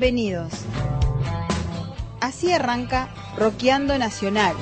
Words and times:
Bienvenidos. 0.00 0.52
Así 2.20 2.52
arranca 2.52 3.08
Roqueando 3.36 3.98
Nacional. 3.98 4.54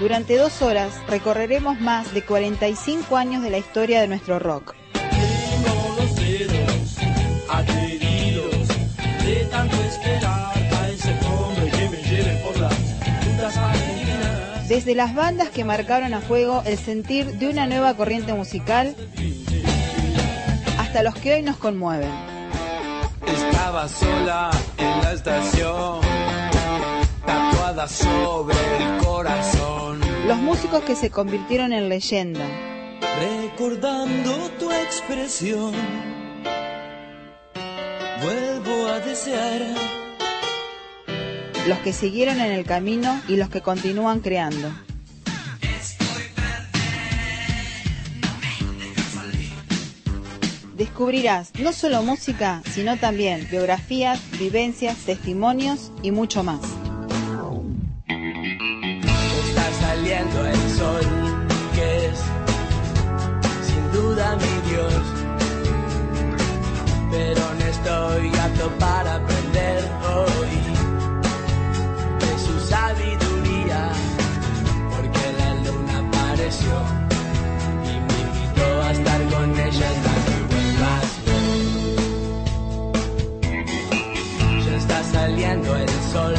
Durante 0.00 0.38
dos 0.38 0.62
horas 0.62 0.94
recorreremos 1.06 1.78
más 1.80 2.14
de 2.14 2.24
45 2.24 3.18
años 3.18 3.42
de 3.42 3.50
la 3.50 3.58
historia 3.58 4.00
de 4.00 4.08
nuestro 4.08 4.38
rock. 4.38 4.74
Desde 14.68 14.94
las 14.94 15.14
bandas 15.14 15.50
que 15.50 15.62
marcaron 15.62 16.14
a 16.14 16.20
fuego 16.22 16.62
el 16.64 16.78
sentir 16.78 17.38
de 17.38 17.48
una 17.48 17.66
nueva 17.66 17.94
corriente 17.94 18.32
musical 18.32 18.96
hasta 20.78 21.02
los 21.02 21.14
que 21.16 21.34
hoy 21.34 21.42
nos 21.42 21.58
conmueven. 21.58 22.10
Estaba 23.26 23.86
sola 23.88 24.50
en 24.78 25.02
la 25.02 25.12
estación, 25.12 26.00
tatuada 27.26 27.86
sobre 27.88 28.56
el 28.56 29.04
corazón. 29.04 30.00
Los 30.26 30.38
músicos 30.38 30.82
que 30.84 30.96
se 30.96 31.10
convirtieron 31.10 31.74
en 31.74 31.90
leyenda. 31.90 32.46
Recordando 33.20 34.50
tu 34.58 34.72
expresión, 34.72 35.72
vuelvo 38.22 38.86
a 38.88 39.00
desear. 39.00 40.03
Los 41.66 41.78
que 41.78 41.92
siguieron 41.92 42.40
en 42.40 42.52
el 42.52 42.64
camino 42.64 43.20
y 43.26 43.36
los 43.36 43.48
que 43.48 43.62
continúan 43.62 44.20
creando. 44.20 44.70
Descubrirás 50.76 51.52
no 51.58 51.72
solo 51.72 52.02
música, 52.02 52.62
sino 52.70 52.98
también 52.98 53.46
biografías, 53.50 54.20
vivencias, 54.38 54.98
testimonios 54.98 55.92
y 56.02 56.10
mucho 56.10 56.42
más. 56.42 56.60
Está 59.48 59.72
saliendo 59.80 60.46
el 60.46 60.70
sol, 60.76 61.00
que 61.74 62.06
es 62.06 62.18
sin 63.66 63.92
duda 63.92 64.36
mi 64.36 64.70
Dios. 64.70 65.02
Pero 67.10 67.54
no 67.54 67.64
estoy 67.64 68.34
para 68.78 69.14
aprender 69.16 69.84
hoy 70.14 70.63
y 76.44 76.46
me 76.46 78.20
invitó 78.20 78.82
a 78.82 78.92
estar 78.92 79.20
con 79.30 79.50
ella 79.58 79.88
hasta 79.88 80.12
que 80.26 80.36
vuelvas. 80.50 81.08
Ya 84.66 84.76
está 84.76 85.04
saliendo 85.04 85.76
el 85.76 85.88
sol, 86.12 86.34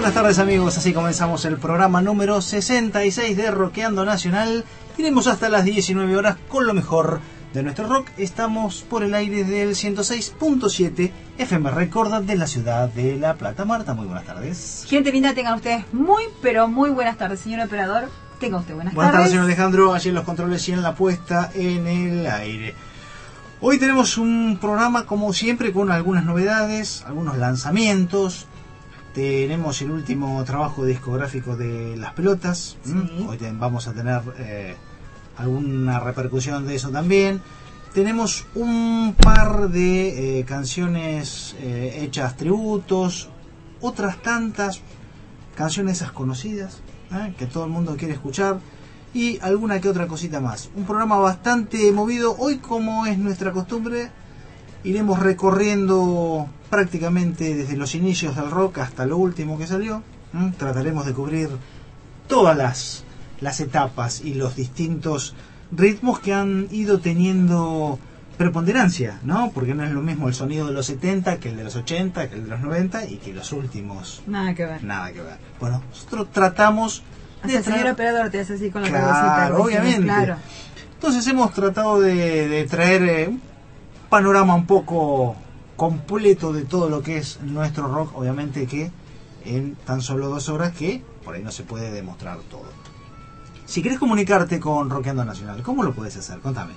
buenas 0.00 0.14
tardes 0.14 0.38
amigos, 0.38 0.78
así 0.78 0.94
comenzamos 0.94 1.44
el 1.44 1.58
programa 1.58 2.00
número 2.00 2.40
66 2.40 3.36
de 3.36 3.50
Rockeando 3.50 4.06
Nacional. 4.06 4.64
Iremos 4.96 5.26
hasta 5.26 5.50
las 5.50 5.66
19 5.66 6.16
horas 6.16 6.38
con 6.48 6.66
lo 6.66 6.72
mejor 6.72 7.20
de 7.52 7.62
nuestro 7.62 7.86
rock. 7.86 8.08
Estamos 8.16 8.80
por 8.88 9.02
el 9.02 9.12
aire 9.12 9.44
del 9.44 9.72
106.7 9.74 11.10
FM 11.36 11.70
Recorda 11.72 12.22
de 12.22 12.34
la 12.34 12.46
ciudad 12.46 12.88
de 12.88 13.18
La 13.18 13.34
Plata. 13.34 13.66
Marta, 13.66 13.92
muy 13.92 14.06
buenas 14.06 14.24
tardes. 14.24 14.86
Gente 14.88 15.12
linda, 15.12 15.34
tengan 15.34 15.56
ustedes 15.56 15.84
muy, 15.92 16.24
pero 16.40 16.66
muy 16.66 16.88
buenas 16.88 17.18
tardes, 17.18 17.40
señor 17.40 17.66
operador. 17.66 18.08
Tenga 18.38 18.56
usted 18.56 18.74
buenas, 18.74 18.94
Buenas 18.94 19.12
tardes, 19.12 19.24
tardes. 19.26 19.32
señor 19.32 19.44
Alejandro, 19.44 19.92
allí 19.92 20.08
en 20.08 20.14
los 20.14 20.24
controles 20.24 20.66
y 20.66 20.72
en 20.72 20.82
la 20.82 20.94
puesta 20.94 21.50
en 21.54 21.86
el 21.86 22.26
aire. 22.26 22.74
Hoy 23.60 23.78
tenemos 23.78 24.16
un 24.16 24.56
programa 24.58 25.04
como 25.04 25.34
siempre 25.34 25.74
con 25.74 25.90
algunas 25.92 26.24
novedades, 26.24 27.04
algunos 27.06 27.36
lanzamientos. 27.36 28.46
Tenemos 29.14 29.82
el 29.82 29.90
último 29.90 30.42
trabajo 30.44 30.84
discográfico 30.84 31.56
de 31.56 31.96
Las 31.96 32.12
Pelotas. 32.14 32.76
Hoy 33.26 33.38
vamos 33.54 33.88
a 33.88 33.92
tener 33.92 34.22
eh, 34.38 34.76
alguna 35.36 35.98
repercusión 35.98 36.64
de 36.64 36.76
eso 36.76 36.90
también. 36.90 37.42
Tenemos 37.92 38.46
un 38.54 39.16
par 39.20 39.68
de 39.68 40.38
eh, 40.38 40.44
canciones 40.44 41.56
eh, 41.58 42.02
hechas 42.04 42.36
tributos, 42.36 43.28
otras 43.80 44.22
tantas 44.22 44.80
canciones 45.56 45.96
esas 45.96 46.12
conocidas 46.12 46.80
que 47.36 47.46
todo 47.46 47.64
el 47.64 47.70
mundo 47.70 47.96
quiere 47.96 48.14
escuchar 48.14 48.60
y 49.12 49.40
alguna 49.40 49.80
que 49.80 49.88
otra 49.88 50.06
cosita 50.06 50.40
más. 50.40 50.70
Un 50.76 50.84
programa 50.84 51.18
bastante 51.18 51.90
movido. 51.90 52.36
Hoy, 52.38 52.58
como 52.58 53.06
es 53.06 53.18
nuestra 53.18 53.50
costumbre, 53.50 54.10
iremos 54.84 55.18
recorriendo 55.18 56.48
prácticamente 56.70 57.54
desde 57.54 57.76
los 57.76 57.94
inicios 57.94 58.36
del 58.36 58.50
rock 58.50 58.78
hasta 58.78 59.06
lo 59.06 59.16
último 59.18 59.58
que 59.58 59.66
salió. 59.66 60.02
Trataremos 60.58 61.06
de 61.06 61.12
cubrir 61.12 61.48
todas 62.28 62.56
las, 62.56 63.04
las 63.40 63.60
etapas 63.60 64.20
y 64.20 64.34
los 64.34 64.56
distintos 64.56 65.34
ritmos 65.72 66.20
que 66.20 66.32
han 66.34 66.68
ido 66.70 67.00
teniendo 67.00 67.98
preponderancia, 68.38 69.18
¿no? 69.22 69.50
Porque 69.52 69.74
no 69.74 69.84
es 69.84 69.90
lo 69.90 70.00
mismo 70.00 70.28
el 70.28 70.34
sonido 70.34 70.66
de 70.68 70.72
los 70.72 70.86
70 70.86 71.38
que 71.38 71.50
el 71.50 71.56
de 71.56 71.64
los 71.64 71.76
80, 71.76 72.28
que 72.30 72.36
el 72.36 72.44
de 72.44 72.50
los 72.50 72.60
90 72.60 73.04
y 73.06 73.16
que 73.16 73.32
los 73.34 73.52
últimos 73.52 74.22
Nada 74.26 74.54
que 74.54 74.64
ver. 74.64 74.82
nada 74.82 75.12
que 75.12 75.20
ver. 75.20 75.36
Bueno, 75.60 75.82
nosotros 75.90 76.28
tratamos 76.32 77.02
Hasta 77.42 77.58
el 77.58 77.64
señor 77.64 77.80
traer- 77.80 77.92
operador 77.92 78.30
te 78.30 78.40
hace 78.40 78.54
así 78.54 78.70
con 78.70 78.82
la 78.82 78.88
Claro, 78.88 79.06
cabecita. 79.08 79.62
obviamente. 79.62 80.02
Claro. 80.04 80.36
Entonces 80.94 81.26
hemos 81.26 81.52
tratado 81.52 82.00
de, 82.00 82.48
de 82.48 82.64
traer 82.64 83.02
eh, 83.02 83.28
un 83.28 83.42
panorama 84.10 84.54
un 84.54 84.66
poco 84.66 85.36
completo 85.76 86.52
de 86.52 86.64
todo 86.64 86.88
lo 86.90 87.02
que 87.02 87.16
es 87.18 87.40
nuestro 87.40 87.88
rock, 87.88 88.16
obviamente 88.16 88.66
que 88.66 88.90
en 89.44 89.76
tan 89.76 90.02
solo 90.02 90.28
dos 90.28 90.48
horas 90.50 90.72
que 90.72 91.02
por 91.24 91.34
ahí 91.34 91.42
no 91.42 91.50
se 91.50 91.62
puede 91.62 91.90
demostrar 91.90 92.38
todo. 92.50 92.68
Si 93.64 93.82
querés 93.82 93.98
comunicarte 93.98 94.60
con 94.60 94.90
Rockeando 94.90 95.24
Nacional, 95.24 95.62
¿cómo 95.62 95.82
lo 95.84 95.94
puedes 95.94 96.16
hacer? 96.16 96.40
Contame. 96.40 96.74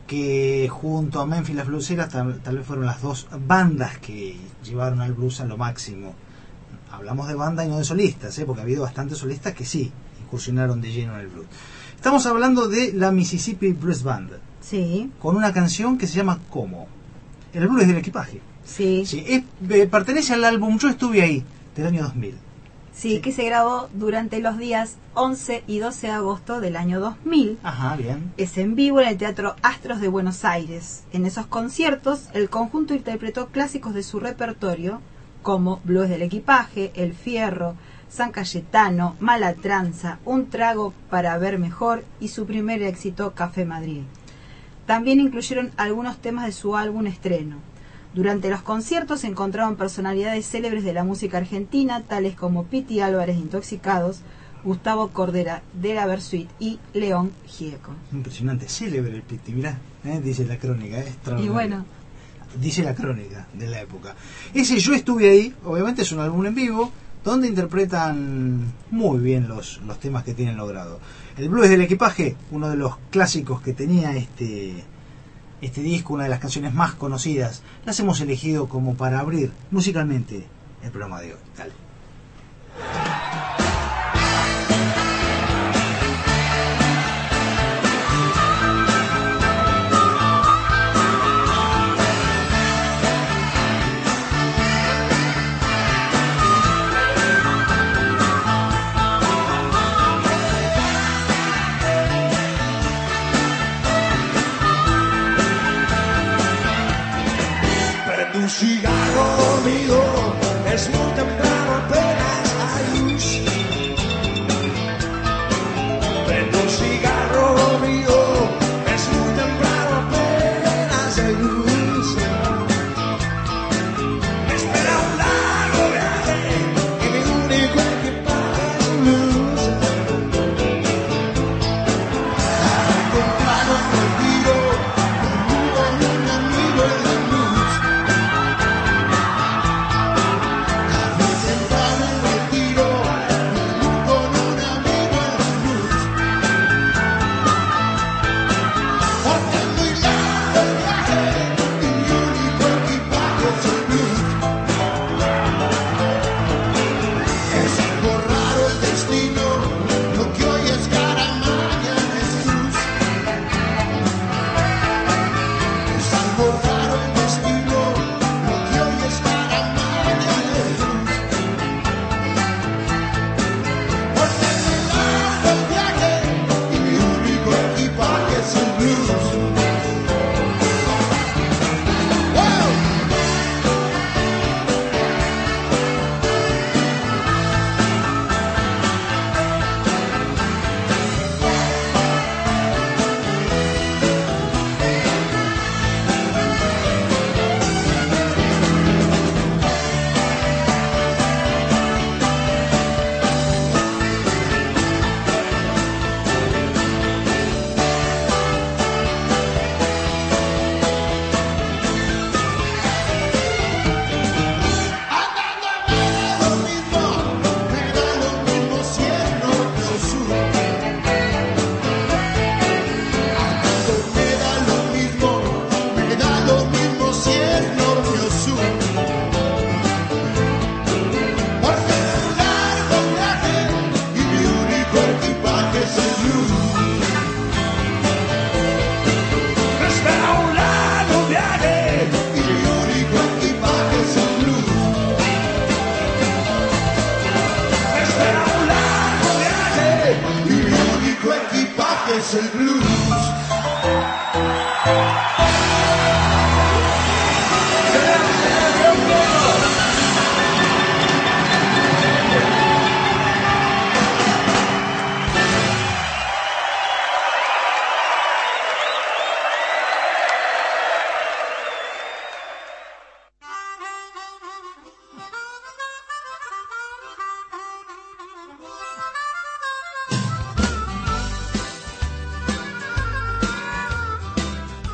que 0.06 0.68
junto 0.70 1.20
a 1.20 1.26
Memphis 1.26 1.54
las 1.56 1.66
Blueseras 1.66 2.08
tal, 2.08 2.40
tal 2.40 2.58
vez 2.58 2.66
fueron 2.66 2.86
las 2.86 3.00
dos 3.00 3.28
bandas 3.46 3.98
que 3.98 4.36
llevaron 4.64 5.00
al 5.00 5.12
blues 5.14 5.40
a 5.40 5.44
lo 5.44 5.56
máximo. 5.56 6.14
Hablamos 6.90 7.28
de 7.28 7.34
banda 7.34 7.64
y 7.64 7.68
no 7.68 7.78
de 7.78 7.84
solistas, 7.84 8.38
¿eh? 8.38 8.44
porque 8.44 8.60
ha 8.60 8.64
habido 8.64 8.82
bastantes 8.82 9.18
solistas 9.18 9.54
que 9.54 9.64
sí 9.64 9.92
incursionaron 10.24 10.80
de 10.80 10.90
lleno 10.92 11.14
en 11.14 11.20
el 11.20 11.28
blues. 11.28 11.46
Estamos 12.02 12.26
hablando 12.26 12.66
de 12.66 12.92
la 12.94 13.12
Mississippi 13.12 13.74
Blues 13.74 14.02
Band, 14.02 14.32
Sí, 14.60 15.08
con 15.20 15.36
una 15.36 15.52
canción 15.52 15.98
que 15.98 16.08
se 16.08 16.16
llama 16.16 16.40
Como. 16.50 16.88
El 17.52 17.68
blues 17.68 17.86
del 17.86 17.96
equipaje. 17.96 18.40
sí, 18.64 19.04
Sí, 19.06 19.24
es- 19.24 19.44
eh, 19.70 19.86
pertenece 19.86 20.34
al 20.34 20.42
álbum 20.42 20.78
Yo 20.80 20.88
estuve 20.88 21.22
ahí, 21.22 21.44
del 21.76 21.86
año 21.86 22.02
2000. 22.02 22.34
sí, 22.92 23.20
que 23.20 23.30
se 23.30 23.44
grabó 23.44 23.88
durante 23.94 24.40
los 24.40 24.58
días 24.58 24.96
11 25.14 25.62
y 25.68 25.78
12 25.78 26.08
de 26.08 26.12
agosto 26.14 26.60
del 26.60 26.74
año 26.74 26.98
2000. 26.98 27.60
Ajá, 27.62 27.94
bien. 27.94 28.32
es 28.36 28.58
en 28.58 28.74
vivo 28.74 29.00
en 29.00 29.06
el 29.06 29.16
Teatro 29.16 29.54
Astros 29.62 30.00
de 30.00 30.08
Buenos 30.08 30.44
Aires. 30.44 31.04
En 31.12 31.24
esos 31.24 31.46
conciertos, 31.46 32.24
el 32.34 32.50
conjunto 32.50 32.94
interpretó 32.94 33.46
clásicos 33.46 33.94
de 33.94 34.02
su 34.02 34.18
repertorio, 34.18 35.00
como 35.44 35.80
Blues 35.84 36.08
del 36.08 36.22
Equipaje, 36.22 36.90
El 36.96 37.14
Fierro, 37.14 37.76
San 38.12 38.30
Cayetano, 38.30 39.16
Mala 39.20 39.54
Tranza, 39.54 40.18
Un 40.26 40.50
Trago 40.50 40.92
para 41.08 41.38
Ver 41.38 41.58
Mejor 41.58 42.04
y 42.20 42.28
su 42.28 42.44
primer 42.44 42.82
éxito, 42.82 43.32
Café 43.32 43.64
Madrid. 43.64 44.02
También 44.84 45.18
incluyeron 45.18 45.70
algunos 45.78 46.18
temas 46.18 46.44
de 46.44 46.52
su 46.52 46.76
álbum 46.76 47.06
estreno. 47.06 47.56
Durante 48.12 48.50
los 48.50 48.60
conciertos 48.60 49.20
se 49.20 49.28
encontraron 49.28 49.76
personalidades 49.76 50.46
célebres 50.46 50.84
de 50.84 50.92
la 50.92 51.04
música 51.04 51.38
argentina, 51.38 52.02
tales 52.02 52.36
como 52.36 52.64
Piti 52.64 53.00
Álvarez 53.00 53.38
Intoxicados, 53.38 54.20
Gustavo 54.62 55.08
Cordera 55.08 55.62
de 55.72 55.94
la 55.94 56.04
Versuit 56.04 56.50
y 56.60 56.78
León 56.92 57.32
Gieco. 57.46 57.94
Impresionante, 58.12 58.68
célebre 58.68 59.14
el 59.14 59.22
Piti, 59.22 59.52
mirá, 59.52 59.78
¿eh? 60.04 60.20
dice 60.22 60.44
la 60.44 60.58
crónica, 60.58 60.98
es 60.98 61.16
Y 61.42 61.48
bueno, 61.48 61.86
Dice 62.60 62.82
la 62.82 62.94
crónica 62.94 63.46
de 63.54 63.66
la 63.66 63.80
época. 63.80 64.14
Ese 64.52 64.78
Yo 64.78 64.92
estuve 64.92 65.30
ahí, 65.30 65.54
obviamente 65.64 66.02
es 66.02 66.12
un 66.12 66.20
álbum 66.20 66.44
en 66.44 66.54
vivo, 66.54 66.92
donde 67.24 67.48
interpretan 67.48 68.72
muy 68.90 69.18
bien 69.20 69.48
los, 69.48 69.80
los 69.86 69.98
temas 70.00 70.24
que 70.24 70.34
tienen 70.34 70.56
logrado. 70.56 70.98
El 71.36 71.48
blues 71.48 71.68
del 71.68 71.80
equipaje, 71.80 72.36
uno 72.50 72.68
de 72.68 72.76
los 72.76 72.96
clásicos 73.10 73.62
que 73.62 73.72
tenía 73.72 74.16
este, 74.16 74.84
este 75.60 75.80
disco, 75.80 76.14
una 76.14 76.24
de 76.24 76.30
las 76.30 76.40
canciones 76.40 76.74
más 76.74 76.94
conocidas, 76.94 77.62
las 77.86 77.98
hemos 78.00 78.20
elegido 78.20 78.68
como 78.68 78.94
para 78.94 79.20
abrir 79.20 79.52
musicalmente 79.70 80.44
el 80.82 80.90
programa 80.90 81.20
de 81.20 81.34
hoy. 81.34 81.40
Dale. 81.56 81.91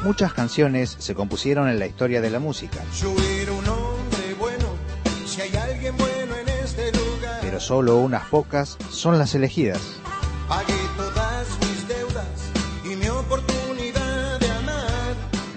Muchas 0.08 0.32
canciones 0.32 0.96
se 0.98 1.14
compusieron 1.14 1.68
en 1.68 1.78
la 1.78 1.86
historia 1.86 2.22
de 2.22 2.30
la 2.30 2.38
música, 2.38 2.78
pero 7.42 7.60
solo 7.60 7.98
unas 7.98 8.24
pocas 8.28 8.78
son 8.90 9.18
las 9.18 9.34
elegidas. 9.34 9.82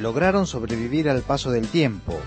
Lograron 0.02 0.46
sobrevivir 0.46 1.10
al 1.10 1.22
paso 1.22 1.50
del 1.50 1.70
tiempo, 1.70 2.20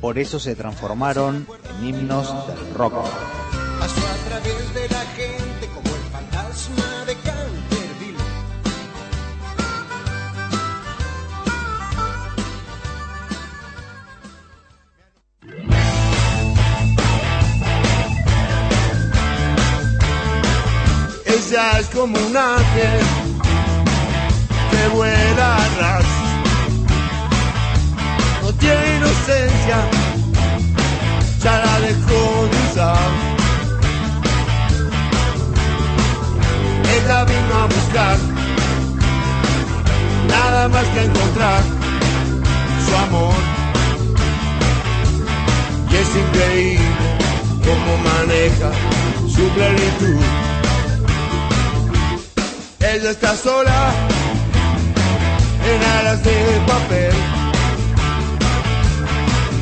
por 0.00 0.20
eso 0.20 0.38
se 0.38 0.54
transformaron 0.54 1.48
en 1.80 1.84
himnos 1.88 2.32
del 2.46 2.74
rock. 2.74 2.94
Es 21.74 21.88
como 21.88 22.16
un 22.16 22.36
ángel 22.36 23.00
a 25.38 25.56
ras. 25.80 26.04
No 28.42 28.52
tiene 28.54 28.96
inocencia, 28.96 29.78
ya 31.42 31.58
la 31.58 31.80
dejó 31.80 32.48
de 32.50 32.70
usar. 32.70 33.10
Ella 36.94 37.24
vino 37.24 37.54
a 37.54 37.66
buscar 37.66 38.16
nada 40.28 40.68
más 40.68 40.84
que 40.84 41.02
encontrar 41.02 41.62
su 42.86 42.96
amor. 42.96 43.34
Y 45.90 45.96
es 45.96 46.16
increíble 46.16 46.84
cómo 47.64 47.96
maneja 47.98 48.70
su 49.28 49.48
plenitud. 49.50 50.45
Ella 52.96 53.10
está 53.10 53.36
sola 53.36 53.92
en 55.70 55.84
alas 55.98 56.24
de 56.24 56.60
papel. 56.66 57.12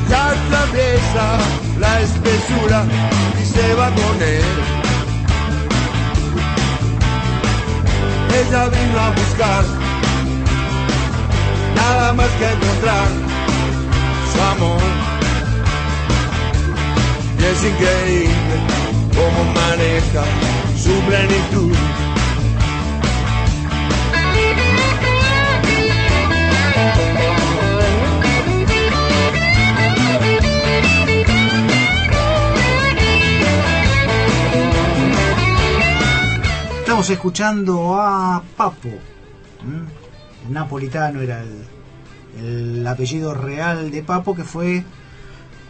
Ya 0.09 0.29
atraviesa 0.29 1.37
la 1.77 1.99
espesura 1.99 2.85
y 3.41 3.45
se 3.45 3.73
va 3.73 3.89
con 3.89 4.21
él. 4.21 4.51
Ella 8.39 8.69
vino 8.69 8.99
a 9.01 9.09
buscar 9.09 9.65
nada 11.75 12.13
más 12.13 12.29
que 12.39 12.45
encontrar 12.45 13.07
su 14.31 14.41
amor. 14.53 14.81
Y 17.37 17.43
es 17.43 17.63
increíble 17.65 18.55
cómo 19.13 19.43
maneja 19.53 20.23
su 20.81 20.93
plenitud. 21.01 22.04
Estamos 36.95 37.09
escuchando 37.09 37.95
a 37.99 38.41
Papo. 38.55 38.87
¿m? 38.87 39.83
El 40.47 40.53
napolitano 40.53 41.19
era 41.19 41.43
el, 41.43 41.65
el 42.39 42.87
apellido 42.87 43.33
real 43.33 43.91
de 43.91 44.01
Papo, 44.01 44.33
que 44.33 44.45
fue 44.45 44.85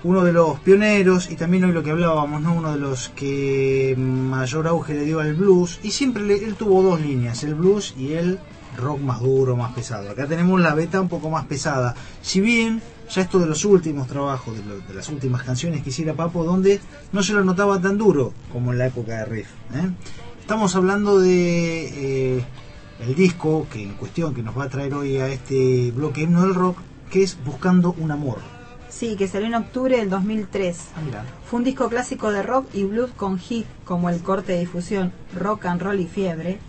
uno 0.03 0.23
de 0.23 0.31
los 0.31 0.59
pioneros 0.59 1.31
y 1.31 1.35
también 1.35 1.63
hoy 1.63 1.71
lo 1.71 1.81
que 1.81 1.89
hablábamos, 1.89 2.43
¿no? 2.43 2.53
uno 2.53 2.73
de 2.73 2.77
los 2.77 3.09
que 3.09 3.95
mayor 3.97 4.67
auge 4.67 4.93
le 4.93 5.03
dio 5.03 5.19
al 5.19 5.33
blues. 5.33 5.79
Y 5.81 5.89
siempre 5.89 6.31
él 6.31 6.53
tuvo 6.53 6.83
dos 6.83 7.01
líneas, 7.01 7.43
el 7.43 7.55
blues 7.55 7.95
y 7.97 8.13
el 8.13 8.37
rock 8.77 8.99
más 8.99 9.19
duro, 9.19 9.55
más 9.55 9.73
pesado. 9.73 10.11
Acá 10.11 10.27
tenemos 10.27 10.61
la 10.61 10.75
beta 10.75 11.01
un 11.01 11.09
poco 11.09 11.31
más 11.31 11.45
pesada. 11.45 11.95
Si 12.21 12.39
bien 12.39 12.83
ya 13.09 13.23
esto 13.23 13.39
de 13.39 13.47
los 13.47 13.65
últimos 13.65 14.05
trabajos, 14.05 14.55
de, 14.55 14.61
de 14.87 14.93
las 14.93 15.09
últimas 15.09 15.41
canciones 15.41 15.81
que 15.81 15.89
hiciera 15.89 16.13
Papo, 16.13 16.43
donde 16.43 16.79
no 17.11 17.23
se 17.23 17.33
lo 17.33 17.43
notaba 17.43 17.81
tan 17.81 17.97
duro 17.97 18.31
como 18.53 18.73
en 18.73 18.77
la 18.77 18.85
época 18.85 19.17
de 19.17 19.25
Riff. 19.25 19.47
¿eh? 19.73 19.89
Estamos 20.45 20.75
hablando 20.75 21.19
de 21.19 22.37
eh, 22.37 22.45
el 22.99 23.15
disco 23.15 23.65
que 23.73 23.81
en 23.81 23.95
cuestión 23.95 24.35
que 24.35 24.43
nos 24.43 24.55
va 24.55 24.65
a 24.65 24.69
traer 24.69 24.93
hoy 24.93 25.17
a 25.17 25.27
este 25.27 25.89
bloque 25.89 26.21
himno 26.21 26.43
del 26.43 26.53
rock, 26.53 26.77
que 27.09 27.23
es 27.23 27.35
Buscando 27.43 27.95
un 27.97 28.11
amor. 28.11 28.37
Sí, 28.87 29.15
que 29.15 29.27
salió 29.27 29.47
en 29.47 29.55
octubre 29.55 29.97
del 29.97 30.11
2003. 30.11 30.77
Ah, 30.95 31.01
mira. 31.03 31.25
Fue 31.49 31.57
un 31.57 31.63
disco 31.63 31.89
clásico 31.89 32.31
de 32.31 32.43
rock 32.43 32.67
y 32.75 32.83
blues 32.83 33.09
con 33.17 33.39
hit 33.39 33.65
como 33.85 34.07
el 34.11 34.21
corte 34.21 34.53
de 34.53 34.59
difusión 34.59 35.13
Rock 35.35 35.65
and 35.65 35.81
Roll 35.81 35.99
y 35.99 36.05
Fiebre, 36.05 36.59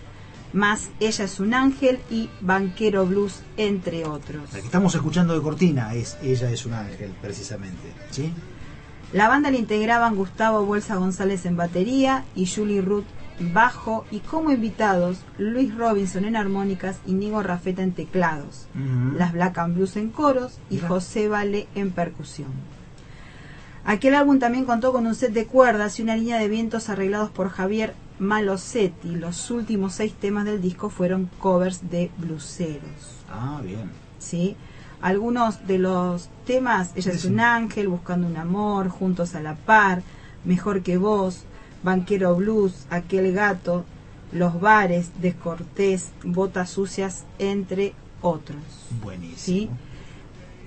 más 0.54 0.88
Ella 0.98 1.26
es 1.26 1.38
un 1.38 1.52
ángel 1.52 1.98
y 2.10 2.30
Banquero 2.40 3.04
Blues, 3.04 3.42
entre 3.58 4.06
otros. 4.06 4.54
La 4.54 4.60
que 4.60 4.64
estamos 4.64 4.94
escuchando 4.94 5.34
de 5.34 5.42
cortina 5.42 5.92
es 5.92 6.16
Ella 6.22 6.50
es 6.50 6.64
un 6.64 6.72
ángel, 6.72 7.12
precisamente. 7.20 7.92
¿sí? 8.10 8.32
La 9.12 9.28
banda 9.28 9.50
la 9.50 9.58
integraban 9.58 10.16
Gustavo 10.16 10.64
Bolsa 10.64 10.96
González 10.96 11.44
en 11.44 11.58
batería 11.58 12.24
y 12.34 12.46
Julie 12.46 12.80
Ruth 12.80 13.04
bajo 13.38 14.04
y 14.10 14.20
como 14.20 14.50
invitados 14.50 15.18
Luis 15.38 15.74
Robinson 15.74 16.24
en 16.24 16.36
armónicas 16.36 16.98
y 17.06 17.12
Nigo 17.12 17.42
Rafeta 17.42 17.82
en 17.82 17.92
teclados, 17.92 18.66
las 19.16 19.32
Black 19.32 19.58
and 19.58 19.74
Blues 19.76 19.96
en 19.96 20.08
coros 20.10 20.58
y 20.70 20.76
Mira. 20.76 20.88
José 20.88 21.28
Vale 21.28 21.68
en 21.74 21.90
percusión. 21.90 22.50
Aquel 23.84 24.14
álbum 24.16 24.38
también 24.38 24.64
contó 24.64 24.92
con 24.92 25.06
un 25.06 25.14
set 25.14 25.32
de 25.32 25.46
cuerdas 25.46 25.98
y 25.98 26.02
una 26.02 26.16
línea 26.16 26.38
de 26.38 26.48
vientos 26.48 26.88
arreglados 26.88 27.30
por 27.30 27.50
Javier 27.50 27.94
Malosetti. 28.18 29.14
Los 29.14 29.50
últimos 29.50 29.92
seis 29.92 30.12
temas 30.14 30.44
del 30.44 30.60
disco 30.60 30.90
fueron 30.90 31.30
covers 31.38 31.88
de 31.88 32.10
bluseros. 32.18 33.24
Ah, 33.30 33.60
bien. 33.62 33.90
¿sí? 34.18 34.56
Algunos 35.00 35.66
de 35.68 35.78
los 35.78 36.30
temas, 36.46 36.90
Ella 36.96 37.12
es 37.12 37.24
un 37.26 37.34
sí. 37.34 37.40
ángel, 37.40 37.86
Buscando 37.88 38.26
un 38.26 38.36
amor, 38.36 38.88
Juntos 38.88 39.34
a 39.36 39.40
la 39.40 39.54
par, 39.54 40.02
Mejor 40.44 40.82
que 40.82 40.96
vos, 40.96 41.44
Banquero 41.86 42.34
Blues, 42.34 42.86
Aquel 42.90 43.32
gato, 43.32 43.84
Los 44.32 44.60
bares, 44.60 45.12
Descortés, 45.22 46.10
Botas 46.24 46.68
sucias, 46.68 47.24
entre 47.38 47.94
otros. 48.20 48.58
Buenísimo. 49.02 49.36
¿sí? 49.38 49.70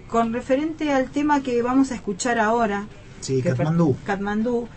Con 0.10 0.32
referente 0.32 0.94
al 0.94 1.10
tema 1.10 1.44
que 1.44 1.62
vamos 1.62 1.92
a 1.92 1.96
escuchar 1.96 2.40
ahora, 2.40 2.88
Sí, 3.20 3.42
que 3.42 3.50
Katmandú. 3.50 3.98
Katmandú, 4.06 4.68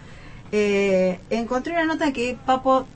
eh, 0.50 1.20
encontré 1.30 1.74
una 1.74 1.84
nota 1.84 2.12
que 2.12 2.36
Papo 2.44 2.86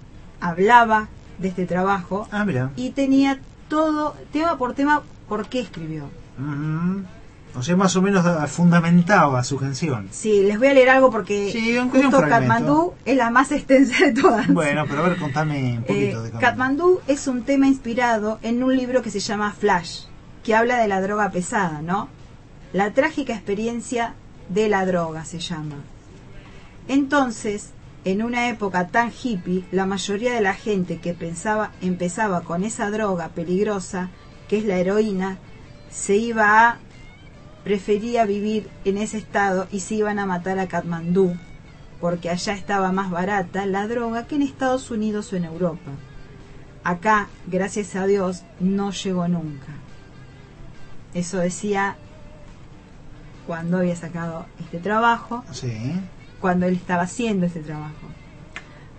hablaba 0.41 1.09
de 1.39 1.49
este 1.49 1.67
trabajo 1.67 2.27
Ah, 2.33 2.45
y 2.75 2.91
tenía 2.91 3.39
todo, 3.69 4.17
tema 4.33 4.59
por 4.59 4.75
tema, 4.75 5.03
por 5.29 5.49
qué 5.49 5.61
escribió. 5.61 6.11
Ujú. 6.37 7.05
O 7.59 7.63
sea, 7.63 7.75
más 7.77 7.97
o 7.97 8.03
menos 8.03 8.25
fundamentaba 8.51 9.43
su 9.45 9.57
canción. 9.57 10.09
Sí, 10.11 10.43
les 10.43 10.59
voy 10.59 10.69
a 10.69 10.75
leer 10.75 10.91
algo 10.91 11.11
porque 11.11 11.51
Sí, 11.51 11.77
justo. 11.91 12.21
Katmandú 12.21 12.93
es 13.05 13.17
la 13.17 13.31
más 13.31 13.51
extensa 13.53 14.05
de 14.07 14.13
todas. 14.13 14.47
Bueno, 14.49 14.85
pero 14.89 15.05
a 15.05 15.09
ver, 15.09 15.19
contame 15.19 15.79
un 15.79 15.79
Eh, 15.79 15.87
poquito 15.87 16.23
de 16.23 16.31
Katmandú 16.33 17.01
es 17.07 17.27
un 17.27 17.43
tema 17.45 17.67
inspirado 17.67 18.39
en 18.43 18.63
un 18.63 18.77
libro 18.77 19.01
que 19.03 19.11
se 19.11 19.21
llama 19.21 19.53
Flash, 19.53 20.03
que 20.45 20.55
habla 20.55 20.77
de 20.79 20.89
la 20.89 21.01
droga 21.01 21.31
pesada, 21.31 21.81
¿no? 21.83 22.09
La 22.73 22.93
trágica 22.93 23.33
experiencia 23.33 24.15
de 24.49 24.69
la 24.69 24.85
droga 24.85 25.25
se 25.25 25.39
llama. 25.39 25.77
Entonces, 26.89 27.71
en 28.05 28.23
una 28.23 28.49
época 28.49 28.89
tan 28.89 29.11
hippie, 29.11 29.65
la 29.73 29.87
mayoría 29.87 30.33
de 30.35 30.41
la 30.41 30.55
gente 30.55 30.99
que 30.99 31.15
pensaba 31.15 31.73
empezaba 31.81 32.43
con 32.43 32.63
esa 32.65 32.91
droga 32.91 33.29
peligrosa, 33.29 34.11
que 34.49 34.59
es 34.59 34.65
la 34.65 34.77
heroína, 34.77 35.39
se 35.91 36.17
iba 36.17 36.69
a 36.69 36.79
prefería 37.67 38.25
vivir 38.27 38.71
en 38.85 38.97
ese 38.97 39.19
estado 39.19 39.67
y 39.73 39.81
se 39.81 39.97
iban 39.97 40.21
a 40.21 40.25
matar 40.25 40.61
a 40.61 40.69
Katmandú, 40.69 41.37
porque 42.01 42.31
allá 42.31 42.53
estaba 42.53 42.93
más 42.93 43.11
barata 43.11 43.67
la 43.67 43.89
droga 43.89 44.29
que 44.29 44.37
en 44.37 44.43
Estados 44.43 44.93
Unidos 44.93 45.33
o 45.33 45.37
en 45.37 45.47
Europa. 45.47 45.91
Acá, 46.85 47.27
gracias 47.49 47.97
a 47.97 48.07
Dios, 48.07 48.45
no 48.61 48.93
llegó 48.93 49.27
nunca. 49.27 49.73
Eso 51.13 51.39
decía 51.39 51.97
cuando 53.49 53.79
había 53.79 53.97
sacado 53.97 54.47
este 54.61 54.79
trabajo, 54.79 55.43
Sí. 55.51 56.01
cuando 56.41 56.67
él 56.67 56.75
estaba 56.75 57.03
haciendo 57.03 57.47
este 57.47 57.63
trabajo. 57.65 58.07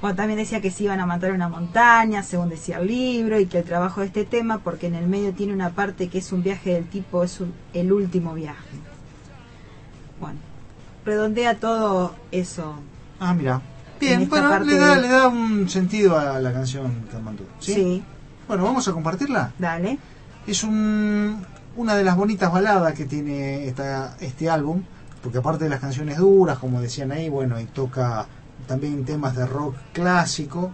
Bueno, 0.08 0.16
también 0.16 0.40
decía 0.40 0.62
que 0.62 0.72
se 0.72 0.86
iban 0.86 1.02
a 1.02 1.06
matar 1.06 1.34
una 1.34 1.50
montaña, 1.50 2.24
según 2.24 2.48
decía 2.48 2.78
el 2.78 2.88
libro, 2.88 3.38
y 3.42 3.46
que 3.46 3.58
el 3.60 3.66
trabajo 3.66 4.00
de 4.00 4.08
este 4.08 4.24
tema, 4.24 4.60
porque 4.60 4.88
en 4.88 4.96
el 4.96 5.06
medio 5.06 5.34
tiene 5.34 5.52
una 5.52 5.72
parte 5.72 6.08
que 6.08 6.20
es 6.20 6.32
un 6.32 6.44
viaje 6.44 6.72
del 6.76 6.86
tipo, 6.88 7.26
es 7.26 7.42
un- 7.42 7.54
el 7.74 7.92
último 7.92 8.34
viaje. 8.34 8.78
Bueno, 10.22 10.40
redondea 11.04 11.60
todo 11.60 12.16
eso. 12.32 12.76
Ah, 13.20 13.34
mira. 13.34 13.56
En 14.00 14.00
Bien, 14.20 14.30
bueno, 14.30 14.58
le 14.62 14.78
da, 14.78 14.96
de- 14.96 15.02
le 15.02 15.08
da 15.10 15.28
un 15.28 15.68
sentido 15.68 16.18
a 16.18 16.40
la 16.40 16.54
canción 16.54 17.04
Katmandú. 17.12 17.44
¿sí? 17.60 17.74
Sí. 17.74 18.04
Bueno, 18.48 18.64
vamos 18.64 18.88
a 18.88 18.94
compartirla. 18.94 19.52
Dale. 19.60 20.00
Es 20.48 20.64
un, 20.64 21.46
una 21.76 21.96
de 21.96 22.06
las 22.06 22.16
bonitas 22.16 22.50
baladas 22.50 22.94
que 22.94 23.04
tiene 23.04 23.68
esta, 23.68 24.16
este 24.22 24.50
álbum, 24.50 24.84
porque 25.22 25.40
aparte 25.40 25.66
de 25.66 25.70
las 25.70 25.82
canciones 25.82 26.18
duras, 26.18 26.60
como 26.60 26.80
decían 26.80 27.12
ahí, 27.12 27.28
bueno, 27.28 27.60
y 27.60 27.66
toca 27.66 28.26
también 28.68 29.06
temas 29.06 29.36
de 29.36 29.46
rock 29.46 29.76
clásico. 29.94 30.72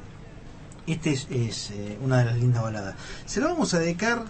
Este 0.86 1.14
es, 1.14 1.28
es, 1.30 1.72
eh, 1.72 1.98
una 2.04 2.20
de 2.20 2.26
las 2.26 2.38
lindas 2.38 2.62
baladas. 2.64 2.96
Se 3.26 3.40
la 3.40 3.48
vamos 3.48 3.74
a 3.74 3.80
dedicar 3.80 4.24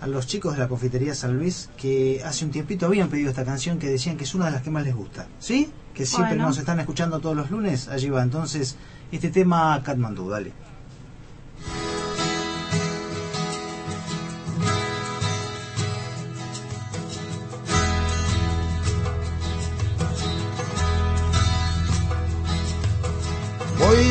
a 0.00 0.06
los 0.06 0.26
chicos 0.26 0.52
de 0.52 0.58
la 0.58 0.68
confitería 0.68 1.14
San 1.14 1.38
Luis 1.38 1.70
que 1.78 2.20
hace 2.24 2.44
un 2.44 2.50
tiempito 2.50 2.86
habían 2.86 3.08
pedido 3.08 3.30
esta 3.30 3.44
canción 3.44 3.78
que 3.78 3.88
decían 3.88 4.18
que 4.18 4.24
es 4.24 4.34
una 4.34 4.46
de 4.46 4.50
las 4.52 4.62
que 4.62 4.70
más 4.70 4.84
les 4.84 4.94
gusta. 4.94 5.26
¿Sí? 5.38 5.70
Que 5.94 6.04
siempre 6.04 6.34
Bueno. 6.34 6.48
nos 6.48 6.58
están 6.58 6.78
escuchando 6.80 7.20
todos 7.20 7.36
los 7.36 7.50
lunes. 7.50 7.88
Allí 7.88 8.10
va. 8.10 8.22
Entonces, 8.22 8.76
este 9.12 9.30
tema 9.30 9.80
Katmandú, 9.82 10.28
dale. 10.28 10.52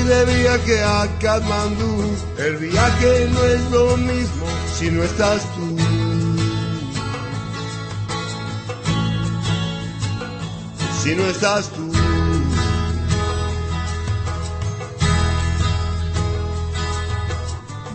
De 0.05 0.25
viaje 0.25 0.83
a 0.83 1.07
Katmandú, 1.19 2.15
el 2.37 2.57
viaje 2.57 3.29
no 3.31 3.43
es 3.45 3.71
lo 3.71 3.97
mismo 3.97 4.45
si 4.77 4.91
no 4.91 5.03
estás 5.03 5.41
tú. 5.55 5.77
Si 11.01 11.15
no 11.15 11.23
estás 11.23 11.69
tú. 11.69 11.91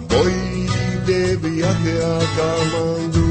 Voy 0.09 0.69
de 1.07 1.37
viaje 1.37 1.93
a 2.05 2.19
Katmandú. 2.37 3.29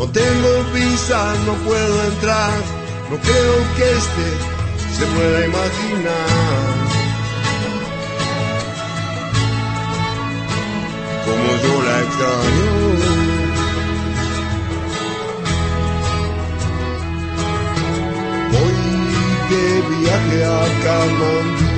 No 0.00 0.08
tengo 0.10 0.64
visa, 0.72 1.34
no 1.44 1.52
puedo 1.68 2.04
entrar, 2.04 2.52
no 3.10 3.16
creo 3.18 3.54
que 3.76 3.90
este 3.90 4.26
se 4.96 5.04
pueda 5.06 5.46
imaginar. 5.46 6.28
Como 11.24 11.48
yo 11.64 11.82
la 11.82 12.00
extraño. 12.02 12.70
Voy 18.52 18.76
de 19.50 19.64
viaje 19.98 20.44
a 20.44 20.82
Kamandú. 20.84 21.69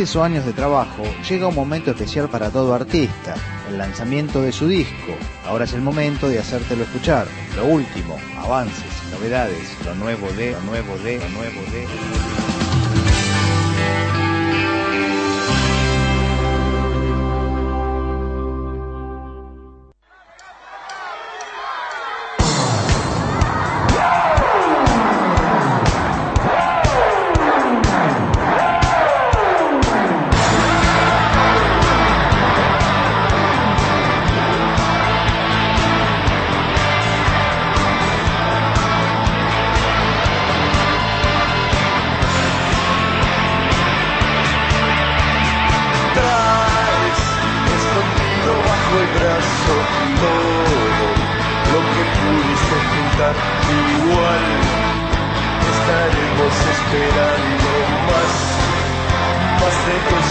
Meses 0.00 0.16
o 0.16 0.24
años 0.24 0.46
de 0.46 0.54
trabajo, 0.54 1.02
llega 1.28 1.48
un 1.48 1.54
momento 1.54 1.90
especial 1.90 2.30
para 2.30 2.48
todo 2.48 2.72
artista, 2.72 3.34
el 3.68 3.76
lanzamiento 3.76 4.40
de 4.40 4.50
su 4.50 4.66
disco. 4.66 5.12
Ahora 5.44 5.66
es 5.66 5.74
el 5.74 5.82
momento 5.82 6.26
de 6.26 6.38
hacértelo 6.38 6.84
escuchar. 6.84 7.26
Lo 7.54 7.66
último, 7.66 8.16
avances, 8.38 8.86
novedades, 9.12 9.76
lo 9.84 9.94
nuevo 9.96 10.26
de, 10.32 10.52
lo 10.52 10.60
nuevo 10.62 10.96
de, 11.04 11.18
lo 11.18 11.28
nuevo 11.28 11.60
de. 11.70 12.29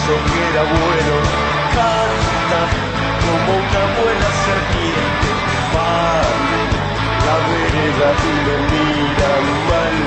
Eso 0.10 0.18
que 0.26 0.40
era 0.50 0.64
bueno. 0.64 1.16
Canta 1.76 2.62
como 3.22 3.52
una 3.58 3.84
buena 3.98 4.30
serpiente, 4.46 5.28
vale, 5.74 6.62
la 7.26 7.36
vereda 7.50 8.10
y 8.26 8.36
me 8.46 8.56
mira 8.72 9.32
mal, 9.70 9.98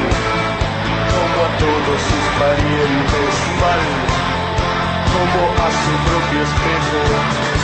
como 1.12 1.38
a 1.44 1.50
todos 1.62 2.00
sus 2.08 2.24
parientes 2.40 3.34
mal, 3.62 3.82
como 5.12 5.42
a 5.54 5.70
su 5.70 5.92
propio 6.08 6.42
espejo. 6.42 7.61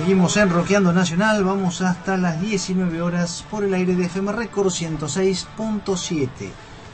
Seguimos 0.00 0.36
en 0.38 0.48
Roqueando 0.48 0.94
Nacional, 0.94 1.44
vamos 1.44 1.82
hasta 1.82 2.16
las 2.16 2.40
19 2.40 3.02
horas 3.02 3.44
por 3.50 3.64
el 3.64 3.74
aire 3.74 3.94
de 3.94 4.06
FM 4.06 4.32
Record 4.32 4.68
106.7. 4.68 6.28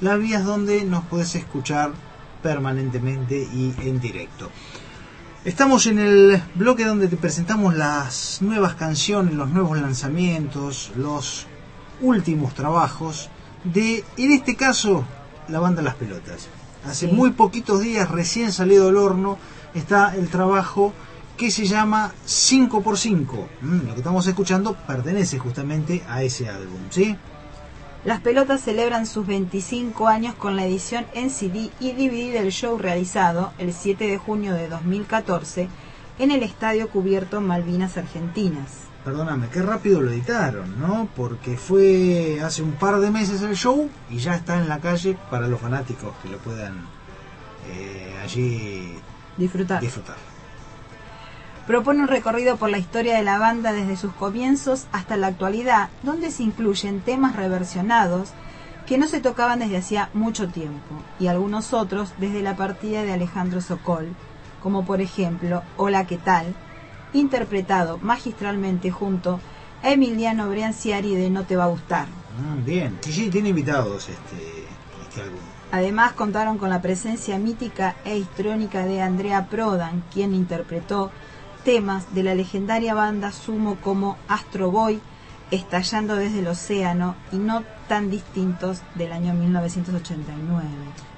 las 0.00 0.18
vías 0.20 0.44
donde 0.44 0.84
nos 0.84 1.02
podés 1.06 1.34
escuchar 1.34 1.90
permanentemente 2.40 3.36
y 3.36 3.74
en 3.80 4.00
directo. 4.00 4.48
Estamos 5.44 5.86
en 5.86 5.98
el 5.98 6.40
bloque 6.54 6.84
donde 6.84 7.08
te 7.08 7.16
presentamos 7.16 7.74
las 7.74 8.40
nuevas 8.42 8.76
canciones, 8.76 9.34
los 9.34 9.48
nuevos 9.48 9.76
lanzamientos, 9.76 10.92
los 10.94 11.48
últimos 12.02 12.54
trabajos 12.54 13.30
de, 13.64 14.04
en 14.16 14.32
este 14.32 14.56
caso, 14.56 15.04
la 15.48 15.60
banda 15.60 15.80
Las 15.82 15.94
Pelotas. 15.94 16.48
Hace 16.84 17.08
Sí. 17.08 17.12
muy 17.12 17.30
poquitos 17.30 17.80
días, 17.80 18.10
recién 18.10 18.52
salido 18.52 18.86
del 18.86 18.96
horno, 18.96 19.38
está 19.74 20.14
el 20.16 20.28
trabajo 20.28 20.92
que 21.36 21.50
se 21.50 21.64
llama 21.64 22.12
5x5. 22.26 23.46
Mm, 23.62 23.86
lo 23.86 23.92
que 23.94 24.00
estamos 24.00 24.26
escuchando 24.26 24.74
pertenece 24.86 25.38
justamente 25.38 26.02
a 26.08 26.22
ese 26.22 26.48
álbum, 26.48 26.80
¿sí? 26.90 27.16
Las 28.04 28.20
pelotas 28.20 28.60
celebran 28.62 29.06
sus 29.06 29.26
25 29.26 30.08
años 30.08 30.34
con 30.34 30.56
la 30.56 30.66
edición 30.66 31.06
en 31.14 31.30
CD 31.30 31.70
y 31.78 31.92
DVD 31.92 32.32
del 32.32 32.50
show 32.50 32.76
realizado 32.76 33.52
el 33.58 33.72
7 33.72 34.08
de 34.08 34.18
junio 34.18 34.54
de 34.54 34.68
2014 34.68 35.68
en 36.18 36.30
el 36.32 36.42
Estadio 36.42 36.88
Cubierto 36.90 37.40
Malvinas 37.40 37.96
Argentinas. 37.96 38.70
Perdóname, 39.04 39.48
qué 39.48 39.62
rápido 39.62 40.00
lo 40.00 40.12
editaron, 40.12 40.78
¿no? 40.80 41.08
Porque 41.16 41.56
fue 41.56 42.40
hace 42.42 42.62
un 42.62 42.72
par 42.72 43.00
de 43.00 43.10
meses 43.10 43.42
el 43.42 43.56
show 43.56 43.90
y 44.08 44.18
ya 44.18 44.36
está 44.36 44.58
en 44.58 44.68
la 44.68 44.78
calle 44.78 45.18
para 45.28 45.48
los 45.48 45.60
fanáticos 45.60 46.12
que 46.22 46.28
lo 46.28 46.38
puedan 46.38 46.86
eh, 47.68 48.14
allí 48.22 48.96
Disfrutar. 49.36 49.80
disfrutar. 49.80 50.16
Propone 51.66 52.00
un 52.00 52.08
recorrido 52.08 52.56
por 52.56 52.70
la 52.70 52.78
historia 52.78 53.16
de 53.16 53.22
la 53.24 53.38
banda 53.38 53.72
desde 53.72 53.96
sus 53.96 54.12
comienzos 54.12 54.86
hasta 54.92 55.16
la 55.16 55.28
actualidad, 55.28 55.90
donde 56.02 56.30
se 56.30 56.42
incluyen 56.42 57.00
temas 57.00 57.34
reversionados 57.34 58.30
que 58.86 58.98
no 58.98 59.08
se 59.08 59.20
tocaban 59.20 59.60
desde 59.60 59.76
hacía 59.78 60.10
mucho 60.12 60.48
tiempo, 60.48 61.02
y 61.20 61.28
algunos 61.28 61.72
otros 61.72 62.12
desde 62.18 62.42
la 62.42 62.56
partida 62.56 63.02
de 63.04 63.12
Alejandro 63.12 63.60
Sokol, 63.60 64.08
como 64.60 64.84
por 64.84 65.00
ejemplo 65.00 65.62
Hola, 65.76 66.04
¿qué 66.06 66.18
tal?, 66.18 66.54
interpretado 67.12 67.98
magistralmente 67.98 68.90
junto 68.90 69.40
a 69.82 69.90
Emiliano 69.90 70.48
Brianciari 70.48 71.14
de 71.14 71.30
No 71.30 71.44
te 71.44 71.56
va 71.56 71.64
a 71.64 71.68
gustar. 71.68 72.06
Mm, 72.06 72.64
bien, 72.64 72.98
sí, 73.00 73.12
sí, 73.12 73.30
tiene 73.30 73.50
invitados 73.50 74.08
este, 74.08 74.66
este 75.02 75.22
álbum. 75.22 75.38
Además 75.72 76.12
contaron 76.12 76.58
con 76.58 76.70
la 76.70 76.82
presencia 76.82 77.38
mítica 77.38 77.96
e 78.04 78.18
histrónica 78.18 78.84
de 78.84 79.00
Andrea 79.00 79.46
Prodan, 79.48 80.04
quien 80.12 80.34
interpretó 80.34 81.10
temas 81.64 82.14
de 82.14 82.22
la 82.22 82.34
legendaria 82.34 82.94
banda 82.94 83.32
Sumo 83.32 83.76
como 83.76 84.16
Astro 84.28 84.70
Boy, 84.70 85.00
Estallando 85.50 86.16
desde 86.16 86.38
el 86.38 86.46
Océano 86.46 87.14
y 87.30 87.36
no 87.36 87.62
tan 87.86 88.10
distintos 88.10 88.80
del 88.94 89.12
año 89.12 89.34
1989. 89.34 90.62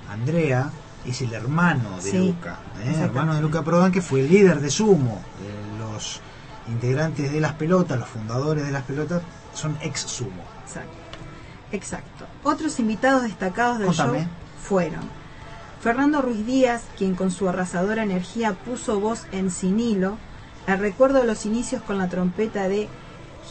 Andrea 0.09 0.73
es 1.05 1.21
el 1.23 1.33
hermano 1.33 1.97
de 1.97 2.11
Sí, 2.11 2.19
Luca, 2.19 2.59
¿eh? 2.85 2.95
hermano 3.01 3.35
de 3.35 3.41
Luca 3.43 3.63
Prodan, 3.63 3.93
que 3.93 4.01
fue 4.03 4.21
el 4.21 4.29
líder 4.29 4.61
de 4.61 4.71
Sumo. 4.71 5.21
de 5.41 5.79
los 5.79 6.21
integrantes 6.69 7.31
de 7.33 7.41
las 7.41 7.53
pelotas, 7.55 7.99
los 7.99 8.09
fundadores 8.09 8.65
de 8.65 8.73
las 8.73 8.83
pelotas, 8.85 9.23
son 9.53 9.77
ex 9.83 10.01
Sumo. 10.01 10.43
Exacto. 10.65 10.93
Exacto. 11.73 12.27
Otros 12.43 12.79
invitados 12.79 13.23
destacados 13.23 13.79
del 13.79 13.89
Contame. 13.89 14.19
show 14.21 14.29
fueron 14.67 15.01
Fernando 15.83 16.23
Ruiz 16.23 16.47
Díaz, 16.47 16.83
quien 16.97 17.15
con 17.15 17.31
su 17.31 17.49
arrasadora 17.49 18.03
energía 18.03 18.55
puso 18.55 19.01
voz 19.01 19.27
en 19.33 19.51
Sinilo, 19.51 20.17
el 20.67 20.79
recuerdo 20.79 21.21
de 21.21 21.27
los 21.27 21.45
inicios 21.45 21.83
con 21.83 21.99
la 21.99 22.09
trompeta 22.09 22.69
de 22.69 22.89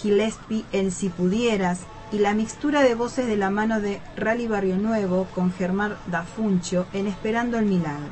Gillespie 0.02 0.66
en 0.72 0.92
Si 0.92 1.10
Pudieras, 1.10 1.82
y 2.14 2.20
la 2.20 2.34
mixtura 2.34 2.82
de 2.84 2.96
voces 2.96 3.28
de 3.28 3.36
la 3.36 3.50
mano 3.50 3.82
de 3.82 4.00
Rally 4.16 4.48
Barrio 4.48 4.78
Nuevo 4.78 5.28
con 5.34 5.52
Germán 5.52 5.96
Dafuncho 6.08 6.86
en 6.94 7.08
Esperando 7.08 7.58
el 7.58 7.66
Milagro. 7.66 8.12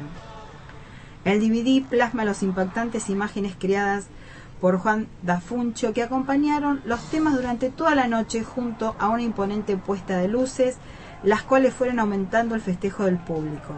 El 1.23 1.39
DVD 1.39 1.87
plasma 1.87 2.25
las 2.25 2.41
impactantes 2.41 3.09
imágenes 3.09 3.53
creadas 3.57 4.05
por 4.59 4.79
Juan 4.79 5.07
Dafuncho 5.21 5.93
que 5.93 6.01
acompañaron 6.03 6.81
los 6.85 6.99
temas 7.11 7.35
durante 7.35 7.69
toda 7.69 7.93
la 7.95 8.07
noche 8.07 8.43
junto 8.43 8.95
a 8.99 9.09
una 9.09 9.21
imponente 9.21 9.77
puesta 9.77 10.17
de 10.17 10.27
luces, 10.27 10.77
las 11.23 11.43
cuales 11.43 11.73
fueron 11.73 11.99
aumentando 11.99 12.55
el 12.55 12.61
festejo 12.61 13.05
del 13.05 13.17
público. 13.17 13.75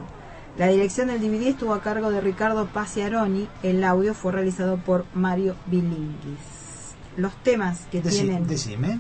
La 0.58 0.68
dirección 0.68 1.08
del 1.08 1.20
DVD 1.20 1.48
estuvo 1.48 1.74
a 1.74 1.82
cargo 1.82 2.12
de 2.12 2.22
Ricardo 2.22 2.68
Paciaroni, 2.68 3.50
el 3.64 3.84
audio 3.84 4.14
fue 4.14 4.32
realizado 4.32 4.78
por 4.78 5.06
Mario 5.14 5.56
Bilinguis. 5.66 6.38
Los 7.18 7.36
temas 7.44 7.82
que 7.92 8.02
Deci- 8.04 8.10
tienen 8.12 8.48
decime. 8.48 9.00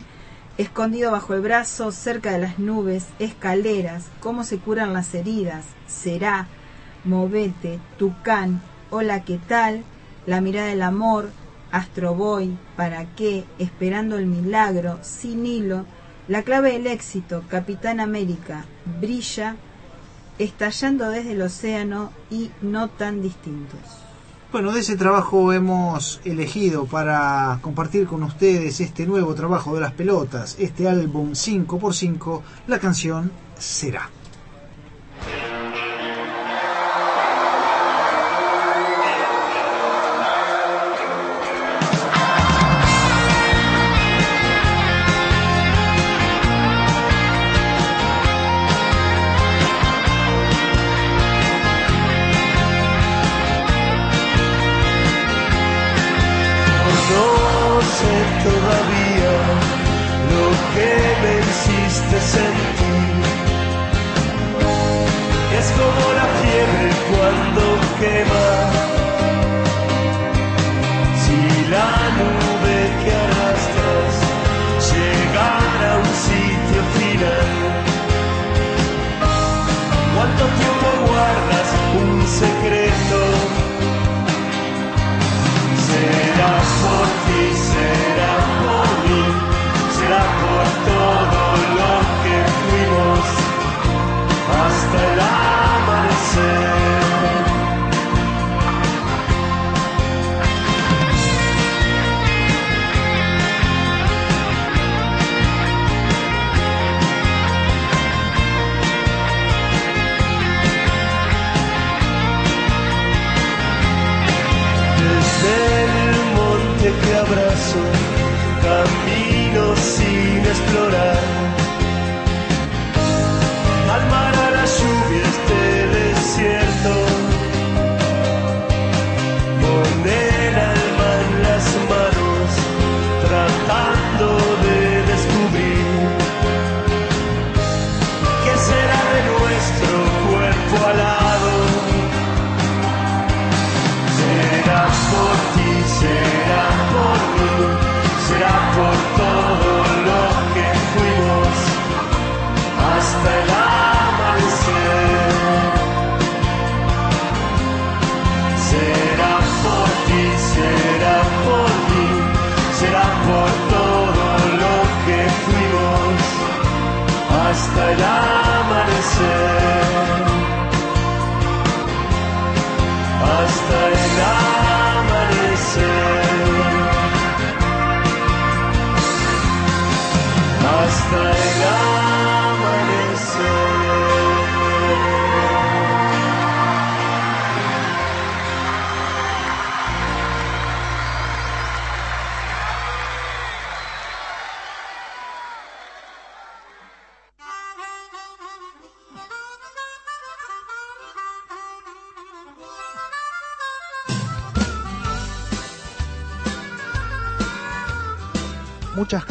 Escondido 0.58 1.12
bajo 1.12 1.34
el 1.34 1.42
brazo, 1.42 1.92
cerca 1.92 2.32
de 2.32 2.38
las 2.38 2.60
nubes, 2.60 3.08
escaleras, 3.18 4.06
cómo 4.20 4.44
se 4.44 4.60
curan 4.60 4.94
las 4.94 5.16
heridas, 5.16 5.66
será, 5.88 6.48
movete, 7.04 7.80
tucán, 7.98 8.62
hola, 8.92 9.24
¿qué 9.24 9.39
tal? 9.48 9.84
La 10.28 10.42
mirada 10.42 10.68
del 10.68 10.84
amor, 10.84 11.32
astroboy, 11.72 12.56
para 12.76 13.06
qué, 13.16 13.46
esperando 13.58 14.16
el 14.16 14.28
milagro, 14.28 15.00
sin 15.02 15.48
hilo, 15.48 15.86
la 16.28 16.44
clave 16.44 16.74
del 16.74 16.86
éxito, 16.86 17.44
Capitán 17.50 18.00
América, 18.00 18.66
brilla, 19.02 19.56
estallando 20.38 21.10
desde 21.10 21.32
el 21.32 21.42
océano 21.42 22.12
y 22.30 22.52
no 22.62 22.89
tan 22.89 23.24
distintos. 23.24 24.03
Bueno, 24.54 24.72
de 24.72 24.82
ese 24.82 24.96
trabajo 24.96 25.52
hemos 25.52 26.22
elegido 26.26 26.86
para 26.86 27.58
compartir 27.63 28.06
con 28.06 28.22
ustedes 28.22 28.82
este 28.82 29.08
nuevo 29.08 29.34
trabajo 29.34 29.74
de 29.74 29.82
las 29.82 29.94
pelotas, 29.94 30.58
este 30.60 30.88
álbum 30.88 31.32
5x5, 31.32 32.42
la 32.68 32.78
canción 32.78 33.32
Será. 33.58 34.12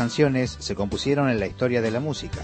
Canciones 0.03 0.57
se 0.59 0.75
compusieron 0.75 1.29
en 1.29 1.39
la 1.39 1.47
historia 1.47 1.81
de 1.81 1.93
la 1.93 2.01
música, 2.01 2.41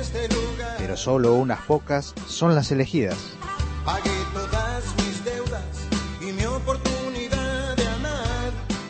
este 0.00 0.28
pero 0.78 0.96
solo 0.96 1.34
unas 1.34 1.60
pocas 1.60 2.12
son 2.26 2.56
las 2.56 2.72
elegidas. 2.72 3.16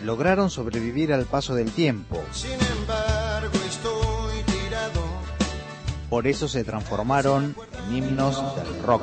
Lograron 0.03 0.49
sobrevivir 0.49 1.13
al 1.13 1.27
paso 1.27 1.55
del 1.55 1.71
tiempo, 1.71 2.25
por 6.09 6.27
eso 6.27 6.49
se 6.49 6.65
transformaron 6.65 7.55
en 7.91 7.95
himnos 7.95 8.43
del 8.57 8.83
rock. 8.85 9.03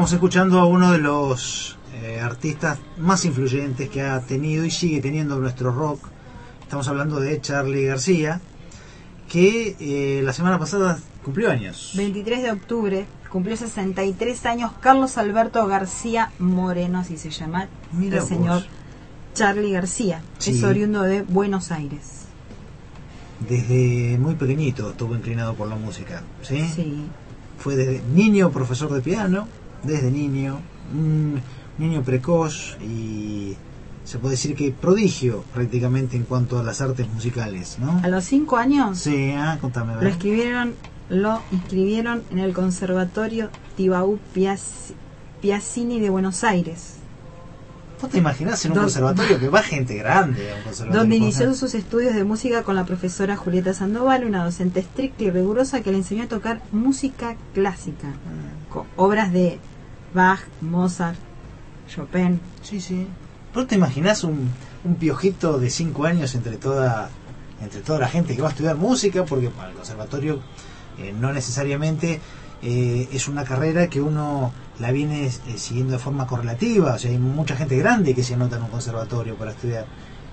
Estamos 0.00 0.14
escuchando 0.14 0.58
a 0.60 0.64
uno 0.64 0.92
de 0.92 0.98
los 0.98 1.76
eh, 2.02 2.20
artistas 2.22 2.78
más 2.96 3.26
influyentes 3.26 3.90
que 3.90 4.00
ha 4.00 4.18
tenido 4.22 4.64
y 4.64 4.70
sigue 4.70 5.02
teniendo 5.02 5.38
nuestro 5.38 5.72
rock. 5.72 6.00
Estamos 6.62 6.88
hablando 6.88 7.20
de 7.20 7.38
Charlie 7.38 7.84
García, 7.84 8.40
que 9.28 9.76
eh, 9.78 10.22
la 10.22 10.32
semana 10.32 10.58
pasada 10.58 10.98
cumplió 11.22 11.50
años. 11.50 11.92
23 11.96 12.42
de 12.44 12.50
octubre 12.50 13.06
cumplió 13.30 13.58
63 13.58 14.46
años 14.46 14.72
Carlos 14.80 15.18
Alberto 15.18 15.66
García 15.66 16.32
Moreno, 16.38 17.00
así 17.00 17.18
se 17.18 17.28
llama 17.28 17.68
Mira 17.92 18.14
el 18.14 18.20
vos. 18.20 18.28
señor 18.30 18.62
Charlie 19.34 19.72
García. 19.72 20.22
Sí. 20.38 20.52
Es 20.52 20.62
oriundo 20.64 21.02
de 21.02 21.20
Buenos 21.20 21.72
Aires. 21.72 22.22
Desde 23.46 24.16
muy 24.18 24.34
pequeñito 24.34 24.92
estuvo 24.92 25.14
inclinado 25.14 25.52
por 25.52 25.68
la 25.68 25.76
música. 25.76 26.22
¿sí? 26.40 26.66
Sí. 26.74 27.04
Fue 27.58 27.76
desde 27.76 28.00
niño 28.14 28.50
profesor 28.50 28.90
de 28.94 29.02
piano, 29.02 29.46
desde 29.82 30.10
niño, 30.10 30.60
un 30.94 31.40
niño 31.78 32.02
precoz 32.02 32.76
y 32.82 33.56
se 34.04 34.18
puede 34.18 34.32
decir 34.32 34.54
que 34.56 34.72
prodigio 34.72 35.44
prácticamente 35.54 36.16
en 36.16 36.24
cuanto 36.24 36.58
a 36.58 36.62
las 36.62 36.80
artes 36.80 37.08
musicales, 37.12 37.78
¿no? 37.80 38.00
A 38.02 38.08
los 38.08 38.24
5 38.24 38.56
años 38.56 38.98
Sí, 38.98 39.32
ah, 39.36 39.58
contame. 39.60 39.94
lo 40.00 40.08
escribieron, 40.08 40.74
lo 41.08 41.40
inscribieron 41.52 42.22
en 42.30 42.38
el 42.40 42.52
Conservatorio 42.52 43.50
Piaz- 44.34 44.92
Piazzini 45.40 46.00
de 46.00 46.10
Buenos 46.10 46.44
Aires, 46.44 46.96
¿Vos 48.00 48.08
te 48.10 48.16
imaginás 48.16 48.64
en 48.64 48.72
un 48.72 48.78
conservatorio 48.78 49.38
que 49.38 49.50
va 49.50 49.62
gente 49.62 49.94
grande 49.96 50.50
a 50.50 50.56
un 50.56 50.62
conservatorio? 50.62 51.00
donde 51.00 51.16
inició 51.16 51.52
sus 51.54 51.74
estudios 51.74 52.14
de 52.14 52.24
música 52.24 52.62
con 52.62 52.74
la 52.74 52.86
profesora 52.86 53.36
Julieta 53.36 53.74
Sandoval, 53.74 54.24
una 54.24 54.42
docente 54.42 54.80
estricta 54.80 55.22
y 55.24 55.30
rigurosa 55.30 55.82
que 55.82 55.90
le 55.90 55.98
enseñó 55.98 56.22
a 56.24 56.26
tocar 56.28 56.62
música 56.72 57.36
clásica, 57.52 58.08
con 58.72 58.84
obras 58.96 59.32
de 59.34 59.58
Bach, 60.14 60.40
Mozart, 60.60 61.18
Chopin. 61.88 62.40
Sí, 62.62 62.80
sí. 62.80 63.06
¿Vos 63.54 63.66
te 63.66 63.74
imaginás 63.74 64.24
un, 64.24 64.50
un 64.84 64.94
piojito 64.96 65.58
de 65.58 65.70
5 65.70 66.04
años 66.04 66.34
entre 66.34 66.56
toda 66.56 67.10
entre 67.62 67.80
toda 67.80 67.98
la 67.98 68.08
gente 68.08 68.34
que 68.34 68.42
va 68.42 68.48
a 68.48 68.50
estudiar 68.52 68.76
música? 68.76 69.24
Porque 69.24 69.48
bueno, 69.48 69.70
el 69.70 69.76
conservatorio 69.76 70.40
eh, 70.98 71.12
no 71.18 71.32
necesariamente 71.32 72.20
eh, 72.62 73.08
es 73.12 73.28
una 73.28 73.44
carrera 73.44 73.88
que 73.88 74.00
uno 74.00 74.52
la 74.78 74.92
viene 74.92 75.26
eh, 75.26 75.32
siguiendo 75.56 75.92
de 75.94 75.98
forma 75.98 76.26
correlativa. 76.26 76.94
O 76.94 76.98
sea, 76.98 77.10
hay 77.10 77.18
mucha 77.18 77.56
gente 77.56 77.76
grande 77.76 78.14
que 78.14 78.22
se 78.22 78.34
anota 78.34 78.56
en 78.56 78.62
un 78.62 78.70
conservatorio 78.70 79.36
para 79.36 79.52
estudiar. 79.52 79.86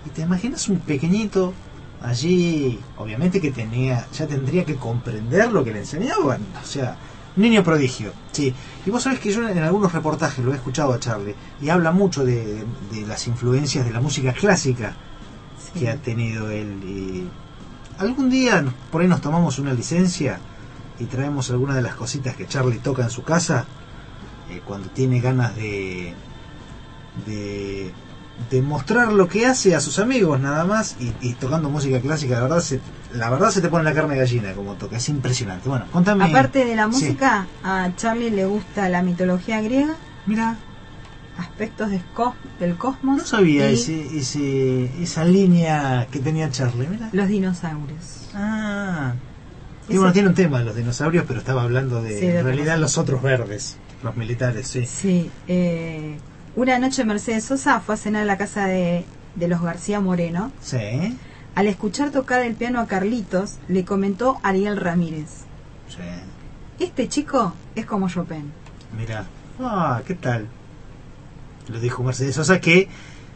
¿Y 0.06 0.10
te 0.10 0.22
imaginas 0.22 0.68
un 0.70 0.80
pequeñito 0.80 1.54
allí? 2.02 2.80
Obviamente 2.98 3.42
que 3.42 3.52
tenía 3.52 4.08
ya 4.14 4.28
tendría 4.28 4.66
que 4.66 4.76
comprender 4.76 5.52
lo 5.52 5.64
que 5.64 5.72
le 5.72 5.80
enseñaban. 5.80 6.42
O 6.62 6.66
sea, 6.66 6.98
niño 7.38 7.64
prodigio. 7.64 8.12
Sí. 8.32 8.54
Y 8.86 8.90
vos 8.90 9.04
sabés 9.04 9.20
que 9.20 9.32
yo 9.32 9.48
en 9.48 9.58
algunos 9.60 9.94
reportajes 9.94 10.44
lo 10.44 10.52
he 10.54 10.56
escuchado 10.56 10.94
a 10.94 11.00
Charlie 11.00 11.36
y 11.62 11.70
habla 11.70 11.92
mucho 11.92 12.26
de, 12.26 12.64
de 12.92 13.02
las 13.08 13.28
influencias 13.28 13.86
de 13.86 13.92
la 13.92 14.02
música 14.02 14.34
clásica 14.34 14.96
Sí. 15.74 15.80
que 15.80 15.90
ha 15.90 15.96
tenido 15.98 16.50
él. 16.50 16.82
Y 16.84 17.28
algún 18.00 18.30
día 18.30 18.64
por 18.92 19.02
ahí 19.02 19.08
nos 19.08 19.22
tomamos 19.22 19.60
una 19.60 19.74
licencia 19.74 20.40
y 21.00 21.06
traemos 21.06 21.50
alguna 21.52 21.76
de 21.76 21.82
las 21.82 21.96
cositas 21.96 22.36
que 22.36 22.48
Charlie 22.48 22.80
toca 22.80 23.04
en 23.04 23.10
su 23.10 23.24
casa 23.24 23.66
eh, 24.50 24.62
cuando 24.66 24.90
tiene 24.90 25.20
ganas 25.20 25.56
de, 25.56 26.14
de 27.26 27.92
de 28.52 28.62
mostrar 28.62 29.12
lo 29.12 29.28
que 29.28 29.46
hace 29.46 29.76
a 29.76 29.80
sus 29.80 30.00
amigos 30.00 30.40
nada 30.40 30.64
más 30.66 30.96
y, 31.00 31.12
y 31.22 31.34
tocando 31.34 31.70
música 31.70 32.00
clásica 32.00 32.36
la 32.36 32.42
verdad 32.44 32.60
se 32.60 32.80
la 33.14 33.30
verdad 33.30 33.50
se 33.50 33.62
te 33.62 33.68
pone 33.70 33.84
la 33.84 33.94
carne 33.94 34.16
gallina 34.16 34.54
como 34.54 34.74
toca 34.76 34.98
es 34.98 35.10
impresionante 35.10 35.68
bueno 35.68 35.86
contame 35.92 36.26
Aparte 36.26 36.64
de 36.66 36.76
la 36.76 36.84
Sí. 36.86 36.90
música, 37.06 37.48
a 37.64 37.90
Charlie 37.96 38.30
le 38.30 38.46
gusta 38.46 38.90
la 38.90 39.02
mitología 39.02 39.60
griega, 39.62 39.96
mira 40.26 40.56
aspectos 41.38 41.90
del, 41.90 42.02
cos- 42.16 42.36
del 42.60 42.76
cosmos 42.78 43.18
No 43.18 43.26
sabía 43.26 43.70
y 43.70 43.74
ese, 43.76 44.18
ese, 44.18 45.04
esa 45.04 45.24
línea 45.26 46.08
que 46.12 46.20
tenía 46.20 46.50
Charlie, 46.50 46.88
mira. 46.88 47.10
los 47.12 47.28
dinosaurios. 47.28 48.30
Ah. 48.34 49.14
Y 49.88 49.92
Ese- 49.92 49.98
bueno, 50.00 50.14
tiene 50.14 50.30
un 50.30 50.36
tema 50.36 50.60
de 50.60 50.66
los 50.66 50.76
dinosaurios, 50.76 51.26
pero 51.28 51.40
estaba 51.40 51.62
hablando 51.64 52.02
de, 52.02 52.20
Sí, 52.20 52.26
en 52.26 52.44
realidad, 52.44 52.78
los 52.80 52.98
otros 52.98 53.22
verdes, 53.22 53.78
los 54.04 54.16
militares, 54.18 54.68
sí. 54.68 54.86
Sí, 54.86 55.30
eh, 55.48 56.18
una 56.58 56.80
noche 56.80 57.06
Mercedes 57.06 57.46
Sosa 57.46 57.80
fue 57.80 57.94
a 57.96 57.98
cenar 57.98 58.24
a 58.24 58.26
la 58.26 58.38
casa 58.38 58.66
de, 58.66 59.06
de 59.36 59.48
los 59.48 59.62
García 59.62 60.00
Moreno. 60.00 60.52
Sí, 60.60 61.16
Al 61.56 61.68
escuchar 61.68 62.12
tocar 62.12 62.42
el 62.42 62.56
piano 62.56 62.80
a 62.82 62.88
Carlitos, 62.88 63.58
le 63.68 63.86
comentó 63.86 64.40
Ariel 64.44 64.76
Ramírez, 64.78 65.46
sí. 65.88 66.84
este 66.84 67.08
chico 67.08 67.54
es 67.76 67.86
como 67.86 68.10
Chopin. 68.10 68.52
Mira. 68.98 69.26
Ah, 69.60 70.02
¿qué 70.06 70.14
tal? 70.16 70.48
Lo 71.68 71.80
dijo 71.80 72.04
Mercedes 72.04 72.36
Sosa, 72.36 72.60
que 72.60 72.88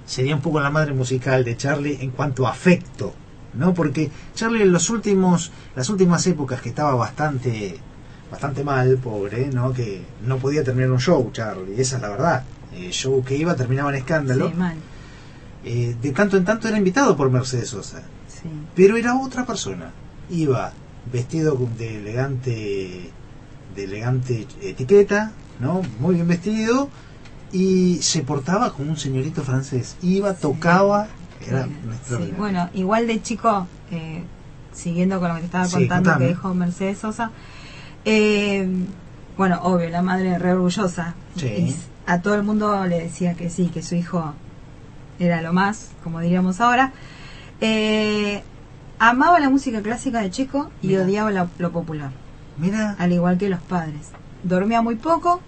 sería 0.05 0.35
un 0.35 0.41
poco 0.41 0.59
la 0.59 0.69
madre 0.69 0.93
musical 0.93 1.43
de 1.43 1.57
Charlie 1.57 1.99
en 2.01 2.11
cuanto 2.11 2.47
a 2.47 2.51
afecto, 2.51 3.13
¿no? 3.53 3.73
Porque 3.73 4.09
Charlie 4.35 4.63
en 4.63 4.71
los 4.71 4.89
últimos, 4.89 5.51
las 5.75 5.89
últimas 5.89 6.25
épocas 6.27 6.61
que 6.61 6.69
estaba 6.69 6.95
bastante, 6.95 7.77
bastante 8.31 8.63
mal, 8.63 8.97
pobre, 8.97 9.47
¿no? 9.47 9.73
Que 9.73 10.03
no 10.23 10.37
podía 10.37 10.63
terminar 10.63 10.91
un 10.91 10.99
show, 10.99 11.29
Charlie, 11.33 11.79
esa 11.79 11.97
es 11.97 12.01
la 12.01 12.09
verdad. 12.09 12.43
El 12.75 12.91
show 12.91 13.23
que 13.23 13.35
iba 13.35 13.55
terminaba 13.55 13.89
en 13.89 13.97
escándalo. 13.97 14.49
Sí, 14.49 14.55
mal. 14.55 14.75
Eh, 15.63 15.95
de 16.01 16.11
tanto 16.11 16.37
en 16.37 16.45
tanto 16.45 16.67
era 16.67 16.77
invitado 16.77 17.15
por 17.15 17.29
Mercedes 17.29 17.69
Sosa, 17.69 18.01
Sí. 18.27 18.49
pero 18.75 18.97
era 18.97 19.15
otra 19.19 19.45
persona. 19.45 19.91
Iba 20.29 20.73
vestido 21.11 21.57
de 21.77 21.97
elegante, 21.97 23.11
de 23.75 23.83
elegante 23.83 24.47
etiqueta, 24.61 25.31
¿no? 25.59 25.81
Muy 25.99 26.15
bien 26.15 26.27
vestido 26.27 26.89
y 27.51 27.97
se 28.01 28.21
portaba 28.23 28.71
como 28.73 28.91
un 28.91 28.97
señorito 28.97 29.43
francés. 29.43 29.97
Iba, 30.01 30.33
tocaba, 30.33 31.07
era 31.45 31.65
Sí, 31.65 31.71
un 32.17 32.25
sí, 32.25 32.33
bueno, 32.37 32.69
igual 32.73 33.05
de 33.07 33.21
chico, 33.21 33.67
eh, 33.91 34.23
siguiendo 34.73 35.19
con 35.19 35.27
lo 35.29 35.35
que 35.35 35.41
te 35.41 35.45
estaba 35.47 35.67
contando 35.69 36.17
que 36.17 36.27
dijo 36.29 36.53
Mercedes 36.53 36.99
Sosa, 36.99 37.29
eh, 38.05 38.67
bueno, 39.37 39.59
obvio, 39.63 39.89
la 39.89 40.01
madre 40.01 40.39
re 40.39 40.53
orgullosa. 40.53 41.13
Sí. 41.35 41.75
A 42.07 42.21
todo 42.21 42.35
el 42.35 42.43
mundo 42.43 42.85
le 42.87 42.99
decía 42.99 43.35
que 43.35 43.49
sí, 43.49 43.67
que 43.67 43.81
su 43.81 43.95
hijo 43.95 44.33
era 45.19 45.41
lo 45.41 45.53
más, 45.53 45.89
como 46.03 46.19
diríamos 46.19 46.59
ahora. 46.61 46.91
Eh, 47.61 48.41
amaba 48.99 49.39
la 49.39 49.49
música 49.49 49.81
clásica 49.81 50.19
de 50.21 50.31
chico 50.31 50.71
y 50.81 50.87
Mira. 50.87 51.03
odiaba 51.03 51.31
lo 51.31 51.71
popular, 51.71 52.11
Mira, 52.57 52.95
al 52.99 53.11
igual 53.13 53.37
que 53.37 53.49
los 53.49 53.59
padres. 53.61 54.09
Dormía 54.43 54.81
muy 54.81 54.95
poco 54.95 55.41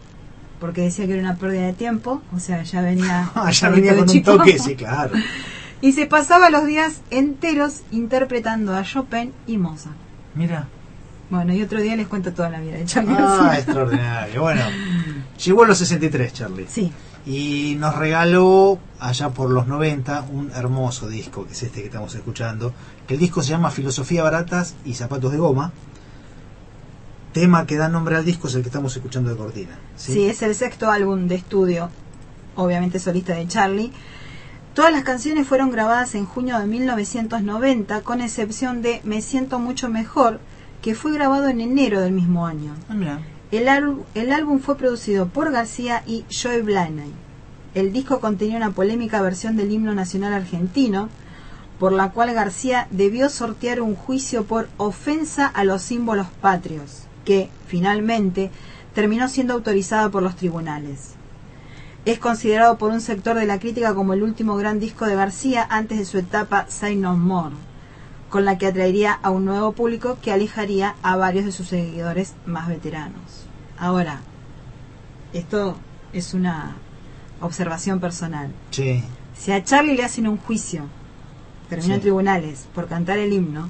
porque 0.59 0.81
decía 0.81 1.05
que 1.07 1.13
era 1.13 1.21
una 1.21 1.35
pérdida 1.35 1.65
de 1.65 1.73
tiempo, 1.73 2.21
o 2.33 2.39
sea, 2.39 2.63
ya 2.63 2.81
venía, 2.81 3.29
ya 3.51 3.69
venía 3.69 3.93
con 3.93 4.03
un 4.03 4.07
chico. 4.07 4.37
toque, 4.37 4.59
sí, 4.59 4.75
claro. 4.75 5.13
Y 5.81 5.91
se 5.91 6.05
pasaba 6.05 6.49
los 6.49 6.65
días 6.65 7.01
enteros 7.09 7.81
interpretando 7.91 8.73
a 8.73 8.83
Chopin 8.83 9.33
y 9.47 9.57
Mozart. 9.57 9.97
Mira. 10.33 10.69
Bueno, 11.33 11.51
y 11.51 11.63
otro 11.63 11.81
día 11.81 11.95
les 11.95 12.07
cuento 12.07 12.31
toda 12.31 12.47
la 12.51 12.59
vida 12.59 12.77
de 12.77 12.85
Charlie 12.85 13.15
Ah, 13.17 13.53
extraordinario. 13.57 14.39
Bueno, 14.39 14.61
llegó 15.43 15.63
a 15.63 15.67
los 15.67 15.79
63, 15.79 16.31
Charlie. 16.31 16.67
Sí, 16.69 16.91
y 17.25 17.75
nos 17.79 17.95
regaló 17.95 18.77
allá 18.99 19.29
por 19.29 19.49
los 19.49 19.65
90 19.65 20.27
un 20.31 20.51
hermoso 20.51 21.07
disco 21.07 21.47
que 21.47 21.53
es 21.53 21.63
este 21.63 21.79
que 21.79 21.87
estamos 21.87 22.13
escuchando 22.13 22.71
que 23.07 23.15
el 23.15 23.19
disco 23.19 23.41
se 23.41 23.49
llama 23.49 23.71
Filosofía 23.71 24.21
Baratas 24.21 24.75
y 24.85 24.93
Zapatos 24.93 25.31
de 25.31 25.37
Goma 25.39 25.71
tema 27.31 27.65
que 27.65 27.77
da 27.77 27.87
nombre 27.89 28.15
al 28.15 28.25
disco 28.25 28.47
es 28.47 28.55
el 28.55 28.61
que 28.61 28.67
estamos 28.67 28.95
escuchando 28.95 29.31
de 29.31 29.37
cortina 29.37 29.79
sí, 29.95 30.25
es 30.25 30.43
el 30.43 30.53
sexto 30.53 30.91
álbum 30.91 31.27
de 31.27 31.35
estudio, 31.35 31.89
obviamente 32.55 32.99
solista 32.99 33.33
de 33.33 33.47
Charlie. 33.47 33.91
Todas 34.75 34.91
las 34.91 35.03
canciones 35.03 35.47
fueron 35.47 35.71
grabadas 35.71 36.15
en 36.15 36.25
junio 36.25 36.59
de 36.59 36.65
1990, 36.65 38.01
con 38.01 38.21
excepción 38.21 38.81
de 38.81 39.01
Me 39.03 39.21
siento 39.21 39.59
mucho 39.59 39.87
mejor, 39.87 40.39
que 40.83 40.93
fue 40.93 41.13
grabado 41.13 41.47
en 41.47 41.61
enero 41.61 42.01
del 42.01 42.11
mismo 42.11 42.45
año. 42.45 42.75
Ah, 42.89 42.93
mira. 42.93 43.21
El, 43.51 43.67
álbum- 43.67 44.03
el 44.13 44.31
álbum 44.31 44.59
fue 44.59 44.77
producido 44.77 45.27
por 45.27 45.51
García 45.51 46.03
y 46.05 46.25
Joey 46.29 46.61
Blaney. 46.61 47.11
El 47.73 47.91
disco 47.91 48.19
contenía 48.19 48.57
una 48.57 48.71
polémica 48.71 49.21
versión 49.21 49.55
del 49.57 49.71
himno 49.71 49.95
nacional 49.95 50.33
argentino, 50.33 51.09
por 51.79 51.91
la 51.91 52.11
cual 52.11 52.33
García 52.33 52.87
debió 52.91 53.29
sortear 53.29 53.81
un 53.81 53.95
juicio 53.95 54.45
por 54.45 54.69
ofensa 54.77 55.47
a 55.47 55.63
los 55.63 55.81
símbolos 55.81 56.27
patrios, 56.41 57.07
que, 57.25 57.49
finalmente, 57.65 58.51
terminó 58.93 59.27
siendo 59.27 59.53
autorizada 59.53 60.09
por 60.09 60.21
los 60.21 60.35
tribunales. 60.35 61.15
Es 62.05 62.19
considerado 62.19 62.77
por 62.77 62.91
un 62.91 63.01
sector 63.01 63.37
de 63.37 63.45
la 63.45 63.59
crítica 63.59 63.95
como 63.95 64.13
el 64.13 64.23
último 64.23 64.55
gran 64.57 64.79
disco 64.79 65.05
de 65.05 65.15
García 65.15 65.65
antes 65.69 65.97
de 65.97 66.05
su 66.05 66.17
etapa 66.17 66.65
Say 66.67 66.97
No 66.97 67.15
More, 67.15 67.55
con 68.33 68.45
la 68.45 68.57
que 68.57 68.65
atraería 68.65 69.19
a 69.21 69.29
un 69.29 69.45
nuevo 69.45 69.73
público 69.73 70.17
que 70.19 70.31
alejaría 70.31 70.95
a 71.03 71.15
varios 71.17 71.45
de 71.45 71.51
sus 71.51 71.67
seguidores 71.67 72.33
más 72.47 72.67
veteranos. 72.67 73.45
Ahora, 73.77 74.21
esto 75.33 75.77
es 76.13 76.33
una 76.33 76.73
observación 77.41 77.99
personal. 77.99 78.49
Sí. 78.71 79.03
Si 79.37 79.51
a 79.51 79.63
Charlie 79.63 79.95
le 79.95 80.03
hacen 80.03 80.27
un 80.27 80.37
juicio, 80.37 80.85
termina 81.69 81.93
en 81.93 81.99
Sí. 81.99 82.05
tribunales 82.05 82.65
por 82.73 82.87
cantar 82.87 83.19
el 83.19 83.31
himno, 83.33 83.69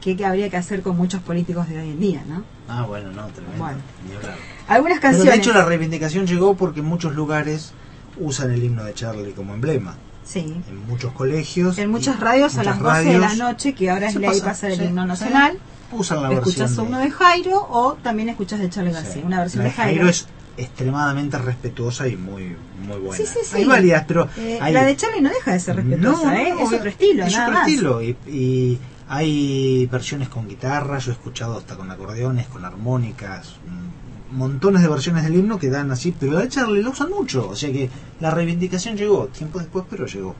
¿qué, 0.00 0.16
qué 0.16 0.26
habría 0.26 0.50
que 0.50 0.56
hacer 0.56 0.82
con 0.82 0.96
muchos 0.96 1.22
políticos 1.22 1.68
de 1.68 1.78
hoy 1.78 1.90
en 1.90 2.00
día, 2.00 2.24
no? 2.26 2.42
Ah, 2.68 2.82
bueno, 2.82 3.12
no, 3.12 3.24
tremendo. 3.28 3.56
Bueno. 3.56 3.78
Ni 4.08 4.16
hablar. 4.16 4.34
Algunas 4.66 4.98
Pero 4.98 5.12
canciones. 5.12 5.32
de 5.32 5.38
hecho 5.38 5.52
la 5.52 5.64
reivindicación 5.64 6.26
llegó 6.26 6.56
porque 6.56 6.80
en 6.80 6.86
muchos 6.86 7.14
lugares 7.14 7.72
usan 8.18 8.50
el 8.50 8.64
himno 8.64 8.82
de 8.82 8.94
Charlie 8.94 9.32
como 9.32 9.54
emblema. 9.54 9.94
Sí. 10.24 10.60
En 10.68 10.86
muchos 10.86 11.12
colegios. 11.12 11.78
En 11.78 11.90
muchas 11.90 12.20
radios 12.20 12.54
a 12.54 12.58
muchas 12.58 12.66
las 12.80 12.82
12 12.82 13.04
de 13.04 13.18
la 13.18 13.26
radios 13.28 13.38
noche, 13.38 13.74
que 13.74 13.90
ahora 13.90 14.08
es 14.08 14.14
ley 14.16 14.30
pasa, 14.30 14.44
pasar 14.44 14.70
el 14.70 14.78
sí, 14.78 14.84
himno 14.84 15.06
nacional, 15.06 15.58
Usan 15.92 16.22
la 16.22 16.32
escuchas 16.32 16.78
uno 16.78 16.98
de 17.00 17.10
Jairo 17.10 17.66
o 17.68 17.94
también 17.94 18.28
escuchas 18.28 18.60
de 18.60 18.70
Charlie 18.70 18.90
Sí. 18.92 18.96
García, 19.02 19.22
una 19.26 19.40
versión 19.40 19.64
de 19.64 19.70
Jairo. 19.72 20.08
es 20.08 20.26
extremadamente 20.56 21.36
respetuosa 21.38 22.06
y 22.06 22.16
muy 22.16 22.56
muy 22.86 22.98
buena. 22.98 23.16
Sí, 23.16 23.24
sí, 23.26 23.40
sí. 23.44 23.56
Hay 23.56 23.64
varias, 23.64 24.04
pero 24.06 24.28
Eh, 24.36 24.58
hay- 24.60 24.72
La 24.72 24.84
de 24.84 24.96
Charlie 24.96 25.20
no 25.20 25.30
deja 25.30 25.52
de 25.52 25.60
ser 25.60 25.76
respetuosa, 25.76 26.24
No, 26.26 26.32
¿eh? 26.32 26.50
no, 26.50 26.60
es 26.60 26.72
otro 26.72 26.88
estilo, 26.88 27.24
es 27.24 27.32
nada 27.32 27.46
otro 27.48 27.58
más. 27.60 27.68
estilo 27.68 28.02
y, 28.02 28.16
y 28.28 28.78
hay 29.08 29.86
versiones 29.90 30.28
con 30.28 30.46
guitarra, 30.48 30.98
yo 30.98 31.10
he 31.10 31.14
escuchado 31.14 31.58
hasta 31.58 31.74
con 31.76 31.90
acordeones, 31.90 32.46
con 32.46 32.64
armónicas, 32.64 33.54
montones 34.30 34.82
de 34.82 34.88
versiones 34.88 35.24
del 35.24 35.36
himno 35.36 35.58
que 35.58 35.70
dan 35.70 35.90
así, 35.90 36.14
pero 36.18 36.38
de 36.38 36.48
Charlie 36.48 36.82
lo 36.82 36.90
usan 36.90 37.10
mucho, 37.10 37.48
o 37.48 37.56
sea 37.56 37.72
que 37.72 37.90
la 38.20 38.30
reivindicación 38.30 38.96
llegó 38.96 39.26
tiempo 39.26 39.58
después, 39.58 39.84
pero 39.88 40.06
llegó. 40.06 40.34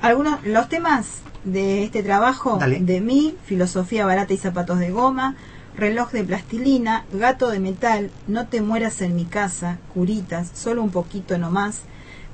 Algunos, 0.00 0.44
los 0.44 0.68
temas 0.68 1.22
de 1.44 1.84
este 1.84 2.02
trabajo, 2.02 2.56
Dale. 2.58 2.80
de 2.80 3.00
mí, 3.00 3.34
filosofía 3.44 4.06
barata 4.06 4.32
y 4.32 4.36
zapatos 4.36 4.78
de 4.78 4.90
goma, 4.90 5.36
reloj 5.76 6.10
de 6.12 6.24
plastilina, 6.24 7.04
gato 7.12 7.50
de 7.50 7.60
metal, 7.60 8.10
no 8.28 8.46
te 8.46 8.60
mueras 8.60 9.00
en 9.00 9.14
mi 9.14 9.24
casa, 9.24 9.78
curitas, 9.94 10.50
solo 10.54 10.82
un 10.82 10.90
poquito 10.90 11.38
nomás, 11.38 11.82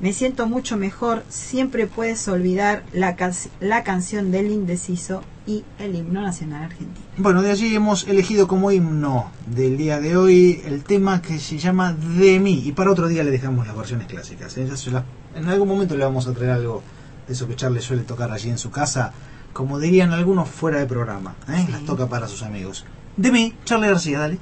me 0.01 0.13
siento 0.13 0.47
mucho 0.47 0.77
mejor, 0.77 1.25
siempre 1.29 1.87
puedes 1.87 2.27
olvidar 2.29 2.85
la, 2.93 3.17
cas- 3.17 3.49
la 3.61 3.83
canción 3.85 4.31
del 4.31 4.51
indeciso 4.51 5.23
y 5.47 5.65
el 5.79 5.95
himno 5.97 6.21
nacional 6.23 6.65
argentino. 6.65 7.07
Bueno, 7.17 7.43
de 7.43 7.51
allí 7.51 7.75
hemos 7.75 8.07
elegido 8.07 8.47
como 8.47 8.71
himno 8.71 9.31
del 9.47 9.77
día 9.77 9.99
de 9.99 10.17
hoy 10.17 10.63
el 10.67 10.85
tema 10.85 11.21
que 11.23 11.39
se 11.41 11.59
llama 11.59 11.95
De 11.95 12.39
mí. 12.39 12.63
Y 12.65 12.73
para 12.73 12.91
otro 12.93 13.09
día 13.09 13.25
le 13.25 13.31
dejamos 13.31 13.67
las 13.67 13.77
versiones 13.77 14.07
clásicas. 14.07 14.57
¿eh? 14.59 14.69
En 15.35 15.49
algún 15.49 15.67
momento 15.69 15.97
le 15.97 16.05
vamos 16.05 16.27
a 16.29 16.33
traer 16.33 16.51
algo 16.53 16.83
de 17.27 17.33
eso 17.33 17.49
que 17.49 17.57
Charlie 17.57 17.81
suele 17.81 18.03
tocar 18.03 18.31
allí 18.31 18.51
en 18.51 18.59
su 18.59 18.71
casa. 18.71 19.13
Como 19.55 19.81
dirían 19.81 20.13
algunos 20.13 20.49
fuera 20.49 20.79
de 20.79 20.87
programa. 20.87 21.35
¿eh? 21.49 21.65
Sí. 21.67 21.73
Las 21.73 21.85
toca 21.85 22.07
para 22.09 22.29
sus 22.29 22.43
amigos. 22.43 22.85
De 23.17 23.33
mí, 23.33 23.55
Charlie 23.65 23.89
García, 23.89 24.21
dale. 24.21 24.39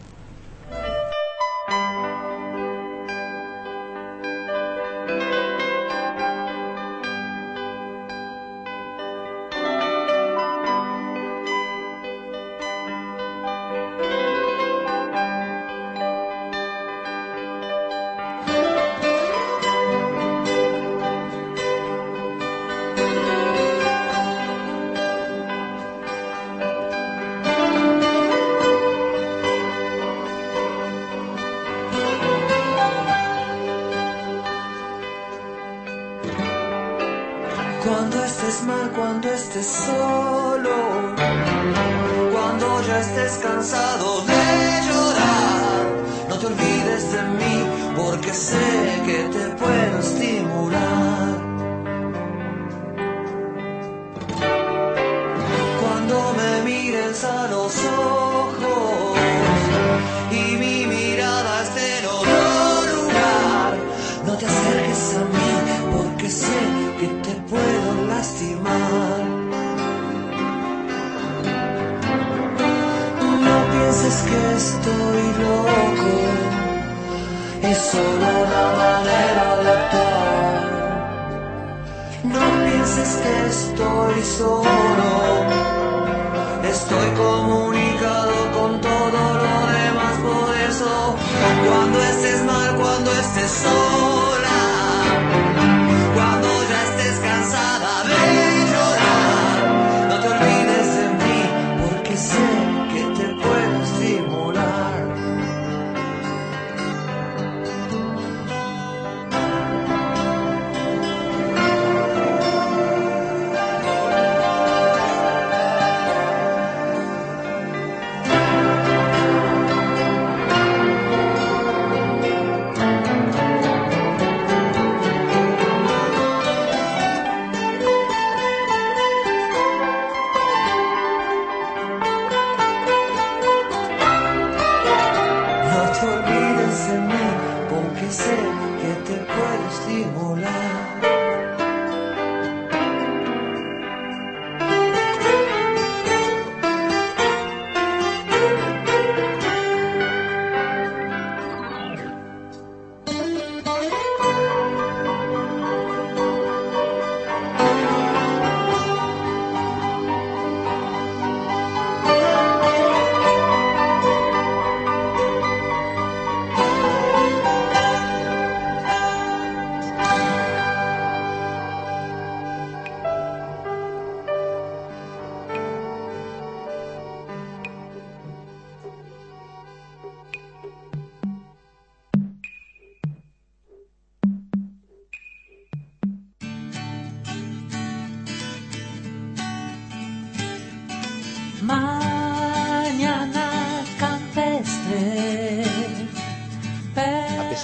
Puedo 139.84 140.65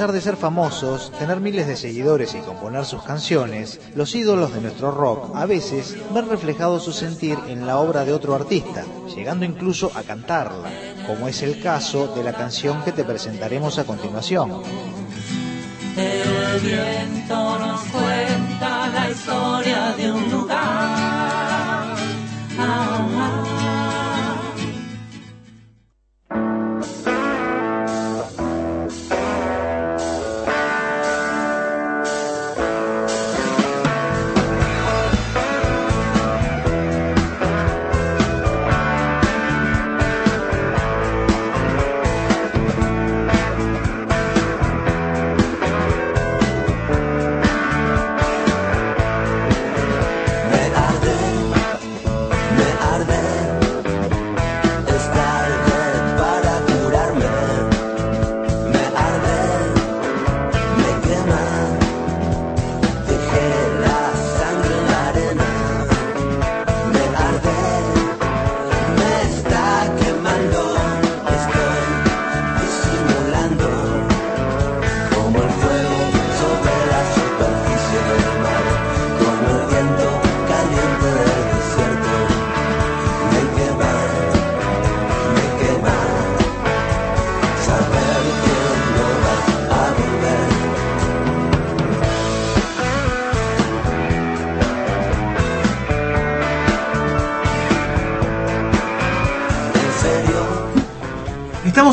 pesar 0.03 0.15
de 0.15 0.21
ser 0.21 0.37
famosos, 0.37 1.13
tener 1.17 1.39
miles 1.39 1.69
de 1.69 1.77
seguidores 1.77 2.35
y 2.35 2.39
componer 2.39 2.85
sus 2.85 3.05
canciones, 3.05 3.79
los 3.95 4.13
ídolos 4.17 4.53
de 4.53 4.61
nuestro 4.61 4.91
rock 4.91 5.31
a 5.37 5.47
veces 5.47 5.97
ven 6.13 6.29
reflejado 6.29 6.81
su 6.81 6.93
sentir 6.93 7.39
en 7.47 7.69
la 7.69 7.79
obra 7.79 8.05
de 8.05 8.13
otro 8.13 8.35
artista, 8.35 8.85
llegando 9.15 9.45
incluso 9.45 9.93
a 9.95 10.03
cantarla, 10.03 10.71
como 11.07 11.29
es 11.29 11.43
el 11.43 11.63
caso 11.63 12.13
de 12.17 12.25
la 12.25 12.33
canción 12.33 12.83
que 12.83 12.91
te 12.91 13.05
presentaremos 13.05 13.79
a 13.79 13.85
continuación. 13.85 14.51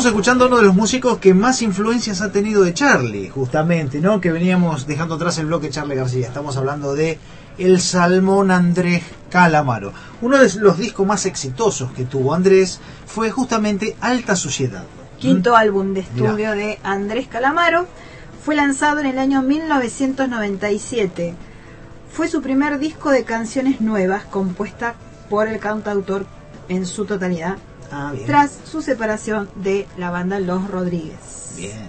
Estamos 0.00 0.14
escuchando 0.16 0.44
a 0.44 0.48
uno 0.48 0.56
de 0.56 0.62
los 0.62 0.74
músicos 0.74 1.18
que 1.18 1.34
más 1.34 1.60
influencias 1.60 2.22
ha 2.22 2.32
tenido 2.32 2.62
de 2.62 2.72
Charlie, 2.72 3.28
justamente, 3.28 4.00
¿no? 4.00 4.18
Que 4.18 4.32
veníamos 4.32 4.86
dejando 4.86 5.16
atrás 5.16 5.36
el 5.36 5.44
bloque 5.44 5.68
Charlie 5.68 5.94
García. 5.94 6.26
Estamos 6.26 6.56
hablando 6.56 6.94
de 6.94 7.18
El 7.58 7.82
Salmón 7.82 8.50
Andrés 8.50 9.04
Calamaro. 9.28 9.92
Uno 10.22 10.38
de 10.38 10.50
los 10.58 10.78
discos 10.78 11.06
más 11.06 11.26
exitosos 11.26 11.92
que 11.92 12.06
tuvo 12.06 12.32
Andrés 12.32 12.80
fue 13.04 13.30
justamente 13.30 13.94
Alta 14.00 14.36
Suciedad. 14.36 14.84
Quinto 15.18 15.54
álbum 15.54 15.92
de 15.92 16.00
estudio 16.00 16.34
Mirá. 16.34 16.54
de 16.54 16.78
Andrés 16.82 17.28
Calamaro. 17.28 17.86
Fue 18.42 18.56
lanzado 18.56 19.00
en 19.00 19.06
el 19.06 19.18
año 19.18 19.42
1997. 19.42 21.34
Fue 22.10 22.26
su 22.26 22.40
primer 22.40 22.78
disco 22.78 23.10
de 23.10 23.24
canciones 23.24 23.82
nuevas 23.82 24.24
compuesta 24.24 24.94
por 25.28 25.46
el 25.46 25.58
cantautor 25.58 26.24
en 26.70 26.86
su 26.86 27.04
totalidad, 27.04 27.58
Ah, 27.92 28.12
bien. 28.12 28.26
tras 28.26 28.58
su 28.64 28.82
separación 28.82 29.48
de 29.56 29.86
la 29.96 30.10
banda 30.10 30.38
Los 30.40 30.70
Rodríguez. 30.70 31.54
Bien. 31.56 31.88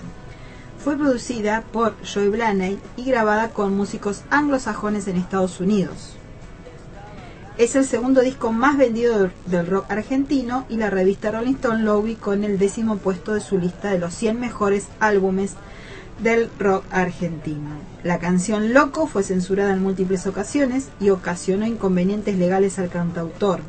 Fue 0.84 0.98
producida 0.98 1.64
por 1.72 1.96
Joy 2.04 2.30
Blaney 2.30 2.80
y 2.98 3.04
grabada 3.06 3.50
con 3.50 3.76
músicos 3.78 4.24
anglosajones 4.32 5.08
en 5.08 5.18
Estados 5.18 5.60
Unidos. 5.60 6.16
Es 7.58 7.76
el 7.76 7.86
segundo 7.86 8.22
disco 8.22 8.52
más 8.52 8.78
vendido 8.78 9.20
del- 9.20 9.32
del 9.46 9.68
rock 9.68 9.92
argentino 9.92 10.66
y 10.70 10.78
la 10.78 10.90
revista 10.90 11.30
Rolling 11.32 11.54
Stone 11.56 11.84
lo 11.84 12.00
ubicó 12.00 12.34
en 12.34 12.44
el 12.46 12.58
décimo 12.58 12.98
puesto 12.98 13.34
de 13.34 13.42
su 13.42 13.60
lista 13.60 13.92
de 13.92 14.00
los 14.00 14.14
100 14.16 14.40
mejores 14.40 14.88
álbumes 15.00 15.54
del 16.24 16.50
rock 16.58 16.86
argentino. 16.92 17.70
La 18.04 18.18
canción 18.18 18.74
Loco 18.74 19.06
fue 19.06 19.22
censurada 19.24 19.74
en 19.74 19.84
múltiples 19.84 20.26
ocasiones 20.26 20.88
y 21.00 21.10
ocasionó 21.12 21.68
inconvenientes 21.68 22.38
legales 22.38 22.80
al 22.80 22.90
cantautor, 22.90 23.60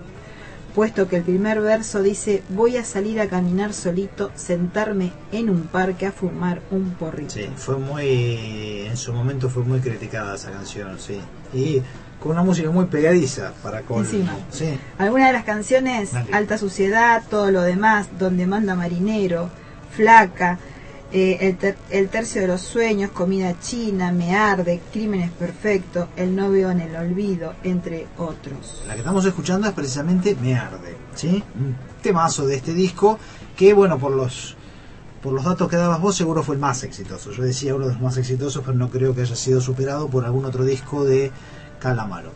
puesto 0.74 1.08
que 1.08 1.16
el 1.16 1.22
primer 1.22 1.60
verso 1.60 2.02
dice 2.02 2.42
voy 2.48 2.76
a 2.76 2.84
salir 2.84 3.20
a 3.20 3.28
caminar 3.28 3.72
solito, 3.72 4.30
sentarme 4.34 5.12
en 5.30 5.50
un 5.50 5.62
parque 5.62 6.06
a 6.06 6.12
fumar 6.12 6.62
un 6.70 6.90
porrito. 6.90 7.34
Sí, 7.34 7.48
fue 7.56 7.76
muy. 7.76 8.86
En 8.86 8.96
su 8.96 9.12
momento 9.12 9.48
fue 9.48 9.62
muy 9.62 9.80
criticada 9.80 10.34
esa 10.34 10.50
canción, 10.50 10.98
sí. 10.98 11.20
Y 11.52 11.82
con 12.20 12.32
una 12.32 12.42
música 12.42 12.70
muy 12.70 12.86
pegadiza 12.86 13.52
para 13.62 13.82
colmo. 13.82 14.08
Sí. 14.50 14.78
Algunas 14.98 15.28
de 15.28 15.32
las 15.32 15.44
canciones, 15.44 16.12
Dale. 16.12 16.32
Alta 16.32 16.56
Suciedad, 16.56 17.22
todo 17.28 17.50
lo 17.50 17.62
demás, 17.62 18.08
Donde 18.18 18.46
manda 18.46 18.74
marinero, 18.74 19.50
Flaca, 19.90 20.58
eh, 21.12 21.38
el, 21.40 21.56
ter- 21.58 21.76
el 21.90 22.08
tercio 22.08 22.40
de 22.42 22.48
los 22.48 22.60
sueños, 22.62 23.10
Comida 23.10 23.58
china, 23.60 24.12
Me 24.12 24.34
arde, 24.34 24.80
Crímenes 24.92 25.30
perfectos, 25.30 26.08
El 26.16 26.34
novio 26.34 26.70
en 26.70 26.80
el 26.80 26.96
olvido, 26.96 27.54
entre 27.64 28.06
otros. 28.18 28.82
La 28.86 28.94
que 28.94 29.00
estamos 29.00 29.24
escuchando 29.24 29.68
es 29.68 29.74
precisamente 29.74 30.36
Me 30.40 30.54
Arde, 30.56 30.96
¿sí? 31.14 31.42
Un 31.54 31.76
temazo 32.02 32.46
de 32.46 32.56
este 32.56 32.72
disco 32.74 33.18
que, 33.56 33.74
bueno, 33.74 33.98
por 33.98 34.12
los 34.12 34.56
por 35.22 35.32
los 35.34 35.44
datos 35.44 35.68
que 35.68 35.76
dabas 35.76 36.00
vos, 36.00 36.16
seguro 36.16 36.42
fue 36.42 36.56
el 36.56 36.60
más 36.60 36.82
exitoso. 36.82 37.30
Yo 37.30 37.44
decía 37.44 37.76
uno 37.76 37.86
de 37.86 37.92
los 37.92 38.02
más 38.02 38.16
exitosos, 38.16 38.60
pero 38.66 38.76
no 38.76 38.90
creo 38.90 39.14
que 39.14 39.20
haya 39.20 39.36
sido 39.36 39.60
superado 39.60 40.08
por 40.08 40.24
algún 40.24 40.44
otro 40.46 40.64
disco 40.64 41.04
de 41.04 41.30
Calamaro. 41.78 42.32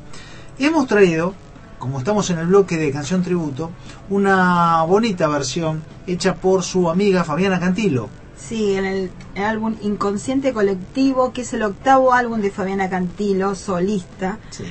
Hemos 0.61 0.87
traído, 0.87 1.35
como 1.81 1.99
estamos 1.99 2.31
en 2.31 2.39
el 2.39 2.47
bloque 2.47 2.77
de 2.77 2.93
canción 2.93 3.25
tributo, 3.25 3.73
una 4.09 4.83
bonita 4.85 5.27
versión 5.27 5.83
hecha 6.07 6.37
por 6.37 6.63
su 6.63 6.89
amiga 6.89 7.25
Fabiana 7.25 7.59
Cantilo. 7.59 8.09
Sí, 8.37 8.75
en 8.75 8.85
el, 8.85 9.11
el 9.35 9.43
álbum 9.43 9.77
Inconsciente 9.83 10.53
Colectivo, 10.53 11.33
que 11.33 11.43
es 11.43 11.53
el 11.53 11.63
octavo 11.63 12.13
álbum 12.13 12.41
de 12.41 12.51
Fabiana 12.51 12.91
Cantilo, 12.91 13.55
solista. 13.55 14.39
Sí. 14.51 14.65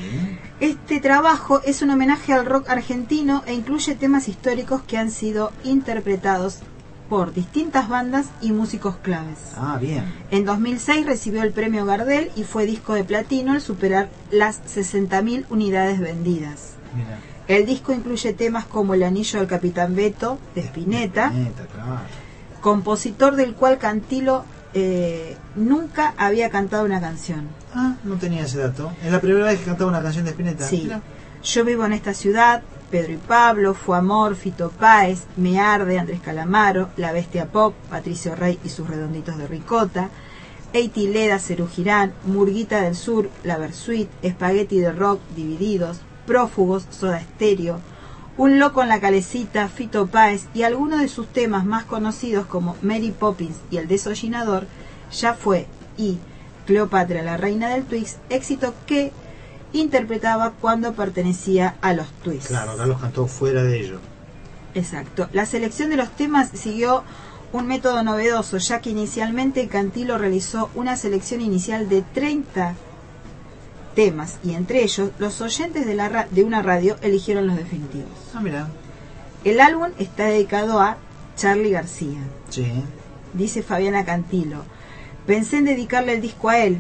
Este 0.60 1.00
trabajo 1.00 1.62
es 1.66 1.82
un 1.82 1.90
homenaje 1.90 2.34
al 2.34 2.46
rock 2.46 2.70
argentino 2.70 3.44
e 3.46 3.54
incluye 3.54 3.96
temas 3.96 4.28
históricos 4.28 4.82
que 4.84 4.98
han 4.98 5.12
sido 5.12 5.52
interpretados 5.64 6.60
por 7.10 7.34
distintas 7.34 7.90
bandas 7.90 8.28
y 8.42 8.52
músicos 8.52 8.96
claves. 8.98 9.38
Ah, 9.56 9.78
bien. 9.80 10.06
En 10.32 10.46
2006 10.46 11.06
recibió 11.06 11.44
el 11.44 11.52
premio 11.52 11.86
Gardel 11.86 12.32
y 12.36 12.44
fue 12.44 12.66
disco 12.66 12.94
de 12.94 13.04
platino 13.04 13.54
al 13.54 13.62
superar 13.62 14.10
las 14.32 14.62
60.000 14.64 15.46
unidades 15.50 16.00
vendidas. 16.00 16.74
Mira. 16.96 17.20
El 17.48 17.66
disco 17.68 17.94
incluye 17.94 18.34
temas 18.34 18.66
como 18.66 18.96
El 18.96 19.04
anillo 19.04 19.40
del 19.40 19.48
capitán 19.48 19.96
Beto 19.96 20.40
de 20.56 20.62
Spinetta, 20.62 21.32
claro. 21.32 22.25
Compositor 22.66 23.36
del 23.36 23.54
cual 23.54 23.78
Cantilo 23.78 24.44
eh, 24.74 25.38
nunca 25.56 26.16
había 26.18 26.50
cantado 26.50 26.84
una 26.84 27.00
canción. 27.00 27.48
Ah, 27.76 27.94
no 28.04 28.16
tenía 28.16 28.42
ese 28.42 28.58
dato. 28.58 28.92
Es 29.04 29.12
la 29.12 29.22
primera 29.22 29.46
vez 29.46 29.60
que 29.60 29.66
cantaba 29.66 29.92
una 29.92 30.02
canción 30.02 30.26
de 30.26 30.32
Spinetta. 30.32 30.68
Sí. 30.68 30.82
Mira. 30.86 31.00
Yo 31.44 31.64
vivo 31.64 31.86
en 31.86 31.94
esta 31.94 32.16
ciudad, 32.16 32.64
Pedro 32.90 33.14
y 33.14 33.18
Pablo, 33.18 33.76
Fue 33.76 33.96
Amor, 33.96 34.36
Fito 34.36 34.72
Páez, 34.72 35.26
Me 35.38 35.60
Arde, 35.60 36.00
Andrés 36.00 36.22
Calamaro, 36.22 36.90
La 36.98 37.12
Bestia 37.12 37.46
Pop, 37.46 37.76
Patricio 37.92 38.34
Rey 38.34 38.58
y 38.64 38.70
sus 38.70 38.90
redonditos 38.90 39.38
de 39.38 39.46
ricota, 39.46 40.10
Eiti 40.74 41.08
Leda, 41.08 41.38
Cerú 41.38 41.68
Girán, 41.68 42.14
Murguita 42.26 42.82
del 42.82 42.96
Sur, 42.96 43.30
La 43.44 43.60
Versuit, 43.60 44.10
Espagueti 44.24 44.80
de 44.80 44.92
Rock, 44.92 45.20
Divididos, 45.36 46.00
Prófugos, 46.26 46.88
Soda 46.90 47.22
Stereo, 47.22 47.80
Un 48.38 48.60
Loco 48.60 48.84
en 48.84 48.90
la 48.90 49.00
Calecita, 49.00 49.70
Fito 49.70 50.08
Páez 50.08 50.48
y 50.54 50.64
algunos 50.64 51.00
de 51.00 51.08
sus 51.08 51.28
temas 51.28 51.66
más 51.66 51.86
conocidos 51.86 52.46
como 52.46 52.76
Mary 52.82 53.12
Poppins 53.12 53.58
y 53.72 53.78
El 53.78 53.88
Desollinador, 53.88 54.68
ya 55.12 55.34
fue 55.34 55.68
y 55.98 56.18
Cleopatra, 56.66 57.22
la 57.22 57.38
reina 57.38 57.70
del 57.70 57.86
Twix, 57.86 58.18
éxito 58.30 58.74
que 58.86 59.12
interpretaba 59.72 60.52
cuando 60.60 60.94
pertenecía 60.94 61.76
a 61.82 61.94
los 61.94 62.08
Twists. 62.24 62.48
Claro, 62.48 62.72
acá 62.72 62.86
los 62.86 63.00
cantó 63.00 63.28
fuera 63.28 63.64
de 63.64 63.80
ello. 63.80 64.00
Exacto. 64.74 65.30
La 65.32 65.46
selección 65.46 65.90
de 65.90 65.98
los 65.98 66.12
temas 66.12 66.50
siguió 66.54 67.04
un 67.54 67.68
método 67.68 68.04
novedoso, 68.04 68.58
ya 68.58 68.82
que 68.82 68.90
inicialmente 68.90 69.68
Cantilo 69.68 70.18
realizó 70.18 70.70
una 70.76 70.98
selección 70.98 71.40
inicial 71.40 71.88
de 71.88 72.02
30 72.02 72.76
temas 73.96 74.38
y 74.44 74.54
entre 74.54 74.84
ellos 74.84 75.10
los 75.20 75.42
oyentes 75.42 75.86
de, 75.86 75.96
la 75.96 76.10
ra- 76.10 76.28
de 76.30 76.44
una 76.44 76.62
radio 76.62 76.98
eligieron 77.02 77.48
los 77.48 77.58
definitivos. 77.58 78.10
Ah, 78.34 78.42
mira. 78.42 78.68
El 79.44 79.62
álbum 79.62 79.90
está 79.98 80.26
dedicado 80.26 80.80
a 80.80 80.98
Charlie 81.38 81.72
García. 81.72 82.20
Sí. 82.50 82.66
Dice 83.34 83.64
Fabiana 83.64 84.06
Cantilo. 84.06 84.64
Pensé 85.26 85.58
en 85.58 85.66
dedicarle 85.66 86.14
el 86.14 86.22
disco 86.22 86.50
a 86.50 86.60
él. 86.60 86.78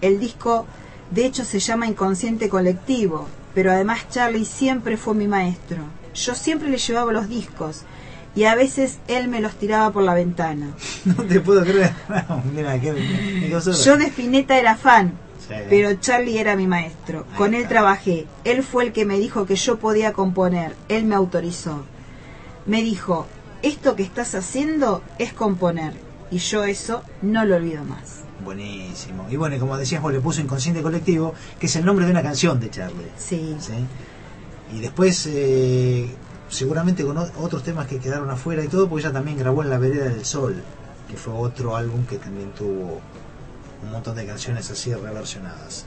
El 0.00 0.18
disco, 0.20 0.66
de 1.10 1.26
hecho, 1.26 1.44
se 1.44 1.58
llama 1.60 1.86
Inconsciente 1.86 2.48
Colectivo, 2.48 3.26
pero 3.54 3.70
además 3.72 4.08
Charlie 4.10 4.44
siempre 4.44 4.96
fue 4.96 5.14
mi 5.14 5.26
maestro. 5.28 5.78
Yo 6.14 6.34
siempre 6.34 6.68
le 6.68 6.78
llevaba 6.78 7.12
los 7.12 7.28
discos 7.28 7.82
y 8.34 8.44
a 8.44 8.54
veces 8.54 8.98
él 9.08 9.28
me 9.28 9.40
los 9.40 9.54
tiraba 9.56 9.90
por 9.92 10.02
la 10.02 10.14
ventana. 10.14 10.68
No 11.04 11.14
te 11.24 11.40
puedo 11.40 11.62
creer. 11.62 11.92
No, 12.28 12.42
mira, 12.54 12.80
qué, 12.80 12.94
qué 13.40 13.50
cosa. 13.50 13.72
Yo 13.72 13.96
de 13.96 14.06
Spinetta 14.06 14.58
era 14.58 14.76
fan, 14.76 15.12
Pero 15.68 15.94
Charlie 15.94 16.38
era 16.38 16.56
mi 16.56 16.66
maestro. 16.66 17.26
Ahí 17.30 17.36
Con 17.36 17.54
él 17.54 17.62
está. 17.62 17.68
trabajé. 17.70 18.26
Él 18.44 18.62
fue 18.62 18.84
el 18.84 18.92
que 18.92 19.04
me 19.04 19.18
dijo 19.18 19.46
que 19.46 19.56
yo 19.56 19.78
podía 19.78 20.12
componer. 20.12 20.74
Él 20.88 21.04
me 21.04 21.14
autorizó. 21.14 21.84
Me 22.66 22.82
dijo, 22.82 23.26
esto 23.62 23.96
que 23.96 24.02
estás 24.02 24.34
haciendo 24.34 25.02
es 25.18 25.32
componer. 25.32 25.92
Y 26.30 26.38
yo 26.38 26.64
eso 26.64 27.02
no 27.20 27.44
lo 27.44 27.56
olvido 27.56 27.84
más. 27.84 28.20
Buenísimo. 28.44 29.26
Y 29.30 29.36
bueno, 29.36 29.58
como 29.58 29.76
decías 29.76 30.02
vos, 30.02 30.12
le 30.12 30.20
puso 30.20 30.40
Inconsciente 30.40 30.82
Colectivo, 30.82 31.34
que 31.60 31.66
es 31.66 31.76
el 31.76 31.84
nombre 31.84 32.06
de 32.06 32.10
una 32.12 32.22
canción 32.22 32.58
de 32.58 32.70
Charlie. 32.70 33.06
Sí. 33.16 33.56
¿sí? 33.60 33.72
Y 34.74 34.80
después, 34.80 35.28
eh, 35.30 36.08
seguramente 36.48 37.04
con 37.04 37.18
otros 37.18 37.62
temas 37.62 37.86
que 37.86 37.98
quedaron 37.98 38.30
afuera 38.30 38.64
y 38.64 38.68
todo, 38.68 38.88
porque 38.88 39.04
ella 39.04 39.12
también 39.12 39.38
grabó 39.38 39.62
en 39.62 39.70
La 39.70 39.78
Vereda 39.78 40.06
del 40.06 40.24
Sol, 40.24 40.62
que 41.08 41.16
fue 41.16 41.34
otro 41.34 41.76
álbum 41.76 42.04
que 42.06 42.16
también 42.16 42.50
tuvo 42.52 43.00
un 43.82 43.92
montón 43.92 44.16
de 44.16 44.26
canciones 44.26 44.70
así 44.70 44.94
reversionadas. 44.94 45.86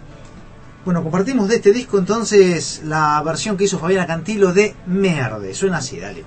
Bueno, 0.83 1.01
compartimos 1.01 1.47
de 1.47 1.55
este 1.55 1.73
disco 1.73 1.97
entonces 1.97 2.81
la 2.83 3.21
versión 3.23 3.57
que 3.57 3.63
hizo 3.63 3.79
Fabiana 3.79 4.05
Cantilo 4.05 4.53
de 4.53 4.75
Merde. 4.85 5.53
Suena 5.55 5.77
así, 5.77 5.99
dale. 5.99 6.23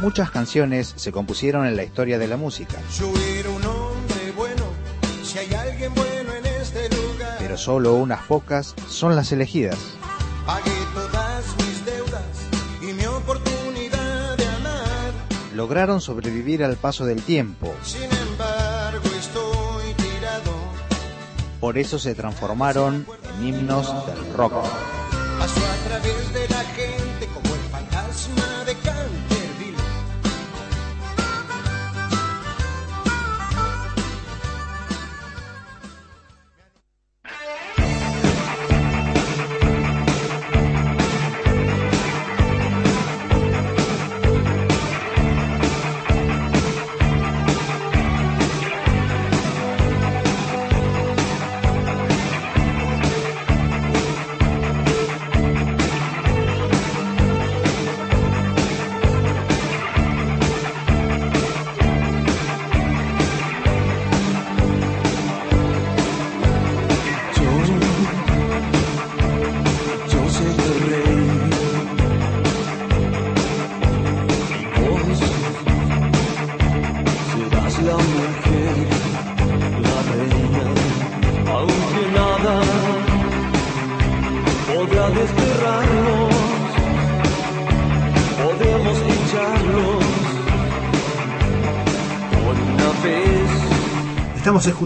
Muchas 0.00 0.30
canciones 0.30 0.92
se 0.96 1.10
compusieron 1.10 1.66
en 1.66 1.74
la 1.74 1.82
historia 1.82 2.18
de 2.18 2.28
la 2.28 2.36
música, 2.36 2.76
pero 7.38 7.56
solo 7.56 7.94
unas 7.94 8.22
pocas 8.26 8.74
son 8.88 9.16
las 9.16 9.32
elegidas. 9.32 9.78
Lograron 15.54 16.02
sobrevivir 16.02 16.62
al 16.62 16.76
paso 16.76 17.06
del 17.06 17.22
tiempo, 17.22 17.74
Sin 17.82 18.02
embargo, 18.02 19.04
estoy 19.18 19.94
tirado. 19.94 20.52
por 21.58 21.78
eso 21.78 21.98
se 21.98 22.14
transformaron 22.14 23.06
en 23.38 23.46
himnos 23.46 23.86
del 24.06 24.34
rock. 24.34 24.52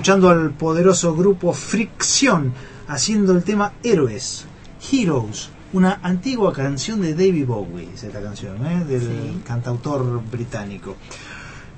Escuchando 0.00 0.30
al 0.30 0.52
poderoso 0.52 1.14
grupo 1.14 1.52
Fricción 1.52 2.54
haciendo 2.88 3.32
el 3.32 3.44
tema 3.44 3.74
Héroes, 3.82 4.46
Heroes, 4.90 5.50
una 5.74 6.00
antigua 6.02 6.54
canción 6.54 7.02
de 7.02 7.12
David 7.12 7.44
Bowie, 7.44 7.90
es 7.92 8.04
esta 8.04 8.22
canción, 8.22 8.64
¿eh? 8.64 8.82
del 8.86 9.42
cantautor 9.46 10.22
británico. 10.32 10.96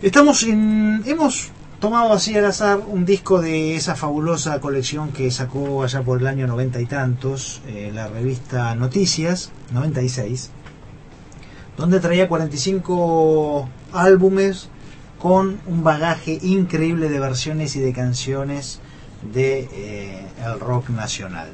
Estamos 0.01 0.45
en, 0.45 1.03
hemos 1.05 1.49
tomado 1.81 2.13
así 2.13 2.37
al 2.37 2.45
azar 2.45 2.79
un 2.87 3.05
disco 3.05 3.41
de 3.41 3.75
esa 3.75 3.97
fabulosa 3.97 4.61
colección 4.61 5.11
que 5.11 5.29
sacó 5.33 5.83
allá 5.83 6.03
por 6.03 6.21
el 6.21 6.29
año 6.29 6.47
noventa 6.47 6.81
y 6.81 6.87
tantos, 6.87 7.61
eh, 7.67 7.91
la 7.93 8.07
revista 8.07 8.77
Noticias, 8.77 9.51
96, 9.73 10.51
donde 11.77 11.99
traía 11.99 12.29
45 12.29 13.69
álbumes 13.93 14.69
con 15.23 15.61
un 15.69 15.85
bagaje 15.85 16.37
increíble 16.43 17.09
de 17.09 17.21
versiones 17.21 17.77
y 17.77 17.81
de 17.81 17.93
canciones 17.93 18.81
de 19.33 19.69
eh, 19.73 20.27
el 20.45 20.59
rock 20.59 20.89
nacional. 20.89 21.53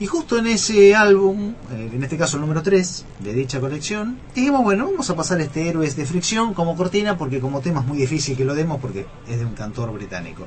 Y 0.00 0.06
justo 0.06 0.38
en 0.38 0.46
ese 0.46 0.94
álbum, 0.94 1.52
eh, 1.70 1.90
en 1.92 2.02
este 2.02 2.16
caso 2.16 2.38
el 2.38 2.40
número 2.40 2.62
3 2.62 3.04
de 3.20 3.34
dicha 3.34 3.60
colección, 3.60 4.18
dijimos, 4.34 4.62
bueno, 4.62 4.86
vamos 4.86 5.10
a 5.10 5.16
pasar 5.16 5.38
este 5.42 5.68
Héroes 5.68 5.96
de 5.96 6.06
Fricción 6.06 6.54
como 6.54 6.76
cortina, 6.76 7.18
porque 7.18 7.40
como 7.40 7.60
tema 7.60 7.80
es 7.80 7.86
muy 7.86 7.98
difícil 7.98 8.38
que 8.38 8.44
lo 8.46 8.54
demos, 8.54 8.80
porque 8.80 9.04
es 9.28 9.38
de 9.38 9.44
un 9.44 9.52
cantor 9.52 9.92
británico. 9.92 10.46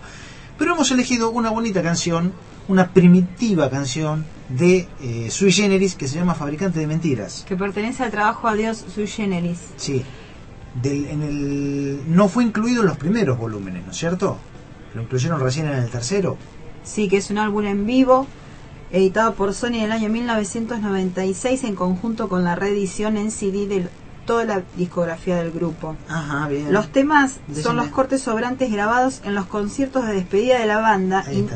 Pero 0.57 0.73
hemos 0.73 0.89
elegido 0.89 1.29
una 1.29 1.51
bonita 1.51 1.83
canción, 1.83 2.33
una 2.67 2.91
primitiva 2.91 3.69
canción 3.69 4.25
de 4.49 4.87
eh, 4.99 5.27
Sui 5.29 5.51
Generis 5.51 5.93
que 5.93 6.07
se 6.07 6.15
llama 6.15 6.33
Fabricante 6.33 6.79
de 6.79 6.87
Mentiras. 6.87 7.45
Que 7.47 7.55
pertenece 7.55 8.01
al 8.01 8.09
trabajo 8.09 8.47
Adiós 8.47 8.83
Sui 8.95 9.05
Generis. 9.05 9.59
Sí. 9.75 10.03
Del, 10.81 11.05
en 11.07 11.21
el, 11.23 12.01
no 12.07 12.27
fue 12.27 12.43
incluido 12.43 12.81
en 12.81 12.87
los 12.87 12.97
primeros 12.97 13.37
volúmenes, 13.37 13.85
¿no 13.85 13.91
es 13.91 13.97
cierto? 13.97 14.37
Lo 14.93 15.01
incluyeron 15.03 15.39
recién 15.39 15.67
en 15.67 15.75
el 15.75 15.89
tercero. 15.89 16.37
Sí, 16.83 17.07
que 17.09 17.17
es 17.17 17.29
un 17.31 17.37
álbum 17.37 17.65
en 17.65 17.85
vivo, 17.85 18.27
editado 18.91 19.33
por 19.33 19.53
Sony 19.53 19.67
en 19.75 19.83
el 19.83 19.91
año 19.91 20.09
1996 20.09 21.63
en 21.63 21.75
conjunto 21.75 22.29
con 22.29 22.43
la 22.43 22.55
reedición 22.55 23.17
en 23.17 23.31
CD 23.31 23.67
de 23.67 23.89
toda 24.25 24.45
la 24.45 24.61
discografía 24.75 25.37
del 25.37 25.51
grupo. 25.51 25.95
Ajá, 26.09 26.47
bien. 26.47 26.71
Los 26.71 26.89
temas 26.89 27.37
Decime. 27.47 27.63
son 27.63 27.75
los 27.77 27.87
cortes 27.87 28.21
sobrantes 28.21 28.71
grabados 28.71 29.21
en 29.23 29.35
los 29.35 29.45
conciertos 29.45 30.05
de 30.05 30.13
despedida 30.13 30.59
de 30.59 30.65
la 30.65 30.77
banda 30.79 31.23
y, 31.31 31.47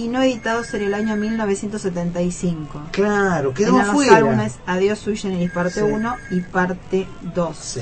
y 0.00 0.08
no 0.08 0.22
editados 0.22 0.72
en 0.74 0.82
el 0.82 0.94
año 0.94 1.16
1975. 1.16 2.82
Claro, 2.92 3.52
quedó 3.54 3.80
en 3.80 3.86
los 3.86 4.08
álbumes 4.08 4.58
Adiós 4.66 4.98
Sui 4.98 5.16
Generis 5.16 5.50
parte 5.50 5.80
Sí. 5.80 5.82
1 5.82 6.16
y 6.30 6.40
parte 6.40 7.06
2. 7.34 7.56
Sí. 7.56 7.80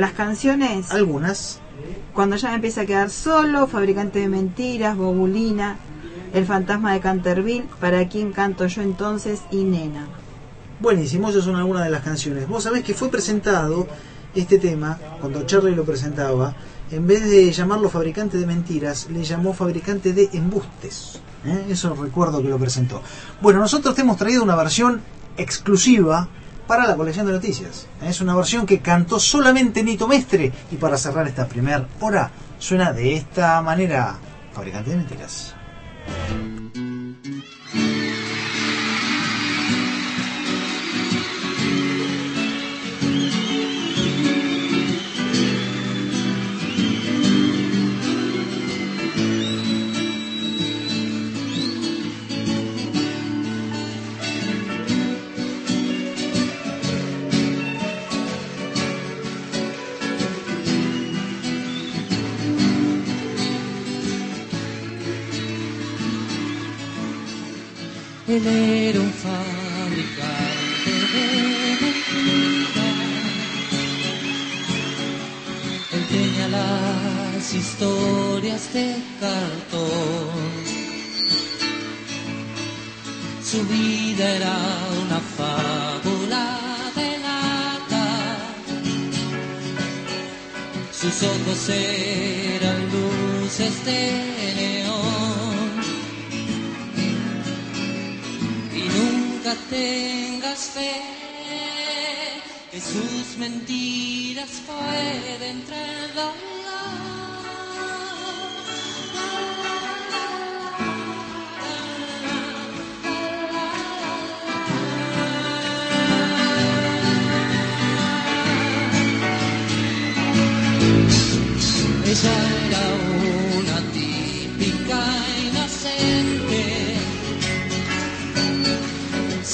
Las 0.00 0.12
canciones, 0.12 0.90
Algunas. 0.92 1.60
cuando 2.14 2.36
ya 2.36 2.48
me 2.48 2.54
empieza 2.54 2.80
a 2.80 2.86
quedar 2.86 3.10
solo, 3.10 3.66
Fabricante 3.66 4.18
de 4.20 4.28
Mentiras, 4.28 4.96
Bobulina, 4.96 5.76
El 6.32 6.46
fantasma 6.46 6.94
de 6.94 7.00
Canterville, 7.00 7.66
¿Para 7.80 8.08
quién 8.08 8.32
canto 8.32 8.66
yo 8.66 8.80
entonces? 8.80 9.42
y 9.50 9.64
Nena. 9.64 10.06
Buenísimo, 10.80 11.28
esas 11.28 11.44
son 11.44 11.56
algunas 11.56 11.84
de 11.84 11.90
las 11.90 12.02
canciones. 12.02 12.48
Vos 12.48 12.62
sabés 12.64 12.82
que 12.82 12.94
fue 12.94 13.10
presentado 13.10 13.86
este 14.34 14.58
tema, 14.58 14.98
cuando 15.20 15.42
Charlie 15.44 15.74
lo 15.76 15.84
presentaba, 15.84 16.54
en 16.90 17.06
vez 17.06 17.28
de 17.28 17.52
llamarlo 17.52 17.90
fabricante 17.90 18.38
de 18.38 18.46
mentiras, 18.46 19.06
le 19.10 19.22
llamó 19.22 19.52
fabricante 19.52 20.14
de 20.14 20.30
embustes. 20.32 21.20
¿eh? 21.44 21.66
Eso 21.68 21.94
recuerdo 21.94 22.40
que 22.40 22.48
lo 22.48 22.56
presentó. 22.58 23.02
Bueno, 23.42 23.58
nosotros 23.58 23.94
te 23.94 24.00
hemos 24.00 24.16
traído 24.16 24.42
una 24.42 24.56
versión 24.56 25.02
exclusiva 25.36 26.28
para 26.70 26.86
la 26.86 26.94
colección 26.94 27.26
de 27.26 27.32
noticias. 27.32 27.88
Es 28.00 28.20
una 28.20 28.36
versión 28.36 28.64
que 28.64 28.78
cantó 28.78 29.18
solamente 29.18 29.82
Nito 29.82 30.06
Mestre 30.06 30.52
y 30.70 30.76
para 30.76 30.96
cerrar 30.96 31.26
esta 31.26 31.48
primera 31.48 31.84
hora 31.98 32.30
suena 32.60 32.92
de 32.92 33.16
esta 33.16 33.60
manera, 33.60 34.14
fabricante 34.52 34.90
de 34.90 34.96
mentiras. 34.98 35.56
Él 68.32 68.46
era 68.46 69.00
un 69.00 69.12
fabricante 69.12 70.92
de 71.12 71.26
mentiras. 71.80 72.94
Él 75.94 76.04
tenía 76.08 76.46
las 76.48 77.52
historias 77.52 78.72
de 78.72 78.86
cartón. 79.18 80.30
Su 83.42 83.66
vida 83.66 84.24
era 84.36 84.56
una 85.02 85.20
fábula 85.36 86.44
de 86.94 87.18
lata. 87.26 88.06
Sus 90.92 91.16
ojos 91.24 91.68
eran 91.68 92.78
luces 92.92 93.84
de 93.84 94.00
neón. 94.54 95.09
Nunca 99.50 99.62
tengas 99.68 100.70
fe. 100.74 101.02
Que 102.70 102.80
sus 102.80 103.36
mentiras 103.38 104.62
pueden 104.66 105.64
traer 105.64 105.90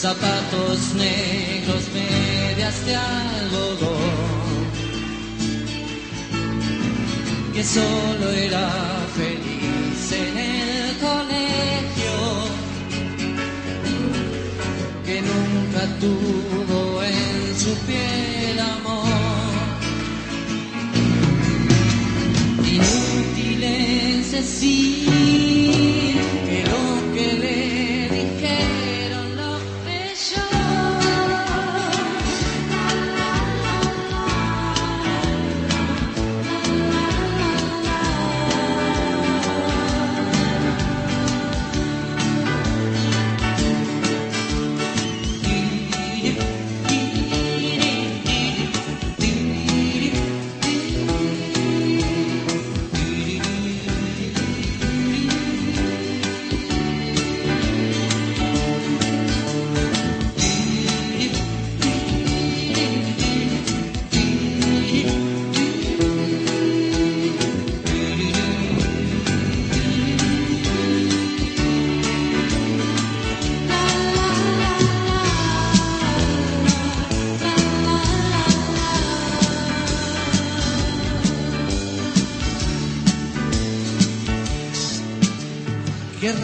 zapatos 0.06 0.94
negros, 0.94 1.82
medias 1.92 2.76
de 2.86 2.94
algodón, 2.94 4.64
que 7.52 7.64
solo 7.64 8.26
era 8.46 8.68
feliz 9.16 10.12
en 10.24 10.34
el 10.54 10.88
colegio, 11.08 12.14
que 15.06 15.16
nunca 15.30 15.82
tuvo 16.04 17.02
en 17.02 17.58
su 17.62 17.72
piel 17.86 18.58
amor. 18.60 19.56
Inútil 22.76 23.60
decir 24.30 26.05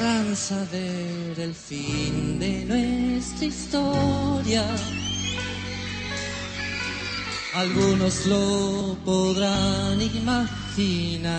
Querrán 0.02 0.34
saber 0.34 1.38
el 1.38 1.54
fin 1.54 2.40
de 2.40 2.64
nuestra 2.64 3.44
historia. 3.46 4.64
Algunos 7.54 8.26
lo 8.26 8.98
podrán 9.04 10.02
imaginar. 10.02 11.38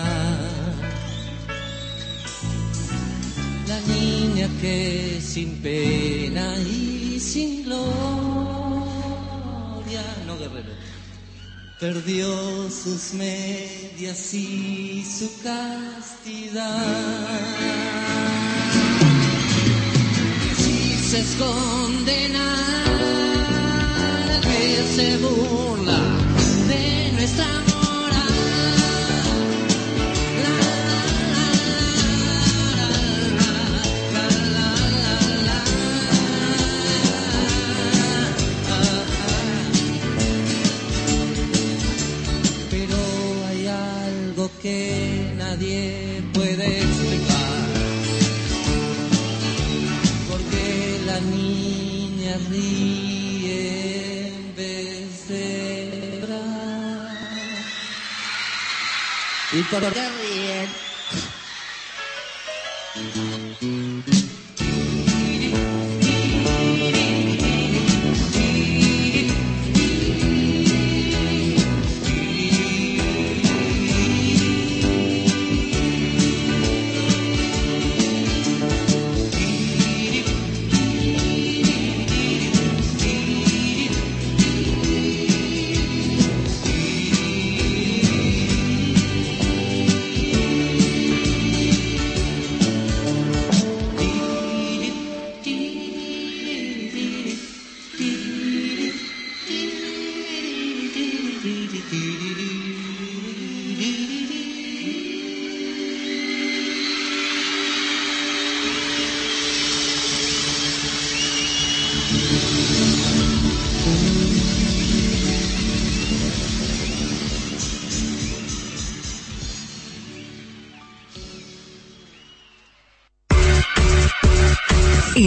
La 3.68 3.80
niña 3.80 4.48
que 4.62 5.20
sin 5.20 5.60
pena 5.60 6.56
y 6.60 7.20
sin 7.20 7.64
gloria, 7.64 7.84
no 10.26 10.38
guerrero, 10.38 10.72
perdió 11.78 12.70
sus 12.70 13.12
medias 13.12 14.32
y 14.32 15.04
su 15.04 15.30
castidad. 15.42 16.94
Se 21.14 21.20
esconde 21.20 22.28
nada 22.28 22.80
que 24.40 24.82
se 24.96 25.16
burla 25.18 26.00
de 26.66 27.12
nuestra 27.12 27.46
Pero 42.70 42.96
hay 43.46 43.66
algo 43.68 44.50
que 44.60 44.93
niña 52.54 53.14
ríe 53.44 54.28
en 54.28 54.54
vez 54.56 55.28
de 55.28 56.20
llorar. 56.20 57.16
¿Y 59.52 60.83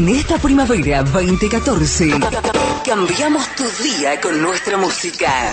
En 0.08 0.16
esta 0.16 0.38
primavera 0.38 1.03
2014, 1.03 2.12
cambiamos 2.86 3.45
tu 3.58 3.66
día 3.84 4.22
con 4.22 4.41
nuestra 4.41 4.78
música. 4.78 5.51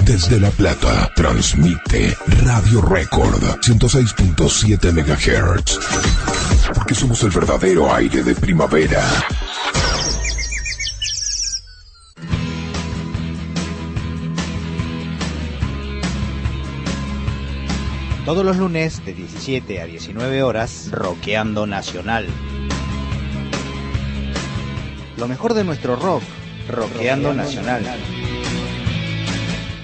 Desde 0.00 0.40
La 0.40 0.48
Plata, 0.50 1.12
transmite 1.14 2.16
Radio 2.42 2.80
Record 2.80 3.42
106.7 3.60 4.92
MHz. 4.94 5.78
Porque 6.72 6.94
somos 6.94 7.22
el 7.22 7.32
verdadero 7.32 7.94
aire 7.94 8.22
de 8.22 8.34
primavera. 8.34 9.04
Todos 18.24 18.42
los 18.42 18.56
lunes 18.56 19.04
de 19.04 19.12
17 19.12 19.82
a 19.82 19.84
19 19.84 20.42
horas, 20.42 20.88
Roqueando 20.92 21.66
Nacional. 21.66 22.26
Lo 25.16 25.28
mejor 25.28 25.54
de 25.54 25.64
nuestro 25.64 25.96
rock, 25.96 26.22
Roqueando 26.68 27.32
Nacional. 27.32 27.84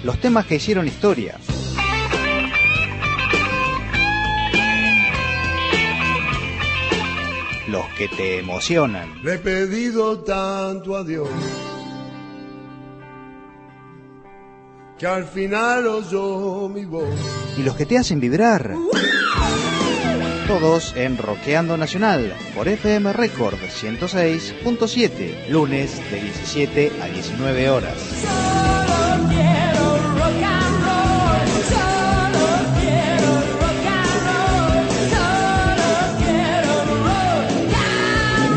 Los 0.03 0.21
temas 0.21 0.47
que 0.47 0.57
hicieron 0.57 0.87
historia. 0.89 1.39
Los 7.69 7.87
que 7.97 8.09
te 8.09 8.39
emocionan. 8.41 9.23
Le 9.23 9.35
he 9.35 9.39
pedido 9.39 10.19
tanto 10.21 10.97
a 10.97 11.05
Dios 11.05 11.29
que 15.01 15.07
al 15.07 15.25
final 15.25 15.87
oyó 15.87 16.69
mi 16.69 16.85
voz. 16.85 17.09
Y 17.57 17.63
los 17.63 17.75
que 17.75 17.87
te 17.87 17.97
hacen 17.97 18.21
vibrar. 18.21 18.75
Todos 20.51 20.97
en 20.97 21.17
Roqueando 21.17 21.77
Nacional 21.77 22.35
por 22.57 22.67
FM 22.67 23.13
Record 23.13 23.55
106.7, 23.55 25.47
lunes 25.49 26.01
de 26.11 26.21
17 26.21 26.91
a 27.01 27.07
19 27.07 27.71
horas. 27.71 27.95
Solo 27.97 29.29
quiero 29.29 29.97
rock 30.19 30.43
and 30.43 30.83
roll, 30.83 31.47
solo 31.71 32.51
quiero 32.81 33.31
rock 33.61 33.87
and 33.95 34.11
roll, 34.27 34.91
solo 35.15 36.19
quiero 36.19 36.75
rock 37.07 37.75
and 38.43 38.51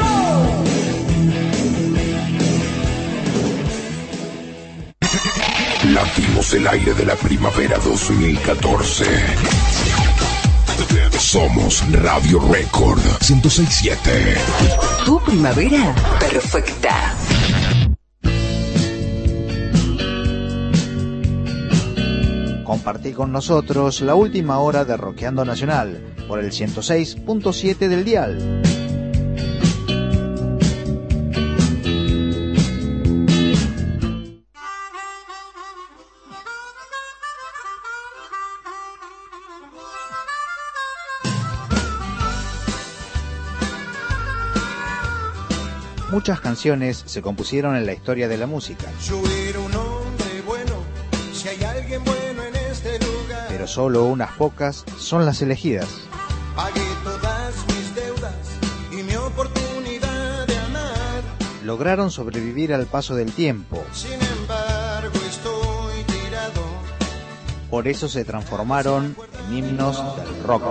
roll. 5.86 5.94
Latimos 5.94 6.54
el 6.56 6.68
aire 6.70 6.96
de 6.96 7.06
la 7.06 7.16
primavera 7.16 7.78
2014. 7.78 9.63
Somos 11.18 11.84
Radio 11.92 12.40
Record 12.40 13.02
1067. 13.22 14.36
Tu 15.06 15.20
primavera 15.22 15.96
perfecta. 16.20 17.16
Compartí 22.64 23.14
con 23.14 23.32
nosotros 23.32 24.02
la 24.02 24.16
última 24.16 24.60
hora 24.60 24.86
de 24.86 24.98
Roqueando 24.98 25.46
Nacional 25.46 26.16
por 26.28 26.40
el 26.40 26.52
106.7 26.52 27.88
del 27.88 28.04
dial. 28.04 28.62
Muchas 46.24 46.40
canciones 46.40 47.04
se 47.06 47.22
compusieron 47.22 47.76
en 47.76 47.86
la 47.86 47.92
historia 47.92 48.30
de 48.30 48.38
la 48.38 48.48
música, 48.48 48.86
pero 53.50 53.68
solo 53.68 54.06
unas 54.06 54.32
pocas 54.38 54.86
son 54.98 55.26
las 55.26 55.42
elegidas. 55.42 55.90
Lograron 61.66 62.10
sobrevivir 62.10 62.74
al 62.74 62.86
paso 62.86 63.16
del 63.16 63.34
tiempo, 63.34 63.84
por 67.70 67.90
eso 67.90 68.08
se 68.08 68.24
transformaron 68.24 69.18
en 69.50 69.58
himnos 69.58 70.02
del 70.16 70.44
rock. 70.46 70.64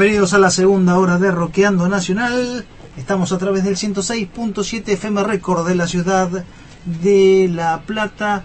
Bienvenidos 0.00 0.32
a 0.32 0.38
la 0.38 0.48
segunda 0.48 0.98
hora 0.98 1.18
de 1.18 1.30
Roqueando 1.30 1.86
Nacional. 1.86 2.64
Estamos 2.96 3.32
a 3.32 3.38
través 3.38 3.64
del 3.64 3.76
106.7 3.76 4.88
FM 4.88 5.22
Record 5.24 5.68
de 5.68 5.74
la 5.74 5.86
ciudad 5.86 6.46
de 6.86 7.50
La 7.52 7.82
Plata. 7.82 8.44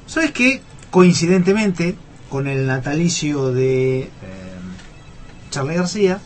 ¿Sabes 0.06 0.32
qué? 0.32 0.62
Coincidentemente, 0.92 1.96
con 2.30 2.48
el 2.48 2.66
natalicio 2.66 3.52
de 3.52 4.02
eh, 4.02 4.10
Charlie 5.52 5.76
García, 5.76 6.20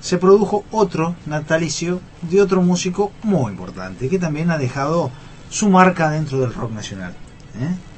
se 0.00 0.18
produjo 0.18 0.64
otro 0.70 1.14
natalicio 1.26 2.00
de 2.22 2.40
otro 2.40 2.62
músico 2.62 3.12
muy 3.22 3.52
importante, 3.52 4.08
que 4.08 4.18
también 4.18 4.50
ha 4.50 4.58
dejado 4.58 5.10
su 5.50 5.68
marca 5.68 6.10
dentro 6.10 6.40
del 6.40 6.54
rock 6.54 6.72
nacional. 6.72 7.14
¿eh? 7.58 7.89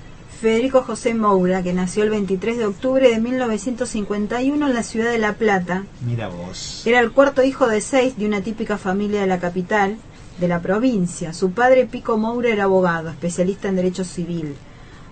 Federico 0.42 0.82
José 0.82 1.14
Moura, 1.14 1.62
que 1.62 1.72
nació 1.72 2.02
el 2.02 2.10
23 2.10 2.58
de 2.58 2.66
octubre 2.66 3.08
de 3.08 3.20
1951 3.20 4.66
en 4.66 4.74
la 4.74 4.82
ciudad 4.82 5.12
de 5.12 5.18
La 5.18 5.34
Plata. 5.34 5.84
Mira 6.04 6.26
vos. 6.26 6.82
Era 6.84 6.98
el 6.98 7.12
cuarto 7.12 7.44
hijo 7.44 7.68
de 7.68 7.80
seis 7.80 8.16
de 8.16 8.26
una 8.26 8.40
típica 8.40 8.76
familia 8.76 9.20
de 9.20 9.28
la 9.28 9.38
capital, 9.38 9.98
de 10.40 10.48
la 10.48 10.60
provincia. 10.60 11.32
Su 11.32 11.52
padre, 11.52 11.86
Pico 11.86 12.18
Moura, 12.18 12.48
era 12.48 12.64
abogado, 12.64 13.08
especialista 13.10 13.68
en 13.68 13.76
derecho 13.76 14.02
civil. 14.02 14.56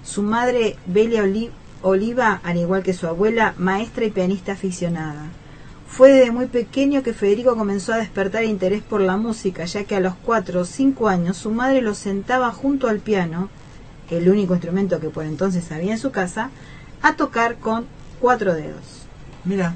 Su 0.03 0.25
madre, 0.25 0.77
Belia 0.87 1.23
Oli- 1.23 1.53
Oliva, 1.83 2.41
al 2.43 2.57
igual 2.57 2.83
que 2.83 2.93
su 2.93 3.07
abuela, 3.07 3.55
maestra 3.57 4.05
y 4.07 4.11
pianista 4.11 4.55
aficionada. 4.55 5.27
Fue 5.87 6.11
desde 6.11 6.33
muy 6.33 6.47
pequeño 6.47 7.05
que 7.05 7.13
Federico 7.13 7.55
comenzó 7.57 7.93
a 7.93 7.99
despertar 7.99 8.43
interés 8.43 8.83
por 8.83 9.01
la 9.01 9.17
música, 9.17 9.65
ya 9.65 9.85
que 9.85 9.95
a 9.95 10.01
los 10.01 10.15
cuatro 10.17 10.63
o 10.63 10.65
cinco 10.65 11.07
años 11.07 11.37
su 11.37 11.53
madre 11.53 11.83
lo 11.83 11.95
sentaba 11.95 12.51
junto 12.51 12.89
al 12.89 12.99
piano, 12.99 13.49
el 14.11 14.29
único 14.29 14.55
instrumento 14.55 15.01
que 15.01 15.11
por 15.11 15.25
entonces 15.25 15.71
había 15.73 15.93
en 15.93 15.99
su 15.99 16.11
casa, 16.11 16.51
a 17.03 17.15
tocar 17.15 17.57
con 17.57 17.87
cuatro 18.21 18.55
dedos. 18.55 19.07
Mira. 19.45 19.75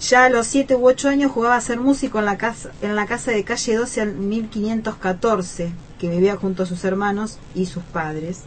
Ya 0.00 0.24
a 0.24 0.28
los 0.28 0.46
siete 0.46 0.74
u 0.74 0.86
ocho 0.86 1.08
años 1.08 1.32
jugaba 1.32 1.56
a 1.56 1.60
ser 1.60 1.80
músico 1.80 2.18
en 2.18 2.26
la 2.26 2.36
casa, 2.36 2.70
en 2.82 2.94
la 2.94 3.06
casa 3.06 3.30
de 3.30 3.44
calle 3.44 3.76
12 3.76 4.00
al 4.00 4.14
1514, 4.14 5.72
que 5.98 6.08
vivía 6.10 6.36
junto 6.36 6.64
a 6.64 6.66
sus 6.66 6.84
hermanos 6.84 7.38
y 7.54 7.66
sus 7.66 7.82
padres, 7.84 8.42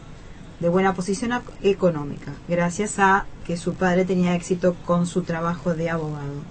de 0.60 0.68
buena 0.68 0.94
posición 0.94 1.32
económica, 1.62 2.32
gracias 2.48 2.98
a 2.98 3.26
que 3.46 3.56
su 3.56 3.74
padre 3.74 4.04
tenía 4.04 4.34
éxito 4.34 4.74
con 4.84 5.06
su 5.06 5.22
trabajo 5.22 5.74
de 5.74 5.90
abogado. 5.90 6.42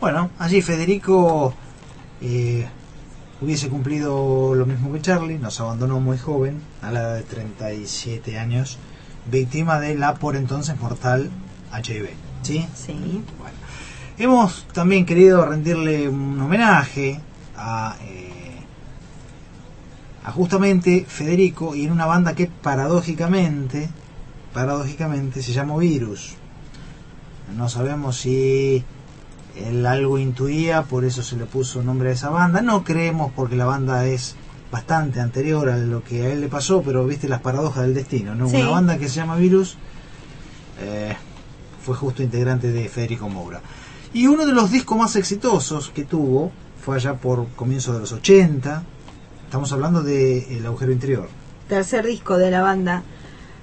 Bueno, 0.00 0.30
allí 0.38 0.62
Federico 0.62 1.54
eh, 2.20 2.68
hubiese 3.40 3.68
cumplido 3.68 4.54
lo 4.54 4.66
mismo 4.66 4.92
que 4.92 5.00
Charlie, 5.00 5.38
nos 5.38 5.60
abandonó 5.60 6.00
muy 6.00 6.18
joven, 6.18 6.60
a 6.82 6.90
la 6.90 7.00
edad 7.00 7.14
de 7.16 7.22
37 7.22 8.38
años, 8.38 8.78
víctima 9.30 9.78
de 9.80 9.94
la 9.94 10.14
por 10.14 10.36
entonces 10.36 10.78
mortal 10.80 11.30
HIV. 11.72 12.10
¿Sí? 12.42 12.66
Sí. 12.74 13.22
Bueno. 13.38 13.56
Hemos 14.18 14.66
también 14.72 15.04
querido 15.04 15.44
rendirle 15.44 16.08
un 16.08 16.40
homenaje 16.40 17.20
a, 17.56 17.96
eh, 18.02 18.56
a 20.24 20.32
justamente 20.32 21.04
Federico 21.06 21.74
y 21.74 21.84
en 21.84 21.92
una 21.92 22.06
banda 22.06 22.34
que 22.34 22.46
paradójicamente, 22.46 23.90
paradójicamente 24.54 25.42
se 25.42 25.52
llamó 25.52 25.78
Virus. 25.78 26.34
No 27.56 27.68
sabemos 27.68 28.16
si 28.16 28.84
él 29.56 29.86
algo 29.86 30.18
intuía, 30.18 30.82
por 30.82 31.04
eso 31.04 31.22
se 31.22 31.36
le 31.36 31.46
puso 31.46 31.82
nombre 31.82 32.10
a 32.10 32.12
esa 32.12 32.30
banda. 32.30 32.60
No 32.60 32.84
creemos 32.84 33.32
porque 33.34 33.56
la 33.56 33.64
banda 33.64 34.06
es 34.06 34.36
bastante 34.70 35.20
anterior 35.20 35.68
a 35.68 35.76
lo 35.76 36.02
que 36.02 36.22
a 36.22 36.32
él 36.32 36.40
le 36.40 36.48
pasó, 36.48 36.82
pero 36.82 37.06
viste 37.06 37.28
las 37.28 37.40
paradojas 37.40 37.84
del 37.84 37.94
destino, 37.94 38.34
¿no? 38.34 38.48
Sí. 38.48 38.56
Una 38.56 38.70
banda 38.70 38.98
que 38.98 39.08
se 39.08 39.16
llama 39.16 39.36
Virus 39.36 39.76
eh, 40.80 41.16
fue 41.82 41.94
justo 41.94 42.22
integrante 42.22 42.70
de 42.70 42.88
Federico 42.88 43.28
Moura. 43.28 43.60
Y 44.12 44.26
uno 44.26 44.46
de 44.46 44.52
los 44.52 44.70
discos 44.70 44.98
más 44.98 45.16
exitosos 45.16 45.90
que 45.90 46.04
tuvo 46.04 46.52
fue 46.84 46.96
allá 46.96 47.14
por 47.14 47.48
comienzos 47.50 47.94
de 47.94 48.00
los 48.00 48.12
80. 48.12 48.82
Estamos 49.44 49.72
hablando 49.72 50.02
de 50.02 50.56
El 50.56 50.66
agujero 50.66 50.92
interior. 50.92 51.28
Tercer 51.68 52.06
disco 52.06 52.36
de 52.36 52.50
la 52.50 52.62
banda 52.62 53.02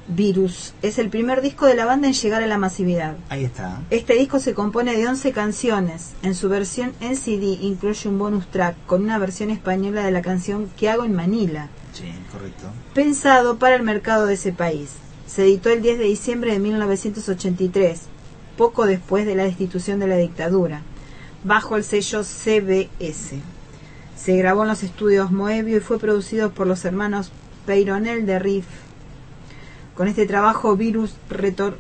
Virus. 0.08 0.74
Es 0.82 1.00
el 1.00 1.10
primer 1.10 1.42
disco 1.42 1.66
de 1.66 1.76
la 1.76 1.86
banda 1.86 2.08
en 2.08 2.14
llegar 2.14 2.44
a 2.44 2.48
la 2.48 2.58
masividad. 2.58 3.16
Ahí 3.30 3.46
está. 3.46 3.82
Este 3.90 4.16
disco 4.16 4.40
se 4.40 4.54
compone 4.54 4.96
de 4.98 5.08
11 5.08 5.32
canciones. 5.32 6.12
En 6.24 6.36
su 6.36 6.50
versión 6.50 6.92
en 7.00 7.16
CD 7.16 7.58
incluye 7.62 8.10
un 8.10 8.20
bonus 8.20 8.48
track 8.48 8.76
con 8.86 9.04
una 9.04 9.18
versión 9.18 9.50
española 9.50 10.04
de 10.04 10.12
la 10.12 10.22
canción 10.22 10.70
Que 10.78 10.90
hago 10.90 11.06
en 11.06 11.16
Manila, 11.16 11.70
Sí, 11.94 12.12
correcto. 12.32 12.66
pensado 12.94 13.58
para 13.60 13.76
el 13.76 13.84
mercado 13.84 14.26
de 14.26 14.34
ese 14.34 14.52
país. 14.52 14.90
Se 15.26 15.44
editó 15.44 15.70
el 15.70 15.82
10 15.82 15.98
de 16.00 16.04
diciembre 16.06 16.52
de 16.52 16.60
1983, 16.60 18.02
poco 18.58 18.86
después 18.86 19.26
de 19.26 19.36
la 19.36 19.44
destitución 19.46 20.00
de 20.00 20.08
la 20.08 20.18
dictadura, 20.18 20.82
bajo 21.44 21.76
el 21.78 21.84
sello 21.84 22.24
CBS. 22.24 23.40
Se 24.18 24.38
grabó 24.38 24.64
en 24.64 24.68
los 24.68 24.84
estudios 24.84 25.32
Moebio 25.32 25.78
y 25.78 25.82
fue 25.82 25.98
producido 25.98 26.52
por 26.52 26.68
los 26.68 26.84
hermanos 26.86 27.32
Peyronel 27.66 28.26
de 28.26 28.38
Riff. 28.40 28.66
Con 29.96 30.08
este 30.08 30.26
trabajo, 30.26 30.76
Virus 30.76 31.16
retor- 31.30 31.76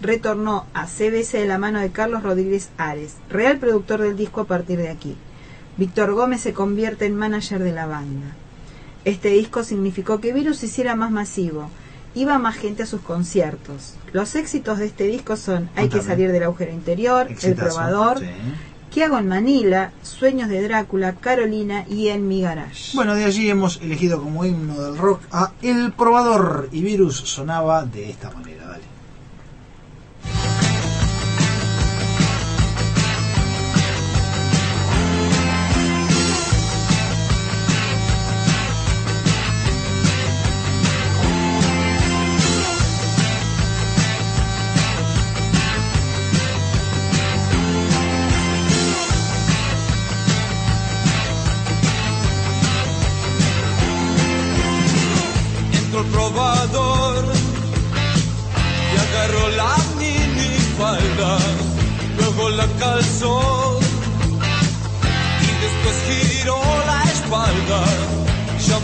retornó 0.00 0.66
a 0.72 0.86
CBS 0.86 1.36
de 1.38 1.46
la 1.46 1.58
mano 1.58 1.80
de 1.80 1.90
Carlos 1.90 2.22
Rodríguez 2.22 2.70
Ares, 2.78 3.16
real 3.28 3.58
productor 3.58 4.00
del 4.00 4.16
disco 4.16 4.42
a 4.42 4.44
partir 4.46 4.78
de 4.78 4.88
aquí. 4.88 5.16
Víctor 5.76 6.12
Gómez 6.12 6.40
se 6.42 6.52
convierte 6.52 7.06
en 7.06 7.16
manager 7.16 7.60
de 7.62 7.72
la 7.72 7.86
banda. 7.86 8.26
Este 9.04 9.30
disco 9.30 9.64
significó 9.64 10.20
que 10.20 10.32
Virus 10.32 10.58
se 10.58 10.66
hiciera 10.66 10.94
más 10.94 11.10
masivo, 11.10 11.70
iba 12.14 12.38
más 12.38 12.56
gente 12.56 12.82
a 12.82 12.86
sus 12.86 13.00
conciertos. 13.00 13.94
Los 14.12 14.34
éxitos 14.34 14.78
de 14.78 14.86
este 14.86 15.04
disco 15.04 15.36
son 15.36 15.70
Hay 15.76 15.88
que 15.88 16.02
salir 16.02 16.32
del 16.32 16.42
agujero 16.42 16.72
interior, 16.72 17.28
El 17.30 17.54
probador, 17.56 18.18
Sí. 18.20 18.26
¿Qué 18.90 19.04
hago 19.04 19.18
en 19.18 19.28
Manila? 19.28 19.92
Sueños 20.02 20.48
de 20.48 20.62
Drácula, 20.62 21.14
Carolina 21.14 21.84
y 21.88 22.08
En 22.08 22.26
mi 22.26 22.42
garage. 22.42 22.90
Bueno, 22.94 23.14
de 23.14 23.24
allí 23.24 23.48
hemos 23.48 23.80
elegido 23.80 24.20
como 24.20 24.44
himno 24.44 24.82
del 24.82 24.98
rock 24.98 25.22
a 25.30 25.52
El 25.62 25.92
Probador 25.92 26.68
y 26.72 26.82
Virus 26.82 27.16
sonaba 27.18 27.84
de 27.84 28.10
esta 28.10 28.32
manera. 28.32 28.59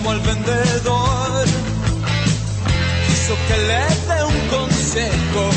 Llamo 0.06 0.20
al 0.20 0.20
vendedor, 0.20 1.46
quiso 3.08 3.34
que 3.48 3.56
le 3.58 3.82
dé 4.06 4.24
un 4.24 4.48
consejo, 4.56 5.50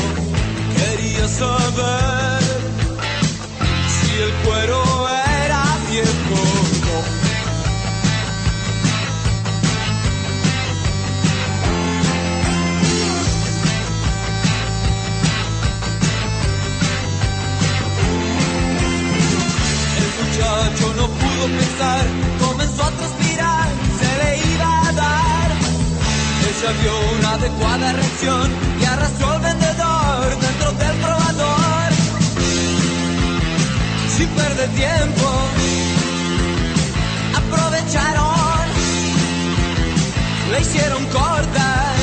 quería 0.76 1.28
saber 1.28 2.42
si 3.86 4.22
el 4.22 4.32
cuero 4.44 4.89
Vio 26.60 26.92
una 27.18 27.32
adecuada 27.32 27.92
reacción 27.94 28.50
y 28.78 28.84
arrastró 28.84 29.30
al 29.30 29.40
vendedor 29.40 30.40
dentro 30.40 30.72
del 30.72 30.96
probador. 30.98 31.92
Sin 34.14 34.28
perder 34.28 34.68
tiempo, 34.68 35.32
aprovecharon, 37.34 38.68
le 40.52 40.60
hicieron 40.60 41.04
cortar 41.06 41.99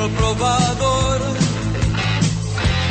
otro 0.00 0.08
probador. 0.16 1.20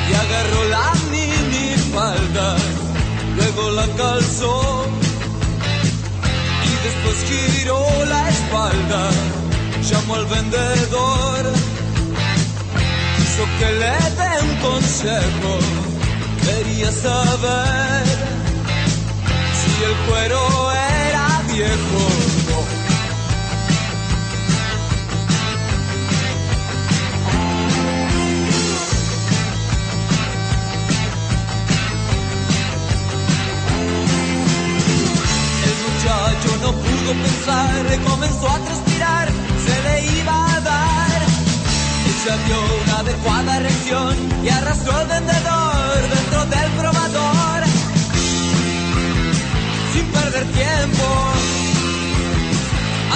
Y 0.10 0.14
agarró 0.14 0.64
la 0.70 0.93
mini 1.12 1.76
falda, 1.93 2.55
luego 3.36 3.72
la 3.72 3.88
calzó. 3.97 4.86
Y 6.66 6.84
después 6.86 7.18
giró 7.30 8.05
la 8.05 8.30
espalda, 8.30 9.10
llamó 9.89 10.16
al 10.16 10.26
vendedor, 10.26 11.53
quiso 13.18 13.43
que 13.60 13.72
le 13.82 13.95
dé 14.20 14.32
un 14.41 14.55
consejo, 14.70 15.51
quería 16.45 16.91
saber 16.91 18.05
si 19.60 19.84
el 19.84 19.95
cuero 20.07 20.72
era 20.72 21.41
viejo. 21.47 22.28
Pensar, 37.14 37.99
comenzó 38.07 38.49
a 38.49 38.60
transpirar, 38.60 39.28
se 39.66 39.84
le 39.84 40.20
iba 40.20 40.55
a 40.55 40.62
dar. 40.62 41.22
Ella 42.05 42.38
dio 42.45 42.57
una 42.84 42.99
adecuada 42.99 43.57
erección 43.57 44.16
y 44.43 44.49
arrastró 44.49 44.99
el 45.01 45.07
vendedor 45.07 46.10
dentro 46.16 46.45
del 46.45 46.72
probador. 46.72 47.64
Sin 49.93 50.05
perder 50.05 50.45
tiempo, 50.51 51.05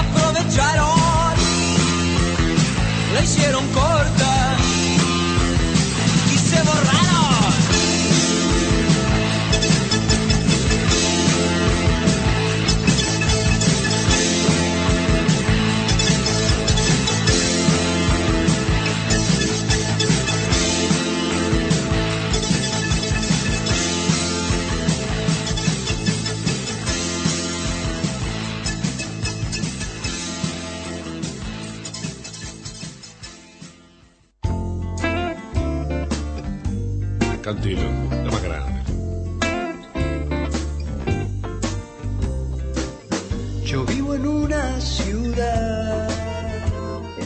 aprovecharon, 0.02 1.36
la 3.14 3.22
hicieron 3.22 3.68
corta 3.68 4.58
y 6.34 6.38
se 6.38 6.62
borraron. 6.64 7.03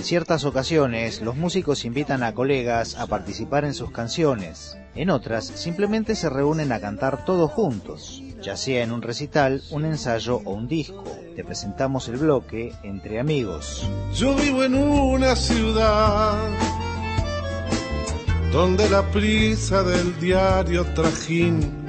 Ciertas 0.08 0.46
ocasiones, 0.46 1.22
los 1.22 1.36
músicos 1.36 1.84
invitan 1.84 2.24
a 2.24 2.34
colegas 2.34 2.96
a 2.96 3.08
participar 3.08 3.66
en 3.66 3.74
sus 3.74 3.92
canciones. 3.92 4.78
En 4.96 5.10
otras, 5.10 5.46
simplemente 5.46 6.16
se 6.16 6.30
reúnen 6.30 6.72
a 6.72 6.80
cantar 6.80 7.26
todos 7.26 7.52
juntos, 7.52 8.24
ya 8.42 8.56
sea 8.56 8.84
en 8.84 8.94
un 8.94 9.02
recital, 9.02 9.62
un 9.70 9.84
ensayo 9.84 10.38
o 10.46 10.54
un 10.54 10.70
disco. 10.70 11.04
Te 11.36 11.44
presentamos 11.44 12.08
el 12.08 12.16
bloque 12.16 12.74
Entre 12.84 13.20
Amigos. 13.20 13.86
Yo 14.16 14.34
vivo 14.34 14.64
en 14.64 14.76
una 14.76 15.36
ciudad 15.36 16.38
donde 18.54 18.90
la 18.90 19.04
prisa 19.12 19.84
del 19.84 20.18
diario 20.22 20.86
trajín 20.96 21.86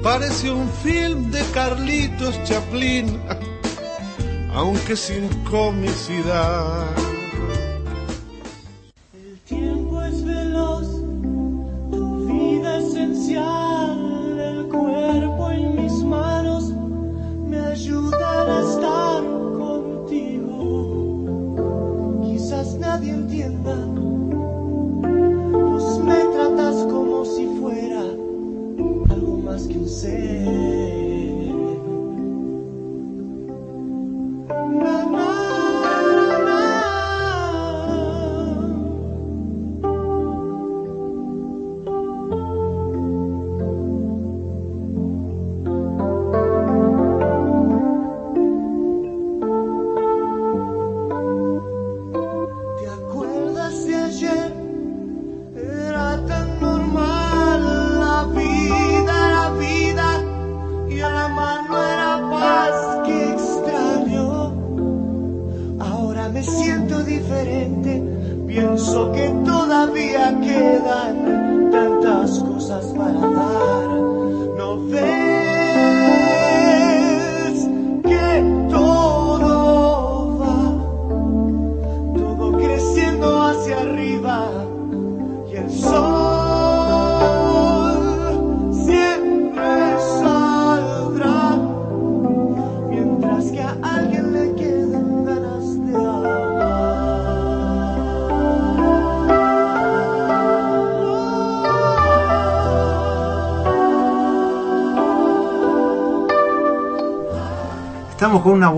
parece 0.00 0.52
un 0.52 0.70
film 0.84 1.32
de 1.32 1.42
Carlitos 1.52 2.40
Chaplin, 2.44 3.20
aunque 4.54 4.96
sin 4.96 5.28
comicidad. 5.44 6.86
El 9.14 9.38
tiempo 9.40 10.02
es 10.02 10.24
veloz, 10.24 10.88
tu 11.90 12.26
vida 12.26 12.78
esencial, 12.78 14.38
el 14.38 14.68
cuerpo 14.68 15.50
en 15.50 15.82
mis 15.82 16.02
manos 16.04 16.72
me 17.46 17.58
ayudan 17.58 18.50
a 18.50 18.60
estar 18.60 19.22
contigo. 19.58 20.56
Quizás 22.22 22.74
nadie 22.74 23.12
entienda, 23.12 23.76
pues 25.52 25.98
me 25.98 26.24
tratas 26.34 26.86
como 26.86 27.24
si 27.24 27.46
fuera 27.60 28.02
algo 29.10 29.38
más 29.44 29.66
que 29.66 29.78
un 29.78 29.88
ser. 29.88 30.69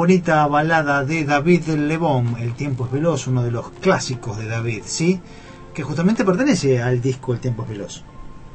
Bonita 0.02 0.44
balada 0.48 1.04
de 1.04 1.24
David 1.24 1.68
Lebón, 1.68 2.34
El 2.40 2.54
tiempo 2.54 2.86
es 2.86 2.90
veloz, 2.90 3.28
uno 3.28 3.44
de 3.44 3.52
los 3.52 3.70
clásicos 3.70 4.36
de 4.36 4.48
David, 4.48 4.82
¿sí? 4.84 5.20
Que 5.72 5.84
justamente 5.84 6.24
pertenece 6.24 6.82
al 6.82 7.00
disco 7.00 7.32
El 7.32 7.38
tiempo 7.38 7.62
es 7.62 7.68
veloz. 7.68 8.02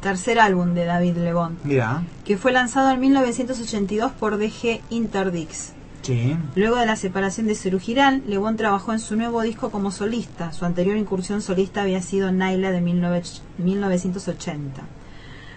Tercer 0.02 0.41
álbum 0.41 0.74
de 0.74 0.84
David 0.84 1.15
Lebón, 1.15 1.57
Mira, 1.64 2.03
que 2.26 2.38
fue 2.38 2.52
lanzado 2.52 2.91
en 2.91 2.99
1982 2.99 4.11
por 4.11 4.38
DG 4.38 4.82
Interdix. 4.90 5.72
sí. 6.02 6.36
Luego 6.56 6.76
de 6.76 6.86
la 6.86 6.98
separación 6.98 7.48
de 7.48 7.56
Cerú 7.56 7.80
Girán, 7.80 8.24
Lebón 8.28 8.57
trabajó 8.57 8.91
en 8.91 8.99
su 8.99 9.15
nuevo 9.15 9.41
disco 9.41 9.72
como 9.72 9.91
solista. 9.91 10.52
Su 10.52 10.65
anterior 10.65 10.98
incursión 10.98 11.41
solista 11.41 11.84
había 11.84 12.02
sido 12.02 12.30
Naila 12.34 12.72
de 12.72 12.82
19 12.82 13.24
1980. 13.57 14.82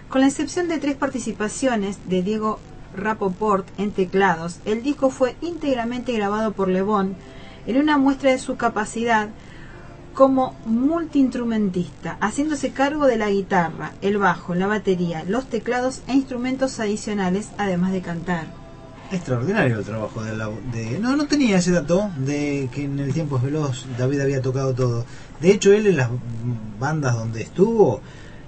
Con 0.07 0.21
la 0.21 0.27
excepción 0.27 0.69
de 0.69 0.77
tres 0.77 0.95
participaciones 0.95 1.99
de 2.07 2.23
Diego 2.23 2.59
Rapoport 2.95 3.67
en 3.77 3.91
teclados, 3.91 4.59
el 4.65 4.83
disco 4.83 5.09
fue 5.09 5.35
íntegramente 5.41 6.13
grabado 6.13 6.51
por 6.53 6.67
Lebón 6.67 7.15
en 7.67 7.77
una 7.77 7.97
muestra 7.97 8.31
de 8.31 8.39
su 8.39 8.57
capacidad 8.57 9.29
como 10.13 10.55
multiinstrumentista, 10.65 12.17
haciéndose 12.19 12.71
cargo 12.71 13.05
de 13.05 13.17
la 13.17 13.29
guitarra, 13.29 13.93
el 14.01 14.17
bajo, 14.17 14.55
la 14.55 14.67
batería, 14.67 15.23
los 15.27 15.45
teclados 15.47 16.01
e 16.07 16.13
instrumentos 16.13 16.79
adicionales, 16.79 17.49
además 17.57 17.91
de 17.93 18.01
cantar. 18.01 18.45
Extraordinario 19.11 19.79
el 19.79 19.85
trabajo 19.85 20.23
de, 20.23 20.35
la- 20.35 20.49
de- 20.73 20.99
No, 20.99 21.15
no 21.17 21.27
tenía 21.27 21.57
ese 21.57 21.71
dato 21.71 22.09
de 22.17 22.69
que 22.73 22.85
en 22.85 22.99
el 22.99 23.13
tiempo 23.13 23.39
veloz 23.39 23.85
David 23.97 24.21
había 24.21 24.41
tocado 24.41 24.73
todo. 24.73 25.05
De 25.41 25.51
hecho, 25.51 25.73
él 25.73 25.87
en 25.87 25.97
las 25.97 26.09
bandas 26.79 27.15
donde 27.15 27.41
estuvo 27.41 28.01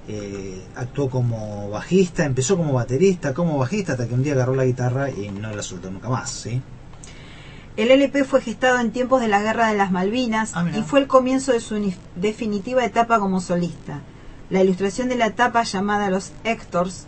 eh, 0.07 0.61
actuó 0.75 1.09
como 1.09 1.69
bajista, 1.69 2.25
empezó 2.25 2.57
como 2.57 2.73
baterista, 2.73 3.33
como 3.33 3.57
bajista, 3.57 3.93
hasta 3.93 4.07
que 4.07 4.13
un 4.13 4.23
día 4.23 4.33
agarró 4.33 4.55
la 4.55 4.65
guitarra 4.65 5.09
y 5.09 5.29
no 5.29 5.51
la 5.55 5.63
soltó 5.63 5.89
nunca 5.91 6.09
más, 6.09 6.29
¿sí? 6.29 6.61
El 7.75 7.89
LP 7.89 8.23
fue 8.23 8.41
gestado 8.41 8.79
en 8.79 8.91
tiempos 8.91 9.19
de 9.21 9.27
la 9.27 9.41
Guerra 9.41 9.67
de 9.67 9.75
las 9.77 9.91
Malvinas 9.91 10.51
Ah, 10.53 10.65
y 10.77 10.81
fue 10.83 10.99
el 10.99 11.07
comienzo 11.07 11.53
de 11.53 11.59
su 11.59 11.79
ni- 11.79 11.95
definitiva 12.15 12.85
etapa 12.85 13.17
como 13.19 13.41
solista. 13.41 14.01
La 14.51 14.61
ilustración 14.63 15.09
de 15.09 15.15
la 15.15 15.25
etapa 15.27 15.63
llamada 15.63 16.11
Los 16.11 16.33
Héctors 16.43 17.05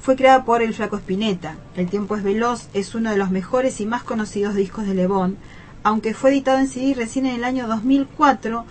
fue 0.00 0.16
creada 0.16 0.44
por 0.44 0.62
el 0.62 0.72
Flaco 0.72 0.96
Spinetta. 0.96 1.56
El 1.76 1.88
tiempo 1.90 2.16
es 2.16 2.22
veloz 2.22 2.68
es 2.72 2.94
uno 2.94 3.10
de 3.10 3.18
los 3.18 3.30
mejores 3.30 3.80
y 3.80 3.86
más 3.86 4.02
conocidos 4.04 4.54
discos 4.54 4.86
de 4.86 4.94
Le 4.94 5.06
Bon, 5.06 5.36
aunque 5.82 6.14
fue 6.14 6.30
editado 6.30 6.58
en 6.60 6.68
CD 6.68 6.94
recién 6.94 7.26
en 7.26 7.34
el 7.34 7.44
año 7.44 7.66
2004 7.68 8.64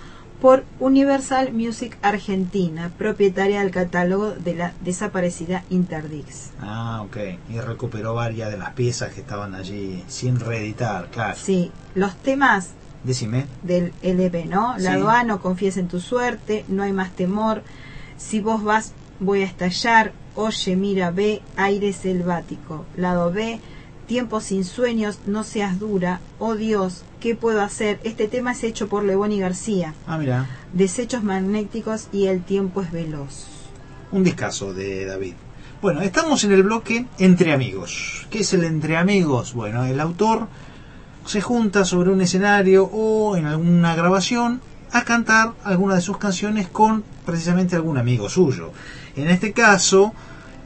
por 0.44 0.66
Universal 0.82 1.54
Music 1.54 1.98
Argentina, 2.02 2.92
propietaria 2.98 3.62
del 3.62 3.72
catálogo 3.72 4.32
de 4.32 4.56
la 4.56 4.74
desaparecida 4.82 5.64
Interdix. 5.70 6.52
Ah, 6.60 7.02
ok. 7.06 7.16
Y 7.50 7.62
recuperó 7.62 8.14
varias 8.14 8.52
de 8.52 8.58
las 8.58 8.72
piezas 8.72 9.14
que 9.14 9.22
estaban 9.22 9.56
allí 9.56 10.04
sin 10.08 10.42
reeditar, 10.42 11.08
claro. 11.12 11.38
Sí, 11.42 11.72
los 11.96 12.18
temas 12.18 12.72
Decime. 13.06 13.46
del 13.62 13.94
LP, 14.02 14.44
¿no? 14.44 14.78
Sí. 14.78 14.84
Lado 14.84 15.10
A, 15.10 15.24
no 15.24 15.40
confíes 15.40 15.78
en 15.78 15.88
tu 15.88 16.02
suerte, 16.02 16.66
no 16.68 16.84
hay 16.84 16.92
más 16.92 17.12
temor, 17.12 17.64
si 18.18 18.42
vos 18.42 18.66
vas 18.66 18.92
voy 19.22 19.44
a 19.44 19.46
estallar, 19.46 20.12
oye, 20.36 20.76
mira, 20.76 21.12
ve, 21.12 21.42
aire 21.56 21.94
selvático. 21.94 22.84
Lado 22.98 23.32
B, 23.32 23.62
tiempo 24.04 24.42
sin 24.42 24.64
sueños, 24.64 25.20
no 25.26 25.44
seas 25.44 25.80
dura, 25.80 26.20
oh 26.40 26.56
Dios, 26.56 27.04
¿qué 27.20 27.36
puedo 27.36 27.62
hacer? 27.62 28.00
Este 28.04 28.28
tema 28.28 28.52
es 28.52 28.64
hecho 28.64 28.88
por 28.88 29.04
Leboni 29.04 29.40
García. 29.40 29.94
Ah, 30.08 30.18
mira. 30.18 30.48
Desechos 30.74 31.24
magnéticos 31.24 32.08
y 32.12 32.28
el 32.28 32.44
tiempo 32.44 32.82
es 32.82 32.92
veloz. 32.92 33.48
Un 34.12 34.24
discazo 34.24 34.74
de 34.74 35.06
David. 35.06 35.34
Bueno, 35.82 36.02
estamos 36.02 36.44
en 36.44 36.52
el 36.54 36.64
bloque 36.64 37.06
Entre 37.18 37.52
Amigos. 37.52 38.28
¿Qué 38.30 38.40
es 38.40 38.54
el 38.54 38.64
Entre 38.64 38.96
Amigos? 38.96 39.54
Bueno, 39.54 39.84
el 39.86 40.00
autor 40.00 40.48
se 41.26 41.42
junta 41.42 41.86
sobre 41.86 42.12
un 42.12 42.22
escenario 42.22 42.86
o 42.86 43.36
en 43.36 43.46
alguna 43.46 43.96
grabación 43.96 44.62
a 44.92 45.04
cantar 45.04 45.54
alguna 45.64 45.96
de 45.96 46.02
sus 46.02 46.18
canciones 46.18 46.68
con 46.68 47.04
precisamente 47.26 47.76
algún 47.76 47.98
amigo 47.98 48.30
suyo. 48.30 48.72
En 49.16 49.28
este 49.30 49.52
caso, 49.52 50.14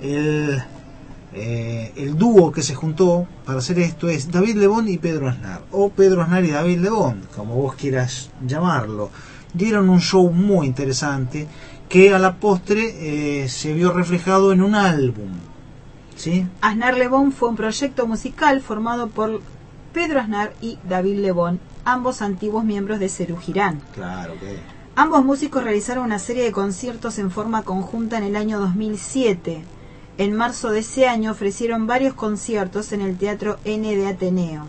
el, 0.01 0.61
eh, 1.33 1.91
el 1.97 2.17
dúo 2.17 2.51
que 2.51 2.63
se 2.63 2.73
juntó 2.73 3.27
para 3.45 3.59
hacer 3.59 3.79
esto 3.79 4.07
es 4.07 4.31
David 4.31 4.55
Lebón 4.55 4.87
y 4.87 4.97
Pedro 4.97 5.29
Aznar, 5.29 5.61
o 5.71 5.89
Pedro 5.89 6.21
Aznar 6.21 6.45
y 6.45 6.51
David 6.51 6.79
Lebón, 6.79 7.23
como 7.35 7.55
vos 7.55 7.75
quieras 7.75 8.31
llamarlo. 8.45 9.09
Dieron 9.53 9.89
un 9.89 9.99
show 9.99 10.31
muy 10.31 10.67
interesante 10.67 11.47
que 11.89 12.13
a 12.13 12.19
la 12.19 12.35
postre 12.35 13.43
eh, 13.43 13.49
se 13.49 13.73
vio 13.73 13.91
reflejado 13.91 14.53
en 14.53 14.61
un 14.61 14.75
álbum. 14.75 15.31
¿Sí? 16.15 16.47
Aznar 16.61 16.97
Lebón 16.97 17.31
fue 17.31 17.49
un 17.49 17.55
proyecto 17.55 18.07
musical 18.07 18.61
formado 18.61 19.07
por 19.07 19.41
Pedro 19.93 20.19
Aznar 20.19 20.53
y 20.61 20.79
David 20.87 21.19
Lebón, 21.19 21.59
ambos 21.85 22.21
antiguos 22.21 22.63
miembros 22.63 22.99
de 22.99 23.09
Cerú 23.09 23.37
Girán. 23.37 23.81
Claro 23.93 24.33
que. 24.39 24.57
Ambos 24.95 25.23
músicos 25.23 25.63
realizaron 25.63 26.05
una 26.05 26.17
serie 26.17 26.43
de 26.43 26.51
conciertos 26.51 27.19
en 27.19 27.29
forma 27.29 27.61
conjunta 27.61 28.17
en 28.17 28.23
el 28.23 28.35
año 28.35 28.59
2007. 28.59 29.63
En 30.19 30.35
marzo 30.35 30.71
de 30.71 30.79
ese 30.79 31.07
año 31.07 31.31
ofrecieron 31.31 31.85
varios 31.85 32.15
conciertos 32.15 32.91
en 32.91 33.01
el 33.01 33.17
Teatro 33.17 33.59
N 33.65 33.95
de 33.95 34.07
Ateneo. 34.07 34.65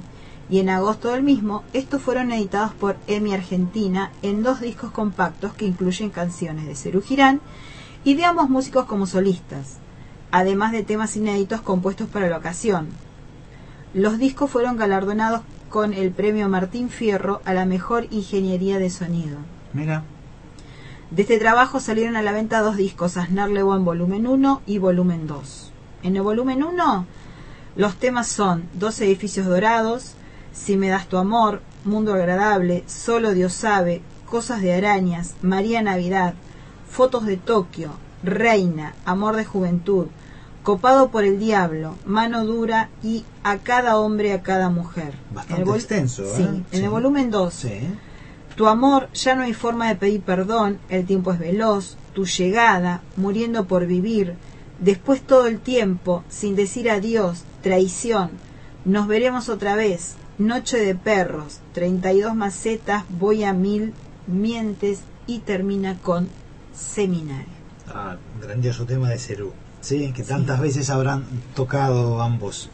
Y 0.50 0.60
en 0.60 0.68
agosto 0.68 1.10
del 1.10 1.22
mismo, 1.22 1.64
estos 1.72 2.02
fueron 2.02 2.32
editados 2.32 2.74
por 2.74 2.96
EMI 3.06 3.32
Argentina 3.32 4.10
en 4.20 4.42
dos 4.42 4.60
discos 4.60 4.90
compactos 4.90 5.54
que 5.54 5.64
incluyen 5.64 6.10
canciones 6.10 6.66
de 6.66 6.74
Cerú 6.74 7.00
Girán 7.00 7.40
y 8.04 8.14
de 8.14 8.26
ambos 8.26 8.50
músicos 8.50 8.84
como 8.84 9.06
solistas, 9.06 9.78
además 10.30 10.72
de 10.72 10.82
temas 10.82 11.16
inéditos 11.16 11.62
compuestos 11.62 12.08
para 12.08 12.28
la 12.28 12.36
ocasión. 12.36 12.88
Los 13.94 14.18
discos 14.18 14.50
fueron 14.50 14.76
galardonados 14.76 15.40
con 15.70 15.94
el 15.94 16.10
premio 16.10 16.48
Martín 16.50 16.90
Fierro 16.90 17.40
a 17.46 17.54
la 17.54 17.64
mejor 17.64 18.06
ingeniería 18.10 18.78
de 18.78 18.90
sonido. 18.90 19.38
Mira. 19.72 20.04
De 21.10 21.22
este 21.22 21.38
trabajo 21.38 21.80
salieron 21.80 22.16
a 22.16 22.22
la 22.22 22.32
venta 22.32 22.60
dos 22.60 22.76
discos, 22.76 23.16
Aznar 23.16 23.48
Lebón 23.50 23.84
volumen 23.84 24.26
1 24.26 24.62
y 24.66 24.78
volumen 24.78 25.26
2. 25.26 25.72
En 26.02 26.16
el 26.16 26.22
volumen 26.22 26.62
1 26.62 27.06
los 27.76 27.94
temas 27.96 28.26
son 28.26 28.64
Dos 28.74 29.00
edificios 29.00 29.46
dorados, 29.46 30.14
Si 30.52 30.76
me 30.76 30.88
das 30.88 31.06
tu 31.06 31.16
amor, 31.16 31.62
Mundo 31.84 32.12
agradable, 32.12 32.82
Solo 32.86 33.32
Dios 33.32 33.52
sabe, 33.52 34.02
Cosas 34.26 34.60
de 34.60 34.74
arañas, 34.74 35.34
María 35.42 35.80
Navidad, 35.80 36.34
Fotos 36.90 37.24
de 37.24 37.36
Tokio, 37.36 37.92
Reina, 38.22 38.94
Amor 39.04 39.36
de 39.36 39.44
juventud, 39.44 40.06
Copado 40.62 41.10
por 41.10 41.24
el 41.24 41.38
diablo, 41.38 41.94
Mano 42.04 42.44
dura 42.44 42.90
y 43.02 43.24
A 43.44 43.58
cada 43.58 43.96
hombre, 43.96 44.32
a 44.34 44.42
cada 44.42 44.68
mujer. 44.68 45.14
Bastante 45.32 45.62
En 45.62 45.68
el 45.68 45.74
extenso, 45.74 46.24
¿eh? 46.24 46.32
Sí, 46.36 46.42
en 46.42 46.66
Sí. 46.70 46.84
el 46.84 46.90
volumen 46.90 47.30
2 47.30 47.54
Sí. 47.54 47.80
Tu 48.58 48.66
amor 48.66 49.08
ya 49.14 49.36
no 49.36 49.42
hay 49.42 49.54
forma 49.54 49.86
de 49.86 49.94
pedir 49.94 50.20
perdón, 50.20 50.80
el 50.88 51.06
tiempo 51.06 51.32
es 51.32 51.38
veloz, 51.38 51.96
tu 52.12 52.26
llegada, 52.26 53.02
muriendo 53.14 53.66
por 53.66 53.86
vivir, 53.86 54.34
después 54.80 55.22
todo 55.22 55.46
el 55.46 55.60
tiempo, 55.60 56.24
sin 56.28 56.56
decir 56.56 56.90
adiós, 56.90 57.44
traición, 57.62 58.30
nos 58.84 59.06
veremos 59.06 59.48
otra 59.48 59.76
vez, 59.76 60.16
noche 60.38 60.76
de 60.76 60.96
perros, 60.96 61.60
32 61.72 62.34
macetas, 62.34 63.04
voy 63.08 63.44
a 63.44 63.52
mil, 63.52 63.94
mientes 64.26 65.02
y 65.28 65.38
termina 65.38 65.96
con 66.02 66.28
seminario. 66.74 67.46
Ah, 67.86 68.16
grandioso 68.42 68.86
tema 68.86 69.08
de 69.08 69.20
Cerú. 69.20 69.52
Sí, 69.80 70.12
que 70.12 70.24
tantas 70.24 70.58
veces 70.58 70.90
habrán 70.90 71.24
tocado 71.54 72.20
ambos. 72.20 72.70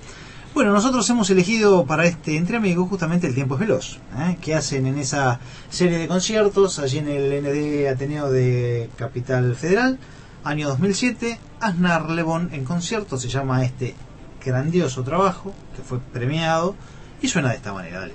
Bueno, 0.55 0.71
nosotros 0.71 1.11
hemos 1.11 1.29
elegido 1.31 1.85
para 1.85 2.07
este 2.07 2.37
Entre 2.37 2.57
Amigos 2.57 2.89
justamente 2.89 3.27
El 3.27 3.35
Tiempo 3.35 3.55
es 3.55 3.61
Veloz, 3.61 3.99
¿eh? 4.17 4.39
que 4.41 4.55
hacen 4.55 4.87
en 4.87 4.99
esa 4.99 5.41
serie 5.69 5.99
de 5.99 6.07
conciertos 6.07 6.79
allí 6.79 6.99
en 6.99 7.09
el 7.09 7.43
ND 7.43 7.89
Ateneo 7.89 8.31
de 8.31 8.89
Capital 8.97 9.57
Federal, 9.57 9.99
año 10.45 10.69
2007. 10.69 11.41
Aznar 11.59 12.09
Lebón 12.09 12.51
en 12.53 12.65
concierto 12.65 13.19
se 13.19 13.29
llama 13.29 13.65
este 13.65 13.97
grandioso 14.45 15.03
trabajo 15.03 15.53
que 15.75 15.83
fue 15.83 15.99
premiado 15.99 16.77
y 17.21 17.27
suena 17.27 17.49
de 17.49 17.57
esta 17.57 17.73
manera. 17.73 17.99
Dale. 17.99 18.15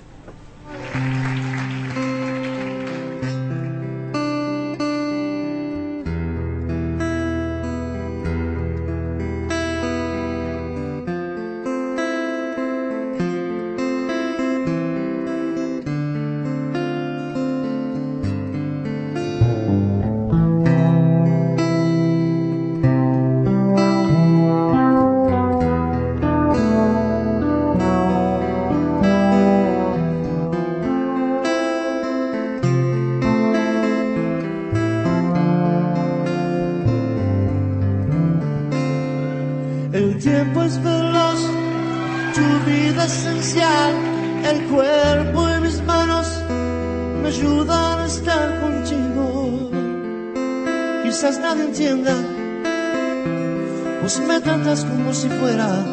Me 54.17 54.41
tratas 54.41 54.85
como 54.85 55.13
si 55.13 55.29
fuera 55.29 55.85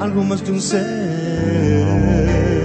algo 0.00 0.24
más 0.24 0.40
que 0.40 0.50
un 0.50 0.62
ser. 0.62 2.61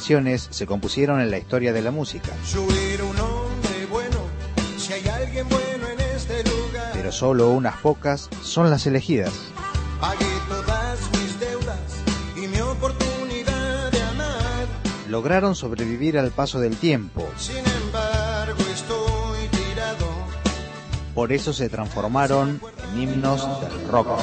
Canciones 0.00 0.48
se 0.50 0.64
compusieron 0.64 1.20
en 1.20 1.30
la 1.30 1.36
historia 1.36 1.74
de 1.74 1.82
la 1.82 1.90
música, 1.90 2.30
este 6.16 6.44
pero 6.94 7.12
solo 7.12 7.50
unas 7.50 7.76
pocas 7.82 8.30
son 8.42 8.70
las 8.70 8.86
elegidas. 8.86 9.30
Lograron 15.10 15.54
sobrevivir 15.54 16.18
al 16.18 16.30
paso 16.30 16.60
del 16.60 16.78
tiempo, 16.78 17.28
por 21.14 21.30
eso 21.30 21.52
se 21.52 21.68
transformaron 21.68 22.58
en 22.94 23.02
himnos 23.02 23.46
del 23.60 23.88
rock. 23.88 24.18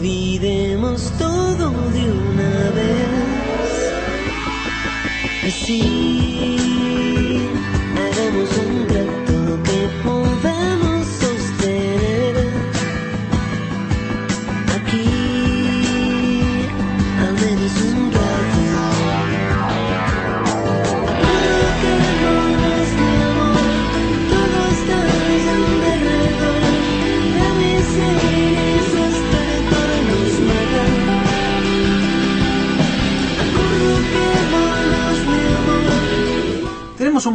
Olvidemos 0.00 1.12
todo 1.18 1.70
de 1.90 2.10
una 2.10 2.70
vez. 2.70 3.10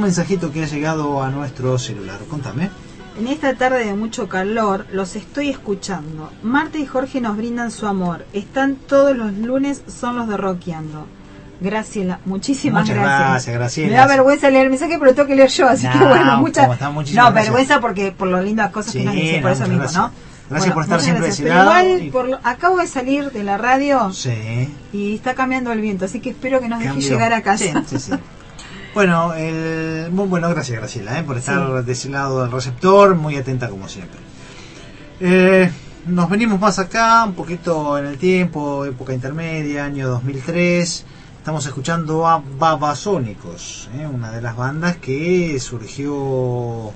Mensajito 0.06 0.52
que 0.52 0.64
ha 0.64 0.68
llegado 0.68 1.22
a 1.24 1.30
nuestro 1.30 1.78
celular. 1.80 2.20
Contame. 2.30 2.70
En 3.20 3.28
esta 3.28 3.54
tarde 3.56 3.86
de 3.86 3.94
mucho 3.94 4.28
calor, 4.28 4.86
los 4.92 5.16
estoy 5.16 5.50
escuchando. 5.50 6.32
Marta 6.44 6.78
y 6.78 6.86
Jorge 6.86 7.22
nos 7.22 7.38
brindan 7.38 7.72
su 7.72 7.88
amor. 7.88 8.26
Están 8.34 8.76
todos 8.76 9.16
los 9.16 9.34
lunes, 9.34 9.82
son 9.88 10.18
los 10.18 10.28
de 10.28 10.38
Rockeando. 10.38 11.08
Graciela, 11.62 12.20
muchísimas 12.26 12.82
Muchas 12.84 12.98
gracias. 12.98 13.30
gracias, 13.30 13.56
Graciela. 13.56 13.90
Me 13.92 13.96
da 13.98 14.08
vergüenza 14.08 14.50
leer 14.50 14.66
el 14.66 14.70
mensaje, 14.72 14.98
pero 15.00 15.16
tengo 15.16 15.28
que 15.30 15.36
leer 15.38 15.50
yo, 15.50 15.68
así 15.70 15.88
que 15.88 15.98
No, 15.98 16.10
bueno, 16.10 16.38
muchas 16.38 16.70
está, 16.72 16.90
No, 16.90 17.02
gracias. 17.04 17.34
vergüenza 17.34 17.80
porque 17.80 18.12
por 18.12 18.28
las 18.28 18.44
lindas 18.44 18.72
cosas 18.72 18.92
Sí, 18.92 19.00
que 19.00 19.06
nos 19.06 19.14
dicen, 19.16 19.42
por 19.42 19.52
eso 19.52 19.64
mismo, 19.64 19.78
gracias. 19.80 20.02
¿no? 20.04 20.12
Gracias 20.50 20.74
por 20.74 20.84
estar 20.84 21.02
siempre 21.02 21.26
gracias. 21.28 21.48
Pero 21.48 21.62
Igual, 21.64 22.02
y- 22.04 22.12
por 22.12 22.28
lo- 22.28 22.40
acabo 22.44 22.78
de 22.78 22.88
salir 22.88 23.32
de 23.32 23.44
la 23.44 23.58
radio 23.58 24.12
Sí. 24.12 24.70
y 24.92 25.16
está 25.16 25.34
cambiando 25.34 25.72
el 25.72 25.80
viento, 25.80 26.04
así 26.06 26.20
que 26.20 26.32
espero 26.32 26.60
que 26.60 26.68
nos 26.68 26.80
deje 26.80 26.92
Cambió. 26.92 27.10
llegar 27.10 27.32
a 27.34 27.42
casa. 27.42 27.84
Sí, 27.88 27.98
sí. 28.00 28.12
Bueno, 28.96 29.34
el, 29.34 30.10
muy 30.10 30.26
bueno, 30.26 30.50
gracias 30.50 30.78
Graciela 30.78 31.20
eh, 31.20 31.24
por 31.24 31.36
estar 31.36 31.84
de 31.84 31.92
ese 31.92 32.08
lado 32.08 32.44
del 32.44 32.52
receptor, 32.54 33.14
muy 33.14 33.36
atenta 33.36 33.68
como 33.68 33.90
siempre. 33.90 34.22
Eh, 35.20 35.70
nos 36.06 36.30
venimos 36.30 36.62
más 36.62 36.80
acá, 36.80 37.26
un 37.26 37.34
poquito 37.34 37.98
en 37.98 38.06
el 38.06 38.18
tiempo, 38.18 38.86
época 38.86 39.14
intermedia, 39.14 39.84
año 39.84 40.08
2003. 40.08 41.06
Estamos 41.40 41.66
escuchando 41.66 42.26
a 42.26 42.42
Babasónicos, 42.58 43.90
eh, 43.96 44.08
una 44.08 44.32
de 44.32 44.42
las 44.42 44.56
bandas 44.56 44.96
que 44.96 45.60
surgió 45.60 46.94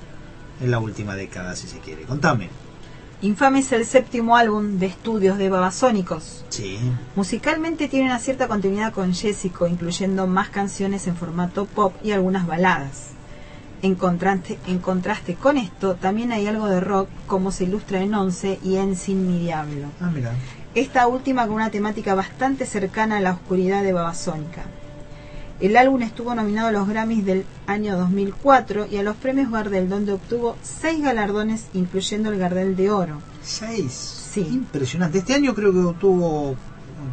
en 0.58 0.70
la 0.70 0.78
última 0.78 1.14
década, 1.14 1.54
si 1.54 1.68
se 1.68 1.80
quiere. 1.80 2.04
Contame. 2.04 2.48
Infame 3.22 3.58
es 3.58 3.70
el 3.72 3.84
séptimo 3.84 4.34
álbum 4.34 4.78
de 4.78 4.86
estudios 4.86 5.36
de 5.36 5.50
Babasónicos. 5.50 6.46
Sí. 6.48 6.78
Musicalmente 7.16 7.86
tiene 7.86 8.06
una 8.06 8.18
cierta 8.18 8.48
continuidad 8.48 8.94
con 8.94 9.12
Jessico, 9.12 9.66
incluyendo 9.66 10.26
más 10.26 10.48
canciones 10.48 11.06
en 11.06 11.16
formato 11.16 11.66
pop 11.66 11.94
y 12.02 12.12
algunas 12.12 12.46
baladas. 12.46 13.10
En 13.82 13.94
contraste, 13.94 14.58
en 14.66 14.78
contraste 14.78 15.34
con 15.34 15.58
esto, 15.58 15.96
también 15.96 16.32
hay 16.32 16.46
algo 16.46 16.66
de 16.66 16.80
rock, 16.80 17.08
como 17.26 17.50
se 17.50 17.64
ilustra 17.64 18.00
en 18.00 18.14
Once 18.14 18.58
y 18.64 18.76
en 18.76 18.96
Sin 18.96 19.26
mi 19.26 19.38
Diablo. 19.38 19.88
Ah, 20.00 20.10
mira. 20.12 20.32
Esta 20.74 21.06
última 21.06 21.46
con 21.46 21.56
una 21.56 21.70
temática 21.70 22.14
bastante 22.14 22.64
cercana 22.64 23.18
a 23.18 23.20
la 23.20 23.32
oscuridad 23.32 23.82
de 23.82 23.92
Babasónica. 23.92 24.62
El 25.60 25.76
álbum 25.76 26.00
estuvo 26.02 26.34
nominado 26.34 26.68
a 26.68 26.72
los 26.72 26.88
Grammys 26.88 27.24
del 27.24 27.44
año 27.66 27.96
2004 27.98 28.86
y 28.90 28.96
a 28.96 29.02
los 29.02 29.16
premios 29.16 29.50
Gardel, 29.50 29.88
donde 29.90 30.12
obtuvo 30.12 30.56
seis 30.62 31.02
galardones, 31.02 31.66
incluyendo 31.74 32.32
el 32.32 32.38
Gardel 32.38 32.76
de 32.76 32.90
Oro. 32.90 33.20
Seis. 33.42 33.92
Sí. 33.92 34.40
Impresionante. 34.40 35.18
Este 35.18 35.34
año 35.34 35.54
creo 35.54 35.72
que 35.72 35.98
tuvo 36.00 36.56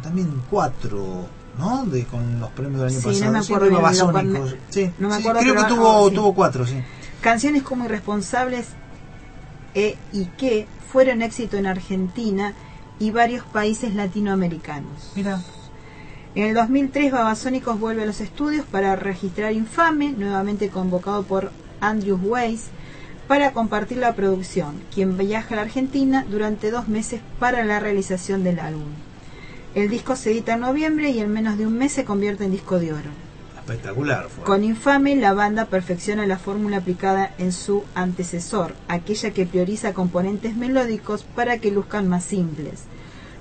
también 0.02 0.30
cuatro, 0.48 1.26
¿no? 1.58 1.84
De, 1.86 2.04
con 2.04 2.40
los 2.40 2.50
premios 2.50 2.80
del 2.80 2.88
año 2.90 3.00
Sí, 3.00 3.06
pasado. 3.06 3.24
no 3.26 3.32
me 3.32 3.38
acuerdo 3.38 3.64
de 3.64 3.70
bien, 3.70 3.82
Babasónicos. 3.82 4.50
lo- 4.52 4.56
Sí, 4.70 4.90
no 4.98 5.08
me 5.08 5.14
sí, 5.16 5.20
acuerdo, 5.20 5.40
creo 5.40 5.54
que 5.54 5.64
tuvo, 5.64 6.06
ah, 6.06 6.08
sí. 6.08 6.14
tuvo 6.14 6.34
cuatro, 6.34 6.66
sí. 6.66 6.74
Canciones 7.20 7.62
como 7.64 7.84
Irresponsables 7.84 8.66
e 9.74 9.96
y 10.12 10.24
que 10.38 10.66
fueron 10.90 11.20
éxito 11.20 11.56
en 11.58 11.66
Argentina 11.66 12.54
y 12.98 13.10
varios 13.10 13.44
países 13.44 13.94
latinoamericanos. 13.94 15.12
Mira. 15.16 15.42
En 16.38 16.44
el 16.44 16.54
2003 16.54 17.10
Babasónicos 17.10 17.80
vuelve 17.80 18.04
a 18.04 18.06
los 18.06 18.20
estudios 18.20 18.64
para 18.64 18.94
registrar 18.94 19.52
Infame, 19.52 20.12
nuevamente 20.12 20.68
convocado 20.68 21.24
por 21.24 21.50
Andrew 21.80 22.16
Weiss 22.22 22.66
para 23.26 23.50
compartir 23.50 23.98
la 23.98 24.14
producción, 24.14 24.80
quien 24.94 25.18
viaja 25.18 25.54
a 25.54 25.56
la 25.56 25.62
Argentina 25.62 26.24
durante 26.30 26.70
dos 26.70 26.86
meses 26.86 27.22
para 27.40 27.64
la 27.64 27.80
realización 27.80 28.44
del 28.44 28.60
álbum. 28.60 28.86
El 29.74 29.88
disco 29.88 30.14
se 30.14 30.30
edita 30.30 30.52
en 30.52 30.60
noviembre 30.60 31.10
y 31.10 31.18
en 31.18 31.32
menos 31.32 31.58
de 31.58 31.66
un 31.66 31.76
mes 31.76 31.90
se 31.90 32.04
convierte 32.04 32.44
en 32.44 32.52
disco 32.52 32.78
de 32.78 32.92
oro. 32.92 33.10
Espectacular 33.56 34.28
fue. 34.28 34.44
Con 34.44 34.62
Infame, 34.62 35.16
la 35.16 35.32
banda 35.32 35.64
perfecciona 35.64 36.24
la 36.24 36.38
fórmula 36.38 36.76
aplicada 36.76 37.34
en 37.38 37.50
su 37.50 37.82
antecesor, 37.96 38.76
aquella 38.86 39.32
que 39.32 39.44
prioriza 39.44 39.92
componentes 39.92 40.54
melódicos 40.54 41.24
para 41.34 41.58
que 41.58 41.72
luzcan 41.72 42.06
más 42.06 42.22
simples. 42.22 42.84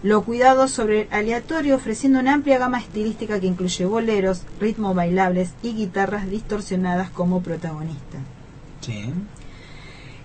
Lo 0.03 0.23
cuidado 0.23 0.67
sobre 0.67 1.01
el 1.01 1.07
aleatorio, 1.11 1.75
ofreciendo 1.75 2.19
una 2.19 2.33
amplia 2.35 2.59
gama 2.59 2.79
estilística 2.79 3.39
que 3.39 3.47
incluye 3.47 3.85
boleros, 3.85 4.43
ritmos 4.59 4.95
bailables 4.95 5.49
y 5.63 5.73
guitarras 5.73 6.29
distorsionadas 6.29 7.09
como 7.09 7.41
protagonista. 7.41 8.19
Sí. 8.81 9.11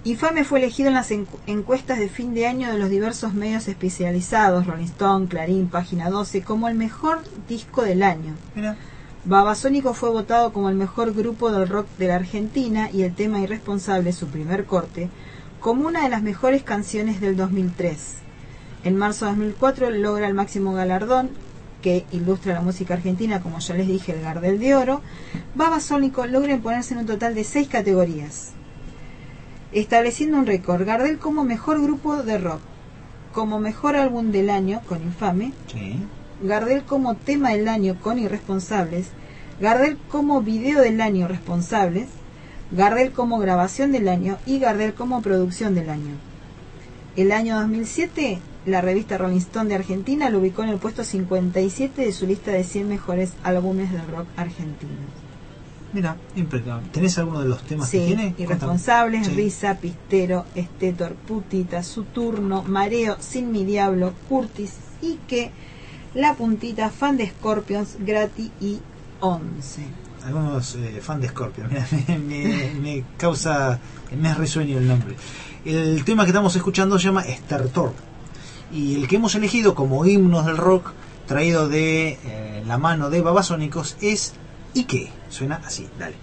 Infame 0.05 0.45
fue 0.45 0.59
elegido 0.59 0.89
en 0.89 0.95
las 0.95 1.11
encu- 1.11 1.27
encuestas 1.47 1.99
de 1.99 2.09
fin 2.09 2.35
de 2.35 2.47
año 2.47 2.71
de 2.71 2.79
los 2.79 2.91
diversos 2.91 3.35
medios 3.35 3.69
especializados, 3.69 4.67
Rolling 4.67 4.85
Stone, 4.87 5.29
Clarín, 5.29 5.69
Página 5.69 6.11
12, 6.11 6.43
como 6.43 6.69
el 6.69 6.75
mejor 6.75 7.21
disco 7.49 7.83
del 7.83 8.03
año. 8.03 8.35
Mira. 8.55 8.77
Babasónico 9.25 9.95
fue 9.95 10.11
votado 10.11 10.53
como 10.53 10.69
el 10.69 10.75
mejor 10.75 11.15
grupo 11.15 11.53
del 11.53 11.69
rock 11.69 11.87
de 11.99 12.09
la 12.09 12.17
Argentina 12.17 12.91
y 12.93 13.03
el 13.05 13.15
tema 13.15 13.39
Irresponsable, 13.41 14.13
su 14.13 14.27
primer 14.27 14.65
corte, 14.67 15.09
como 15.61 15.87
una 15.87 16.03
de 16.03 16.09
las 16.09 16.23
mejores 16.23 16.65
canciones 16.65 17.21
del 17.21 17.37
2003. 17.37 18.17
En 18.85 18.97
marzo 18.97 19.27
de 19.27 19.33
2004 19.33 19.91
logra 19.91 20.27
el 20.27 20.35
máximo 20.35 20.73
galardón 20.73 21.31
que 21.83 22.05
ilustra 22.11 22.55
la 22.55 22.61
música 22.63 22.95
argentina, 22.95 23.41
como 23.41 23.59
ya 23.61 23.75
les 23.75 23.87
dije, 23.87 24.13
el 24.13 24.23
Gardel 24.23 24.59
de 24.59 24.75
Oro. 24.75 25.03
Babasónico 25.55 26.27
logra 26.27 26.53
imponerse 26.53 26.95
en 26.95 27.01
un 27.01 27.07
total 27.07 27.35
de 27.35 27.45
seis 27.45 27.69
categorías, 27.69 28.53
estableciendo 29.73 30.39
un 30.39 30.47
récord. 30.47 30.85
Gardel 30.85 31.19
como 31.19 31.45
mejor 31.45 31.81
grupo 31.81 32.23
de 32.23 32.39
rock, 32.39 32.61
como 33.33 33.61
mejor 33.61 33.97
álbum 33.97 34.33
del 34.33 34.51
año 34.51 34.81
con 34.89 35.03
Infame. 35.03 35.53
Gardel 36.43 36.83
como 36.83 37.15
tema 37.15 37.51
del 37.51 37.69
año 37.69 37.97
con 38.01 38.19
Irresponsables, 38.19 39.09
Gardel 39.61 39.97
como 40.09 40.41
video 40.41 40.81
del 40.81 41.01
año 41.01 41.29
Responsables, 41.29 42.09
Gardel 42.73 43.13
como 43.13 43.39
grabación 43.39 43.93
del 43.93 44.09
año 44.09 44.39
y 44.45 44.59
Gardel 44.59 44.95
como 44.95 45.23
producción 45.23 45.75
del 45.77 45.89
año. 45.89 46.15
El 47.15 47.31
año 47.31 47.61
2007, 47.61 48.41
la 48.67 48.81
revista 48.81 49.19
Rolling 49.19 49.39
Stone 49.39 49.69
de 49.69 49.75
Argentina 49.75 50.31
lo 50.31 50.39
ubicó 50.39 50.63
en 50.63 50.69
el 50.71 50.79
puesto 50.79 51.05
57 51.05 52.03
de 52.03 52.13
su 52.13 52.27
lista 52.27 52.51
de 52.53 52.65
100 52.65 52.89
mejores 52.89 53.33
álbumes 53.43 53.91
del 53.93 54.07
rock 54.07 54.27
argentino. 54.37 54.93
Mira, 55.93 56.17
impecable. 56.37 56.87
¿Tenés 56.91 57.19
alguno 57.19 57.41
de 57.43 57.49
los 57.49 57.63
temas 57.65 57.91
que 57.91 58.01
Sí, 58.01 58.07
tiene? 58.07 58.35
Irresponsables. 58.39 59.27
Sí. 59.27 59.35
Risa, 59.35 59.75
Pistero, 59.75 60.47
Estetor, 60.55 61.15
Putita, 61.15 61.83
Su 61.83 62.05
Turno, 62.05 62.63
Mareo, 62.63 63.17
Sin 63.21 63.53
Mi 63.53 63.65
Diablo, 63.65 64.15
Curtis, 64.29 64.73
Ike, 65.03 65.51
La 66.15 66.35
Puntita, 66.35 66.89
Fan 66.89 67.19
de 67.19 67.29
Scorpions, 67.29 67.97
Grati 68.01 68.51
y 68.61 68.79
Once. 69.21 69.83
Algunos 70.25 70.77
eh, 70.77 71.01
fan 71.03 71.21
de 71.21 71.29
Scorpio. 71.29 71.65
Mira, 71.69 71.87
me, 72.09 72.19
me- 72.19 72.75
me 72.81 73.05
causa, 73.19 73.79
me 74.19 74.33
resueño 74.33 74.79
el 74.79 74.89
nombre. 74.89 75.17
El 75.65 76.05
tema 76.05 76.23
que 76.25 76.31
estamos 76.31 76.57
escuchando 76.57 76.99
se 76.99 77.05
llama 77.07 77.23
Estertor. 77.23 77.93
Y 78.73 78.95
el 78.95 79.07
que 79.07 79.17
hemos 79.17 79.35
elegido 79.35 79.75
como 79.75 80.07
himnos 80.07 80.47
del 80.47 80.57
rock, 80.57 80.93
traído 81.27 81.69
de 81.69 82.19
eh, 82.25 82.63
la 82.67 82.79
mano 82.79 83.11
de 83.11 83.21
Babasónicos, 83.21 83.97
es 84.01 84.33
Ike. 84.75 85.13
Suena 85.29 85.61
así, 85.65 85.89
dale. 85.99 86.17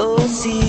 Oh 0.00 0.67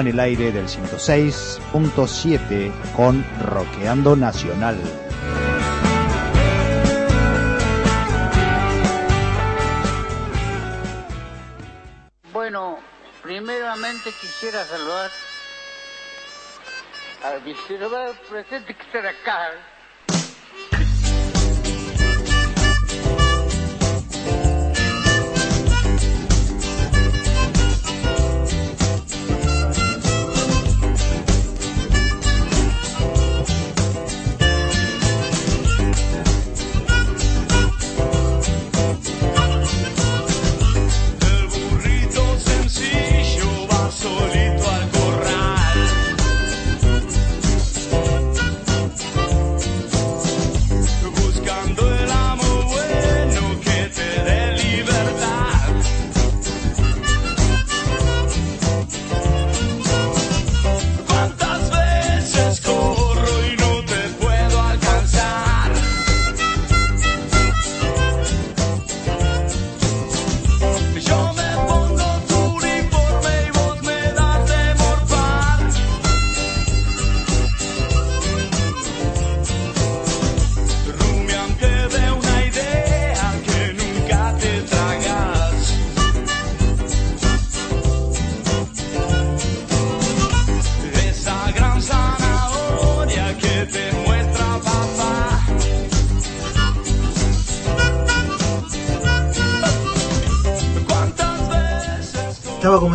En 0.00 0.08
el 0.08 0.18
aire 0.18 0.50
del 0.50 0.66
106.7 0.66 2.72
con 2.96 3.24
Roqueando 3.40 4.16
Nacional. 4.16 4.76
Bueno, 12.32 12.80
primeramente 13.22 14.10
quisiera 14.20 14.64
saludar 14.64 15.12
al 17.22 17.40
vicepresidente 17.42 18.74
que 18.74 18.82
está 18.82 19.08
acá. 19.08 19.52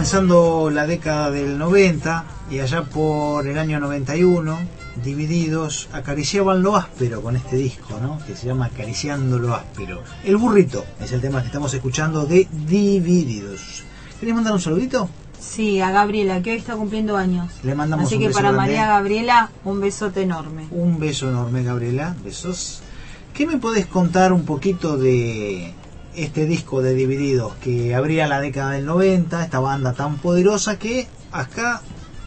Comenzando 0.10 0.72
la 0.72 0.88
década 0.88 1.30
del 1.30 1.60
90 1.60 2.26
y 2.50 2.58
allá 2.58 2.82
por 2.82 3.46
el 3.46 3.60
año 3.60 3.80
91, 3.80 4.58
Divididos 5.04 5.88
acariciaban 5.94 6.64
lo 6.64 6.76
áspero 6.76 7.22
con 7.22 7.36
este 7.36 7.58
disco, 7.58 8.00
¿no? 8.02 8.18
Que 8.26 8.36
se 8.36 8.48
llama 8.48 8.66
Acariciando 8.66 9.38
lo 9.38 9.54
áspero. 9.54 10.02
El 10.24 10.38
burrito 10.38 10.84
es 11.00 11.12
el 11.12 11.22
tema 11.22 11.42
que 11.42 11.48
estamos 11.48 11.72
escuchando 11.76 12.26
de 12.26 12.48
Divididos. 12.52 13.84
¿Querés 14.20 14.34
mandar 14.34 14.54
un 14.54 14.60
saludito? 14.60 15.08
Sí, 15.40 15.80
a 15.80 15.92
Gabriela, 15.92 16.42
que 16.42 16.54
hoy 16.54 16.58
está 16.58 16.76
cumpliendo 16.76 17.16
años. 17.16 17.52
Le 17.62 17.76
mandamos 17.76 18.08
Así 18.08 18.16
un 18.16 18.22
que 18.22 18.28
beso 18.30 18.40
para 18.40 18.52
grande. 18.52 18.74
María 18.74 18.88
Gabriela, 18.88 19.52
un 19.64 19.80
besote 19.80 20.24
enorme. 20.24 20.66
Un 20.72 20.98
beso 20.98 21.30
enorme, 21.30 21.62
Gabriela. 21.62 22.16
Besos. 22.24 22.82
¿Qué 23.36 23.46
me 23.46 23.60
podés 23.60 23.86
contar 23.86 24.34
un 24.34 24.44
poquito 24.44 24.98
de 24.98 25.76
este 26.24 26.46
disco 26.46 26.82
de 26.82 26.94
Divididos 26.94 27.56
que 27.56 27.96
abría 27.96 28.28
la 28.28 28.42
década 28.42 28.72
del 28.72 28.86
90, 28.86 29.44
esta 29.44 29.60
banda 29.60 29.94
tan 29.94 30.18
poderosa 30.18 30.78
que 30.78 31.08
acá 31.32 31.82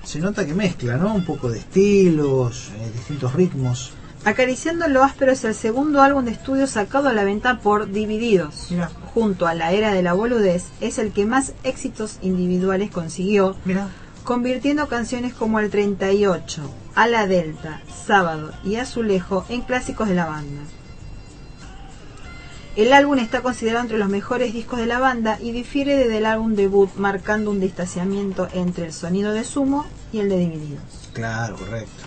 se 0.04 0.18
nota 0.20 0.46
que 0.46 0.54
mezcla, 0.54 0.96
¿no? 0.96 1.14
Un 1.14 1.24
poco 1.24 1.50
de 1.50 1.58
estilos, 1.58 2.70
eh, 2.76 2.90
distintos 2.94 3.34
ritmos. 3.34 3.92
Acariciando 4.24 4.86
lo 4.88 5.02
áspero 5.02 5.32
es 5.32 5.44
el 5.44 5.54
segundo 5.54 6.00
álbum 6.00 6.24
de 6.24 6.30
estudio 6.30 6.66
sacado 6.66 7.08
a 7.08 7.12
la 7.12 7.24
venta 7.24 7.58
por 7.58 7.90
Divididos. 7.90 8.68
Junto 9.14 9.46
a 9.46 9.54
la 9.54 9.72
era 9.72 9.92
de 9.92 10.02
la 10.02 10.12
boludez, 10.12 10.64
es 10.80 10.98
el 10.98 11.12
que 11.12 11.26
más 11.26 11.54
éxitos 11.64 12.18
individuales 12.22 12.90
consiguió, 12.90 13.56
convirtiendo 14.22 14.88
canciones 14.88 15.34
como 15.34 15.58
El 15.58 15.70
38, 15.70 16.62
A 16.94 17.08
la 17.08 17.26
Delta, 17.26 17.82
Sábado 18.06 18.52
y 18.64 18.76
Azulejo 18.76 19.44
en 19.48 19.62
clásicos 19.62 20.08
de 20.08 20.14
la 20.14 20.26
banda. 20.26 20.62
El 22.74 22.94
álbum 22.94 23.18
está 23.18 23.42
considerado 23.42 23.82
entre 23.82 23.98
los 23.98 24.08
mejores 24.08 24.54
discos 24.54 24.78
de 24.78 24.86
la 24.86 24.98
banda 24.98 25.38
y 25.38 25.52
difiere 25.52 25.94
desde 25.94 26.16
el 26.16 26.24
álbum 26.24 26.54
debut, 26.54 26.88
marcando 26.96 27.50
un 27.50 27.60
distanciamiento 27.60 28.48
entre 28.54 28.86
el 28.86 28.94
sonido 28.94 29.32
de 29.32 29.44
Sumo 29.44 29.84
y 30.10 30.20
el 30.20 30.30
de 30.30 30.38
Divididos. 30.38 31.10
Claro, 31.12 31.56
correcto. 31.56 32.04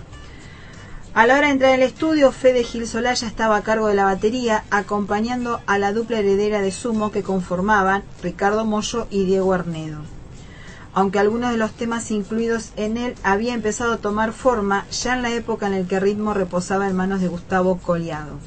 A 1.13 1.27
la 1.27 1.37
hora 1.37 1.47
de 1.47 1.53
entrar 1.53 1.73
al 1.73 1.83
estudio, 1.83 2.31
Fede 2.31 2.63
Gil 2.63 2.87
Solaya 2.87 3.27
estaba 3.27 3.57
a 3.57 3.61
cargo 3.61 3.87
de 3.87 3.93
la 3.93 4.05
batería, 4.05 4.63
acompañando 4.71 5.61
a 5.67 5.77
la 5.77 5.93
dupla 5.93 6.17
heredera 6.17 6.61
de 6.61 6.71
Sumo 6.71 7.11
que 7.11 7.21
conformaban 7.21 8.03
Ricardo 8.23 8.65
Mollo 8.65 9.05
y 9.11 9.25
Diego 9.25 9.53
Arnedo. 9.53 9.99
Aunque 10.95 11.19
algunos 11.19 11.51
de 11.51 11.57
los 11.57 11.73
temas 11.73 12.09
incluidos 12.09 12.71
en 12.75 12.97
él 12.97 13.13
había 13.21 13.53
empezado 13.53 13.93
a 13.93 13.97
tomar 13.97 14.33
forma 14.33 14.87
ya 14.89 15.13
en 15.13 15.21
la 15.21 15.31
época 15.31 15.67
en 15.67 15.79
la 15.79 15.87
que 15.87 15.97
el 15.97 16.01
ritmo 16.01 16.33
reposaba 16.33 16.89
en 16.89 16.95
manos 16.95 17.21
de 17.21 17.27
Gustavo 17.27 17.77
Coliado. 17.77 18.39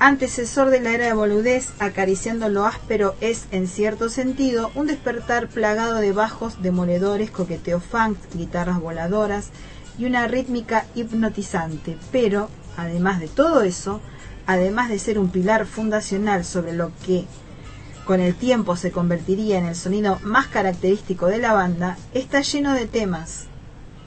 Antecesor 0.00 0.70
de 0.70 0.80
la 0.80 0.92
era 0.92 1.06
de 1.06 1.12
boludez, 1.12 1.70
acariciando 1.80 2.48
lo 2.48 2.66
áspero 2.66 3.16
es, 3.20 3.46
en 3.50 3.66
cierto 3.66 4.08
sentido, 4.08 4.70
un 4.76 4.86
despertar 4.86 5.48
plagado 5.48 5.96
de 5.96 6.12
bajos 6.12 6.62
demoledores, 6.62 7.32
coqueteo 7.32 7.80
funk, 7.80 8.16
guitarras 8.32 8.80
voladoras 8.80 9.50
y 9.98 10.04
una 10.04 10.28
rítmica 10.28 10.86
hipnotizante. 10.94 11.98
Pero, 12.12 12.48
además 12.76 13.18
de 13.18 13.26
todo 13.26 13.62
eso, 13.62 14.00
además 14.46 14.88
de 14.88 15.00
ser 15.00 15.18
un 15.18 15.30
pilar 15.30 15.66
fundacional 15.66 16.44
sobre 16.44 16.74
lo 16.74 16.92
que 17.04 17.24
con 18.04 18.20
el 18.20 18.36
tiempo 18.36 18.76
se 18.76 18.92
convertiría 18.92 19.58
en 19.58 19.66
el 19.66 19.74
sonido 19.74 20.20
más 20.22 20.46
característico 20.46 21.26
de 21.26 21.38
la 21.38 21.54
banda, 21.54 21.98
está 22.14 22.42
lleno 22.42 22.72
de 22.72 22.86
temas 22.86 23.48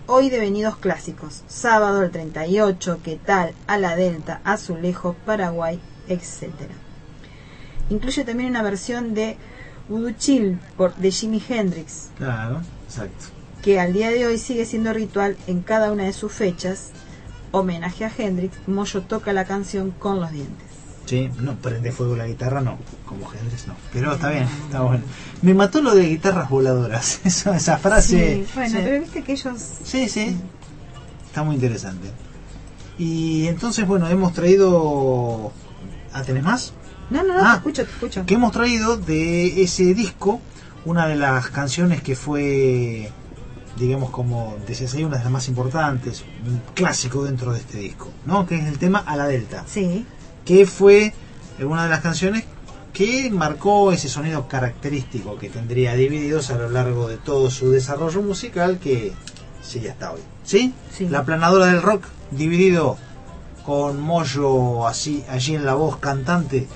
hoy 0.07 0.29
devenidos 0.29 0.77
clásicos. 0.77 1.43
Sábado 1.47 2.01
el 2.03 2.11
38, 2.11 2.99
¿qué 3.03 3.17
tal? 3.23 3.53
A 3.67 3.77
la 3.77 3.95
Delta, 3.95 4.41
Azulejo, 4.43 5.15
Paraguay, 5.25 5.79
etc. 6.07 6.49
Incluye 7.89 8.23
también 8.23 8.49
una 8.49 8.61
versión 8.63 9.13
de 9.13 9.37
Voodoo 9.89 10.11
Chill 10.17 10.59
por, 10.77 10.95
de 10.95 11.11
Jimi 11.11 11.41
Hendrix, 11.47 12.09
Claro, 12.17 12.61
exacto. 12.85 13.25
que 13.61 13.79
al 13.79 13.93
día 13.93 14.09
de 14.09 14.25
hoy 14.25 14.37
sigue 14.37 14.65
siendo 14.65 14.93
ritual 14.93 15.37
en 15.47 15.61
cada 15.61 15.91
una 15.91 16.03
de 16.05 16.13
sus 16.13 16.31
fechas. 16.31 16.91
Homenaje 17.53 18.05
a 18.05 18.11
Hendrix, 18.17 18.55
Moyo 18.65 19.01
toca 19.01 19.33
la 19.33 19.43
canción 19.43 19.91
con 19.91 20.21
los 20.21 20.31
dientes. 20.31 20.67
Sí, 21.11 21.29
no 21.41 21.55
prende 21.55 21.91
fuego 21.91 22.15
la 22.15 22.25
guitarra, 22.25 22.61
no. 22.61 22.77
Como 23.05 23.29
Hendrix, 23.33 23.67
no. 23.67 23.75
Pero 23.91 24.13
está 24.13 24.29
bien, 24.29 24.45
está 24.63 24.79
bueno. 24.79 25.03
Me 25.41 25.53
mató 25.53 25.81
lo 25.81 25.93
de 25.93 26.07
guitarras 26.07 26.49
voladoras. 26.49 27.19
Esa, 27.25 27.53
esa 27.57 27.77
frase. 27.79 28.45
Sí, 28.45 28.51
bueno, 28.55 28.69
sí. 28.69 28.77
pero 28.81 29.01
viste 29.01 29.21
que 29.21 29.33
ellos... 29.33 29.61
Sí, 29.83 30.07
sí. 30.07 30.37
Está 31.27 31.43
muy 31.43 31.55
interesante. 31.55 32.09
Y 32.97 33.45
entonces, 33.47 33.85
bueno, 33.85 34.07
hemos 34.07 34.31
traído... 34.31 35.51
¿Ah, 36.13 36.21
tenés 36.21 36.43
más? 36.43 36.71
No, 37.09 37.23
no, 37.23 37.33
no, 37.33 37.41
Ah, 37.45 37.51
te 37.51 37.57
escucho, 37.57 37.83
te 37.83 37.91
escucho. 37.91 38.25
Que 38.25 38.35
hemos 38.35 38.53
traído 38.53 38.95
de 38.95 39.63
ese 39.63 39.93
disco 39.93 40.39
una 40.85 41.07
de 41.07 41.17
las 41.17 41.49
canciones 41.49 42.01
que 42.01 42.15
fue, 42.15 43.11
digamos, 43.77 44.11
como 44.11 44.55
decías 44.65 44.93
ahí, 44.93 45.03
una 45.03 45.17
de 45.17 45.23
las 45.25 45.33
más 45.33 45.49
importantes, 45.49 46.23
un 46.47 46.61
clásico 46.73 47.25
dentro 47.25 47.51
de 47.51 47.59
este 47.59 47.79
disco, 47.79 48.07
¿no? 48.25 48.47
Que 48.47 48.59
es 48.59 48.65
el 48.65 48.79
tema 48.79 48.99
A 48.99 49.17
la 49.17 49.27
Delta. 49.27 49.65
Sí. 49.67 50.05
Que 50.45 50.65
fue 50.65 51.13
una 51.59 51.83
de 51.83 51.89
las 51.89 52.01
canciones 52.01 52.45
que 52.93 53.29
marcó 53.31 53.91
ese 53.91 54.09
sonido 54.09 54.47
característico 54.47 55.37
que 55.37 55.49
tendría 55.49 55.93
Divididos 55.95 56.49
a 56.49 56.57
lo 56.57 56.69
largo 56.69 57.07
de 57.07 57.17
todo 57.17 57.49
su 57.49 57.71
desarrollo 57.71 58.21
musical 58.21 58.79
que 58.79 59.13
sigue 59.61 59.91
hasta 59.91 60.11
hoy. 60.11 60.21
¿Sí? 60.43 60.73
Sí. 60.91 61.07
La 61.07 61.23
planadora 61.23 61.67
del 61.67 61.81
rock, 61.81 62.05
dividido 62.31 62.97
con 63.65 64.01
Moyo 64.01 64.87
así, 64.87 65.23
allí 65.29 65.55
en 65.55 65.65
la 65.65 65.75
voz 65.75 65.97
cantante. 65.97 66.67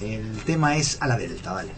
El 0.00 0.38
tema 0.44 0.76
es 0.76 1.00
a 1.00 1.06
la 1.06 1.16
delta, 1.16 1.52
vale. 1.52 1.72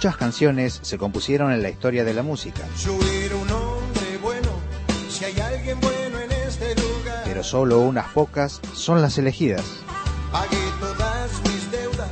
Muchas 0.00 0.16
canciones 0.16 0.78
se 0.80 0.96
compusieron 0.96 1.52
en 1.52 1.62
la 1.62 1.68
historia 1.68 2.04
de 2.04 2.14
la 2.14 2.22
música, 2.22 2.62
pero 7.26 7.44
solo 7.44 7.80
unas 7.80 8.08
pocas 8.14 8.62
son 8.72 9.02
las 9.02 9.18
elegidas. 9.18 9.62
Pagué 10.32 10.56
todas 10.80 11.30
mis 11.42 11.70
deudas 11.70 12.08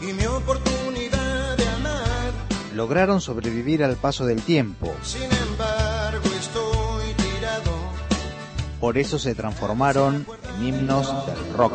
y 0.00 0.12
mi 0.12 0.26
oportunidad 0.26 1.56
de 1.56 1.68
amar. 1.70 2.32
Lograron 2.72 3.20
sobrevivir 3.20 3.82
al 3.82 3.96
paso 3.96 4.26
del 4.26 4.40
tiempo, 4.40 4.94
Sin 5.02 5.24
embargo 5.24 6.28
estoy 6.38 7.14
tirado. 7.14 7.72
por 8.78 8.96
eso 8.96 9.18
se 9.18 9.34
transformaron 9.34 10.24
en 10.56 10.66
himnos 10.68 11.08
del 11.26 11.52
rock. 11.56 11.74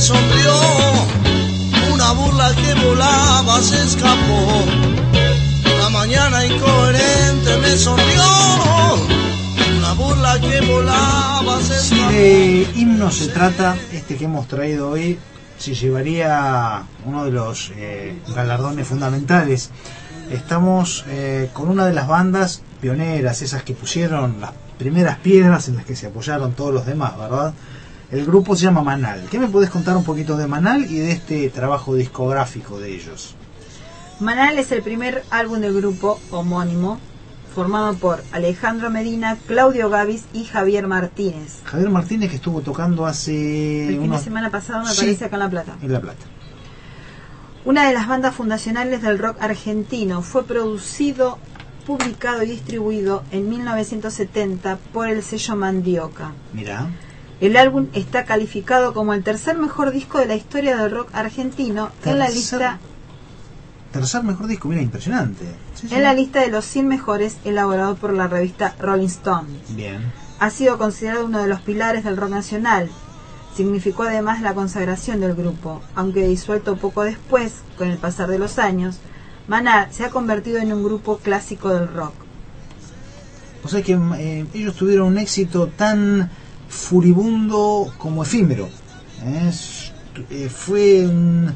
Me 0.00 0.06
sonrió, 0.06 0.54
una 1.92 2.12
burla 2.12 2.54
que 2.54 2.86
volaba 2.86 3.60
se 3.60 3.84
escapó. 3.84 4.64
La 5.78 5.90
mañana 5.90 6.46
incoherente 6.46 7.58
me 7.58 7.76
sonrió, 7.76 8.24
una 9.76 9.92
burla 9.92 10.40
que 10.40 10.62
volaba 10.62 11.60
se 11.60 11.78
Si 11.80 11.94
escapó. 11.96 12.12
de 12.12 12.68
himno 12.76 13.10
se 13.10 13.28
trata, 13.28 13.76
este 13.92 14.16
que 14.16 14.24
hemos 14.24 14.48
traído 14.48 14.88
hoy 14.88 15.18
se 15.58 15.74
llevaría 15.74 16.82
uno 17.04 17.26
de 17.26 17.32
los 17.32 17.70
eh, 17.76 18.18
galardones 18.34 18.88
fundamentales. 18.88 19.68
Estamos 20.30 21.04
eh, 21.08 21.50
con 21.52 21.68
una 21.68 21.84
de 21.84 21.92
las 21.92 22.08
bandas 22.08 22.62
pioneras, 22.80 23.42
esas 23.42 23.64
que 23.64 23.74
pusieron 23.74 24.40
las 24.40 24.52
primeras 24.78 25.18
piedras 25.18 25.68
en 25.68 25.76
las 25.76 25.84
que 25.84 25.94
se 25.94 26.06
apoyaron 26.06 26.54
todos 26.54 26.72
los 26.72 26.86
demás, 26.86 27.18
¿verdad? 27.18 27.52
El 28.10 28.26
grupo 28.26 28.56
se 28.56 28.64
llama 28.64 28.82
Manal. 28.82 29.26
¿Qué 29.30 29.38
me 29.38 29.46
podés 29.46 29.70
contar 29.70 29.96
un 29.96 30.04
poquito 30.04 30.36
de 30.36 30.46
Manal 30.46 30.84
y 30.90 30.98
de 30.98 31.12
este 31.12 31.48
trabajo 31.50 31.94
discográfico 31.94 32.80
de 32.80 32.94
ellos? 32.94 33.34
Manal 34.18 34.58
es 34.58 34.72
el 34.72 34.82
primer 34.82 35.22
álbum 35.30 35.60
del 35.60 35.74
grupo 35.74 36.20
homónimo, 36.30 36.98
formado 37.54 37.94
por 37.94 38.22
Alejandro 38.32 38.90
Medina, 38.90 39.36
Claudio 39.46 39.88
Gavis 39.90 40.24
y 40.32 40.44
Javier 40.44 40.86
Martínez. 40.88 41.60
Javier 41.64 41.90
Martínez 41.90 42.30
que 42.30 42.36
estuvo 42.36 42.60
tocando 42.62 43.06
hace 43.06 43.82
El 43.84 43.88
fin 43.92 44.00
de 44.02 44.08
unos... 44.08 44.22
semana 44.22 44.50
pasado 44.50 44.84
me 44.84 44.90
Sí. 44.90 45.00
parece 45.00 45.24
acá 45.26 45.36
en 45.36 45.40
La 45.40 45.50
Plata. 45.50 45.76
en 45.80 45.92
La 45.92 46.00
Plata. 46.00 46.24
Una 47.64 47.86
de 47.86 47.94
las 47.94 48.08
bandas 48.08 48.34
fundacionales 48.34 49.02
del 49.02 49.18
rock 49.18 49.36
argentino 49.40 50.22
fue 50.22 50.44
producido, 50.44 51.38
publicado 51.86 52.42
y 52.42 52.46
distribuido 52.46 53.22
en 53.30 53.48
1970 53.50 54.78
por 54.92 55.08
el 55.08 55.22
sello 55.22 55.56
Mandioca. 55.56 56.32
Mirá. 56.52 56.88
El 57.40 57.56
álbum 57.56 57.86
está 57.94 58.24
calificado 58.24 58.92
como 58.92 59.14
el 59.14 59.24
tercer 59.24 59.56
mejor 59.56 59.92
disco 59.92 60.18
de 60.18 60.26
la 60.26 60.34
historia 60.34 60.76
del 60.76 60.90
rock 60.90 61.08
argentino 61.14 61.90
en 62.04 62.18
la 62.18 62.28
lista 62.28 62.78
Tercer 63.92 64.22
mejor 64.22 64.46
disco, 64.46 64.68
mira, 64.68 64.82
impresionante. 64.82 65.44
Sí, 65.74 65.88
sí. 65.88 65.94
en 65.94 66.04
la 66.04 66.14
lista 66.14 66.40
de 66.40 66.48
los 66.48 66.64
100 66.64 66.86
mejores 66.86 67.38
elaborado 67.44 67.96
por 67.96 68.12
la 68.12 68.28
revista 68.28 68.76
Rolling 68.78 69.08
Stone. 69.08 69.48
Bien. 69.70 70.12
Ha 70.38 70.50
sido 70.50 70.78
considerado 70.78 71.26
uno 71.26 71.42
de 71.42 71.48
los 71.48 71.60
pilares 71.60 72.04
del 72.04 72.16
rock 72.16 72.30
nacional. 72.30 72.88
Significó 73.56 74.04
además 74.04 74.42
la 74.42 74.54
consagración 74.54 75.20
del 75.20 75.34
grupo, 75.34 75.82
aunque 75.96 76.28
disuelto 76.28 76.76
poco 76.76 77.02
después, 77.02 77.52
con 77.76 77.90
el 77.90 77.98
pasar 77.98 78.28
de 78.28 78.38
los 78.38 78.60
años, 78.60 78.98
Maná 79.48 79.90
se 79.90 80.04
ha 80.04 80.10
convertido 80.10 80.58
en 80.58 80.72
un 80.72 80.84
grupo 80.84 81.18
clásico 81.18 81.70
del 81.70 81.88
rock. 81.88 82.14
O 83.64 83.68
sea 83.68 83.82
que 83.82 83.98
eh, 84.18 84.46
ellos 84.54 84.76
tuvieron 84.76 85.08
un 85.08 85.18
éxito 85.18 85.66
tan 85.66 86.30
furibundo 86.70 87.92
como 87.98 88.22
efímero. 88.22 88.68
Es- 89.48 89.92
eh, 90.30 90.48
fue 90.48 91.06
un, 91.06 91.52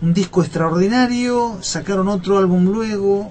un 0.00 0.14
disco 0.14 0.42
extraordinario, 0.42 1.58
sacaron 1.60 2.08
otro 2.08 2.38
álbum 2.38 2.64
luego 2.64 3.30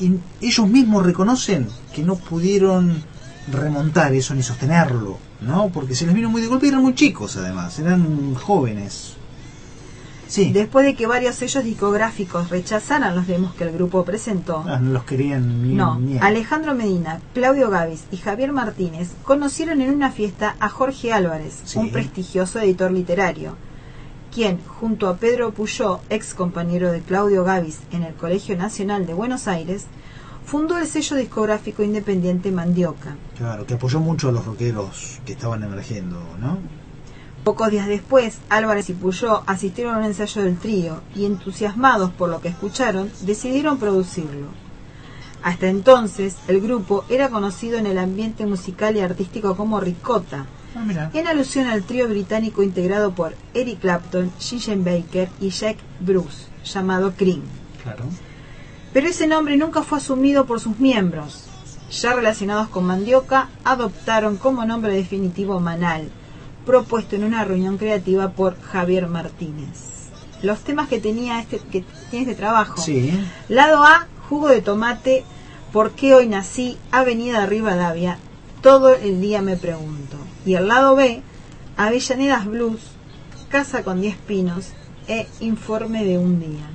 y 0.00 0.14
ellos 0.40 0.68
mismos 0.68 1.04
reconocen 1.06 1.68
que 1.94 2.02
no 2.02 2.16
pudieron 2.16 3.02
remontar 3.50 4.14
eso 4.14 4.34
ni 4.34 4.42
sostenerlo, 4.42 5.18
¿no? 5.40 5.68
Porque 5.68 5.94
se 5.94 6.06
les 6.06 6.14
vino 6.14 6.30
muy 6.30 6.40
de 6.42 6.48
golpe 6.48 6.66
y 6.66 6.68
eran 6.70 6.82
muy 6.82 6.94
chicos 6.94 7.36
además, 7.36 7.78
eran 7.78 8.34
jóvenes. 8.34 9.16
Sí. 10.32 10.50
Después 10.50 10.86
de 10.86 10.94
que 10.94 11.06
varios 11.06 11.34
sellos 11.34 11.62
discográficos 11.62 12.48
rechazaran 12.48 13.14
los 13.14 13.26
demos 13.26 13.54
que 13.54 13.64
el 13.64 13.72
grupo 13.72 14.02
presentó, 14.02 14.64
Ah, 14.66 14.78
no 14.78 14.92
los 14.92 15.04
querían 15.04 15.62
ni 15.62 15.74
no, 15.74 15.98
ni- 16.00 16.16
Alejandro 16.18 16.74
Medina, 16.74 17.20
Claudio 17.34 17.68
Gavis 17.68 18.04
y 18.10 18.16
Javier 18.16 18.50
Martínez 18.50 19.10
conocieron 19.24 19.82
en 19.82 19.90
una 19.94 20.10
fiesta 20.10 20.56
a 20.58 20.70
Jorge 20.70 21.12
Álvarez, 21.12 21.60
Sí. 21.66 21.78
un 21.78 21.90
prestigioso 21.90 22.58
editor 22.60 22.90
literario, 22.92 23.56
quien, 24.34 24.58
junto 24.80 25.08
a 25.10 25.18
Pedro 25.18 25.52
Puyó, 25.52 26.00
ex 26.08 26.32
compañero 26.32 26.90
de 26.92 27.02
Claudio 27.02 27.44
Gavis 27.44 27.80
en 27.92 28.02
el 28.02 28.14
Colegio 28.14 28.56
Nacional 28.56 29.04
de 29.04 29.12
Buenos 29.12 29.46
Aires, 29.48 29.84
fundó 30.46 30.78
el 30.78 30.86
sello 30.86 31.16
discográfico 31.16 31.82
independiente 31.82 32.50
Mandioca. 32.50 33.16
Claro, 33.36 33.66
que 33.66 33.74
apoyó 33.74 34.00
mucho 34.00 34.30
a 34.30 34.32
los 34.32 34.46
rockeros 34.46 35.20
que 35.26 35.32
estaban 35.34 35.62
emergiendo, 35.62 36.18
¿no? 36.40 36.56
Pocos 37.44 37.70
días 37.70 37.88
después, 37.88 38.38
Álvarez 38.48 38.88
y 38.90 38.94
Puyó 38.94 39.42
asistieron 39.46 39.94
a 39.94 39.98
un 39.98 40.04
ensayo 40.04 40.42
del 40.42 40.58
trío 40.58 41.00
y, 41.14 41.24
entusiasmados 41.24 42.10
por 42.12 42.28
lo 42.28 42.40
que 42.40 42.48
escucharon, 42.48 43.10
decidieron 43.22 43.78
producirlo. 43.78 44.48
Hasta 45.42 45.68
entonces, 45.68 46.36
el 46.46 46.60
grupo 46.60 47.04
era 47.08 47.30
conocido 47.30 47.78
en 47.78 47.86
el 47.86 47.98
ambiente 47.98 48.46
musical 48.46 48.96
y 48.96 49.00
artístico 49.00 49.56
como 49.56 49.80
Ricota, 49.80 50.46
Ah, 50.74 51.10
en 51.12 51.26
alusión 51.26 51.66
al 51.66 51.82
trío 51.82 52.08
británico 52.08 52.62
integrado 52.62 53.14
por 53.14 53.34
Eric 53.52 53.80
Clapton, 53.80 54.32
Ginger 54.38 54.78
Baker 54.78 55.28
y 55.38 55.50
Jack 55.50 55.76
Bruce, 56.00 56.46
llamado 56.64 57.12
Cream. 57.12 57.42
Claro. 57.82 58.04
Pero 58.92 59.08
ese 59.08 59.26
nombre 59.26 59.56
nunca 59.58 59.82
fue 59.82 59.98
asumido 59.98 60.46
por 60.46 60.60
sus 60.60 60.78
miembros. 60.78 61.44
Ya 61.90 62.14
relacionados 62.14 62.68
con 62.68 62.86
Mandioca, 62.86 63.50
adoptaron 63.64 64.38
como 64.38 64.64
nombre 64.64 64.94
definitivo 64.94 65.60
Manal, 65.60 66.10
propuesto 66.64 67.16
en 67.16 67.24
una 67.24 67.44
reunión 67.44 67.78
creativa 67.78 68.30
por 68.30 68.60
Javier 68.60 69.08
Martínez. 69.08 69.92
Los 70.42 70.60
temas 70.60 70.88
que 70.88 70.98
tenía 70.98 71.40
este, 71.40 71.58
que 71.58 71.84
tiene 72.10 72.30
este 72.30 72.34
trabajo. 72.34 72.80
Sí. 72.80 73.12
Lado 73.48 73.84
A, 73.84 74.08
jugo 74.28 74.48
de 74.48 74.60
tomate, 74.60 75.24
¿por 75.72 75.92
qué 75.92 76.14
hoy 76.14 76.26
nací? 76.26 76.78
Avenida 76.90 77.46
Rivadavia, 77.46 78.18
todo 78.60 78.94
el 78.94 79.20
día 79.20 79.42
me 79.42 79.56
pregunto. 79.56 80.16
Y 80.44 80.54
el 80.54 80.68
lado 80.68 80.96
B, 80.96 81.22
Avellanedas 81.76 82.46
Blues, 82.46 82.80
Casa 83.48 83.84
con 83.84 84.00
10 84.00 84.16
pinos 84.16 84.68
e 85.08 85.26
Informe 85.40 86.04
de 86.04 86.18
un 86.18 86.40
día. 86.40 86.70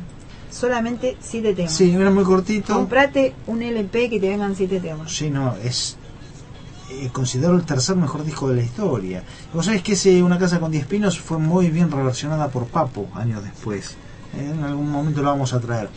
Solamente 0.52 1.18
7 1.20 1.54
temas. 1.54 1.72
Sí, 1.72 1.92
era 1.92 2.12
muy 2.12 2.24
cortito. 2.24 2.74
Comprate 2.74 3.34
un 3.48 3.62
LP 3.62 4.10
que 4.10 4.20
te 4.20 4.30
vengan 4.30 4.56
7 4.56 4.80
temas. 4.80 5.12
Sí, 5.12 5.30
no, 5.30 5.56
es. 5.64 5.98
Eh, 6.90 7.10
considero 7.12 7.56
el 7.56 7.64
tercer 7.64 7.96
mejor 7.96 8.24
disco 8.24 8.50
de 8.50 8.56
la 8.56 8.62
historia. 8.62 9.24
Vos 9.54 9.66
sabés 9.66 9.82
que 9.82 9.94
ese 9.94 10.24
Una 10.24 10.38
casa 10.38 10.60
con 10.60 10.72
10 10.72 10.86
pinos 10.88 11.20
fue 11.20 11.38
muy 11.38 11.70
bien 11.70 11.92
reversionada 11.92 12.48
por 12.50 12.68
Papo 12.68 13.10
años 13.14 13.44
después. 13.44 13.98
Eh, 14.36 14.52
en 14.54 14.64
algún 14.64 14.90
momento 14.90 15.22
lo 15.22 15.30
vamos 15.30 15.54
a 15.54 15.60
traer. 15.60 15.90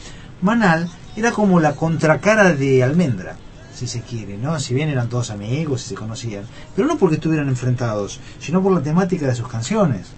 Manal 0.43 0.91
era 1.17 1.33
como 1.33 1.61
la 1.61 1.77
contracara 1.77 2.53
de 2.55 2.83
Almendra, 2.83 3.37
si 3.75 3.87
se 3.87 4.01
quiere, 4.01 4.37
¿no? 4.37 4.59
Si 4.59 4.75
bien 4.75 4.89
eran 4.89 5.09
todos 5.09 5.31
amigos 5.31 5.85
y 5.85 5.89
se 5.91 5.95
conocían, 5.95 6.45
pero 6.75 6.89
no 6.89 6.99
porque 6.99 7.17
estuvieran 7.17 7.49
enfrentados, 7.49 8.21
sino 8.41 8.63
por 8.63 8.73
la 8.73 8.83
temática 8.83 9.27
de 9.27 9.35
sus 9.35 9.49
canciones. 9.49 10.09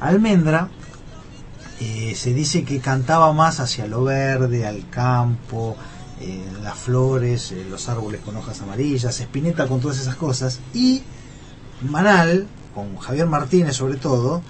Almendra 0.00 0.68
eh, 1.80 2.14
se 2.14 2.34
dice 2.34 2.64
que 2.64 2.80
cantaba 2.80 3.32
más 3.32 3.58
hacia 3.58 3.86
lo 3.86 4.04
verde, 4.04 4.66
al 4.66 4.88
campo, 4.90 5.76
eh, 6.20 6.44
las 6.62 6.78
flores, 6.78 7.52
eh, 7.52 7.66
los 7.68 7.88
árboles 7.88 8.20
con 8.20 8.36
hojas 8.36 8.60
amarillas, 8.60 9.20
Spinetta 9.20 9.66
con 9.66 9.80
todas 9.80 9.98
esas 9.98 10.16
cosas, 10.16 10.60
y 10.74 11.02
Manal, 11.88 12.46
con 12.74 12.98
Javier 12.98 13.26
Martínez 13.26 13.76
sobre 13.76 13.96
todo, 13.96 14.42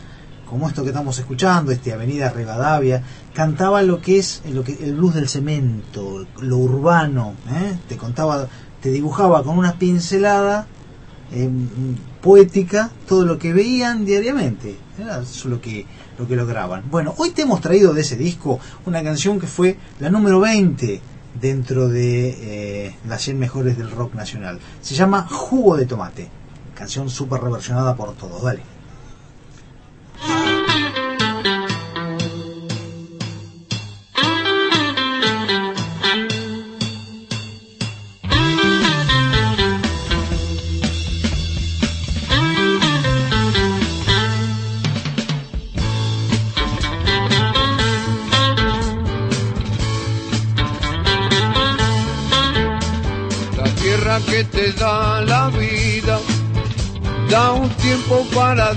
como 0.48 0.68
esto 0.68 0.82
que 0.82 0.88
estamos 0.88 1.16
escuchando, 1.18 1.70
este 1.70 1.92
Avenida 1.92 2.30
Rivadavia, 2.30 3.05
cantaba 3.32 3.82
lo 3.82 4.01
que 4.01 4.18
es 4.18 4.42
lo 4.52 4.64
que, 4.64 4.72
el 4.80 4.97
blues 4.97 5.14
del 5.14 5.28
cemento, 5.28 6.26
lo 6.40 6.56
urbano, 6.56 7.34
¿eh? 7.48 7.78
te 7.88 7.97
contaba, 7.97 8.48
te 8.82 8.90
dibujaba 8.90 9.44
con 9.44 9.56
una 9.56 9.74
pincelada 9.74 10.66
eh, 11.32 11.48
poética 12.20 12.90
todo 13.06 13.24
lo 13.24 13.38
que 13.38 13.52
veían 13.52 14.05
diariamente. 14.05 14.76
Era 14.98 15.20
eso 15.20 15.48
lo 15.48 15.60
que, 15.60 15.86
lo 16.18 16.26
que 16.26 16.34
lograban. 16.34 16.82
Bueno, 16.90 17.14
hoy 17.18 17.30
te 17.30 17.42
hemos 17.42 17.60
traído 17.60 17.94
de 17.94 18.01
ese 18.01 18.16
disco 18.16 18.59
una 18.86 19.05
canción 19.05 19.38
que 19.38 19.47
fue 19.47 19.78
la 20.01 20.10
número 20.10 20.40
20 20.40 21.01
dentro 21.35 21.89
de 21.89 22.86
eh, 22.86 22.97
las 23.07 23.23
100 23.23 23.39
mejores 23.39 23.77
del 23.77 23.90
rock 23.90 24.15
nacional. 24.15 24.59
Se 24.81 24.94
llama 24.94 25.27
Jugo 25.31 25.77
de 25.77 25.86
Tomate. 25.86 26.28
Canción 26.74 27.11
súper 27.11 27.40
reversionada 27.40 27.97
por 27.97 28.15
todos. 28.15 28.43
Dale. 28.43 28.62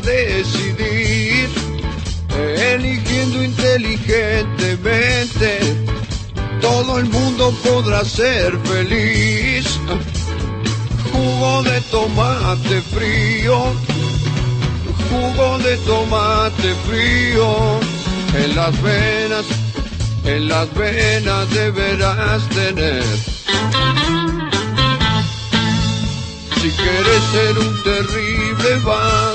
Decidir, 0.03 1.49
eligiendo 2.73 3.43
inteligentemente. 3.43 5.59
Todo 6.61 6.99
el 6.99 7.05
mundo 7.05 7.51
podrá 7.63 8.05
ser 8.05 8.55
feliz. 8.59 9.79
Jugo 11.11 11.63
de 11.63 11.81
tomate 11.91 12.81
frío, 12.81 13.73
jugo 15.09 15.57
de 15.59 15.77
tomate 15.77 16.73
frío 16.87 17.79
en 18.35 18.55
las 18.55 18.81
venas, 18.81 19.45
en 20.25 20.47
las 20.47 20.73
venas 20.73 21.47
deberás 21.51 22.49
tener. 22.49 23.03
Si 26.61 26.69
quieres 26.69 27.23
ser 27.33 27.59
un 27.59 27.83
terrible 27.83 28.77
vago, 28.85 29.32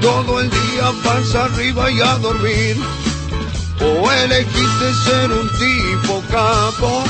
todo 0.00 0.40
el 0.40 0.50
día 0.50 0.92
pasa 1.04 1.44
arriba 1.44 1.90
y 1.90 2.00
a 2.00 2.16
dormir. 2.18 2.76
O 3.80 4.10
elegiste 4.10 4.94
ser 5.04 5.30
un 5.30 5.48
tipo 5.48 6.22
capo, 6.30 7.04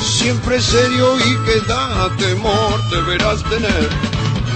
siempre 0.00 0.60
serio 0.60 1.18
y 1.18 1.36
que 1.44 1.60
da 1.68 2.10
temor, 2.16 2.90
deberás 2.90 3.42
tener 3.44 3.90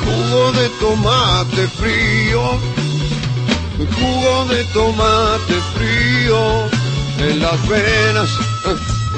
jugo 0.06 0.52
de 0.52 0.68
tomate 0.80 1.68
frío, 1.68 2.42
jugo 3.98 4.44
de 4.46 4.64
tomate 4.72 5.54
frío 5.74 6.40
en 7.28 7.40
las 7.40 7.68
venas, 7.68 8.30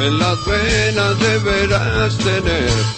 en 0.00 0.18
las 0.18 0.44
venas 0.46 1.20
deberás 1.20 2.18
tener. 2.18 2.97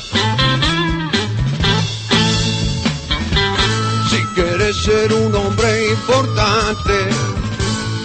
Ser 4.71 5.11
un 5.11 5.35
hombre 5.35 5.89
importante, 5.89 6.93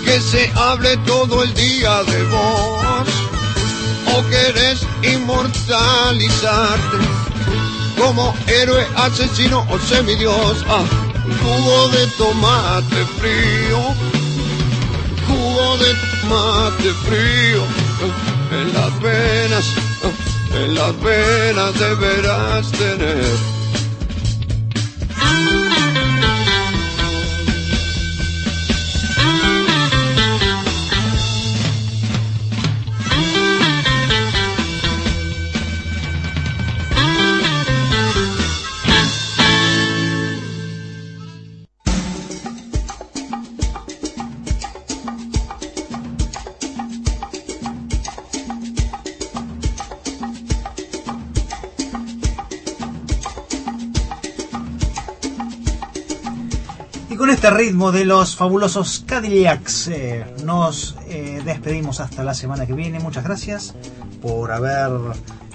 que 0.04 0.20
se 0.20 0.50
hable 0.56 0.96
todo 1.06 1.44
el 1.44 1.54
día 1.54 2.02
de 2.02 2.24
vos, 2.24 3.08
o 4.12 4.26
querés 4.28 4.84
inmortalizarte 5.02 6.98
como 7.96 8.34
héroe, 8.48 8.84
asesino 8.96 9.64
o 9.70 9.78
semidios, 9.78 10.64
ah, 10.68 10.84
jugo 11.40 11.88
de 11.90 12.06
tomate 12.18 13.04
frío, 13.20 13.94
jugo 15.28 15.76
de 15.78 15.94
tomate 16.20 16.92
frío, 17.06 17.62
eh, 18.02 18.60
en 18.60 18.74
las 18.74 19.00
venas, 19.00 19.66
eh, 20.02 20.64
en 20.64 20.74
las 20.74 21.00
venas 21.00 21.78
deberás 21.78 22.72
tener. 22.72 23.56
Este 57.46 57.58
ritmo 57.58 57.92
de 57.92 58.04
los 58.04 58.34
fabulosos 58.34 59.04
Cadillacs 59.06 59.86
eh, 59.86 60.26
nos 60.42 60.96
eh, 61.06 61.40
despedimos 61.44 62.00
hasta 62.00 62.24
la 62.24 62.34
semana 62.34 62.66
que 62.66 62.72
viene. 62.72 62.98
Muchas 62.98 63.22
gracias 63.22 63.72
por 64.20 64.50
haber 64.50 64.90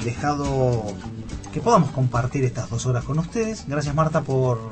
dejado 0.01 0.85
que 1.51 1.59
podamos 1.59 1.91
compartir 1.91 2.45
estas 2.45 2.69
dos 2.69 2.85
horas 2.85 3.03
con 3.03 3.19
ustedes. 3.19 3.65
Gracias 3.67 3.93
Marta 3.93 4.21
por 4.21 4.69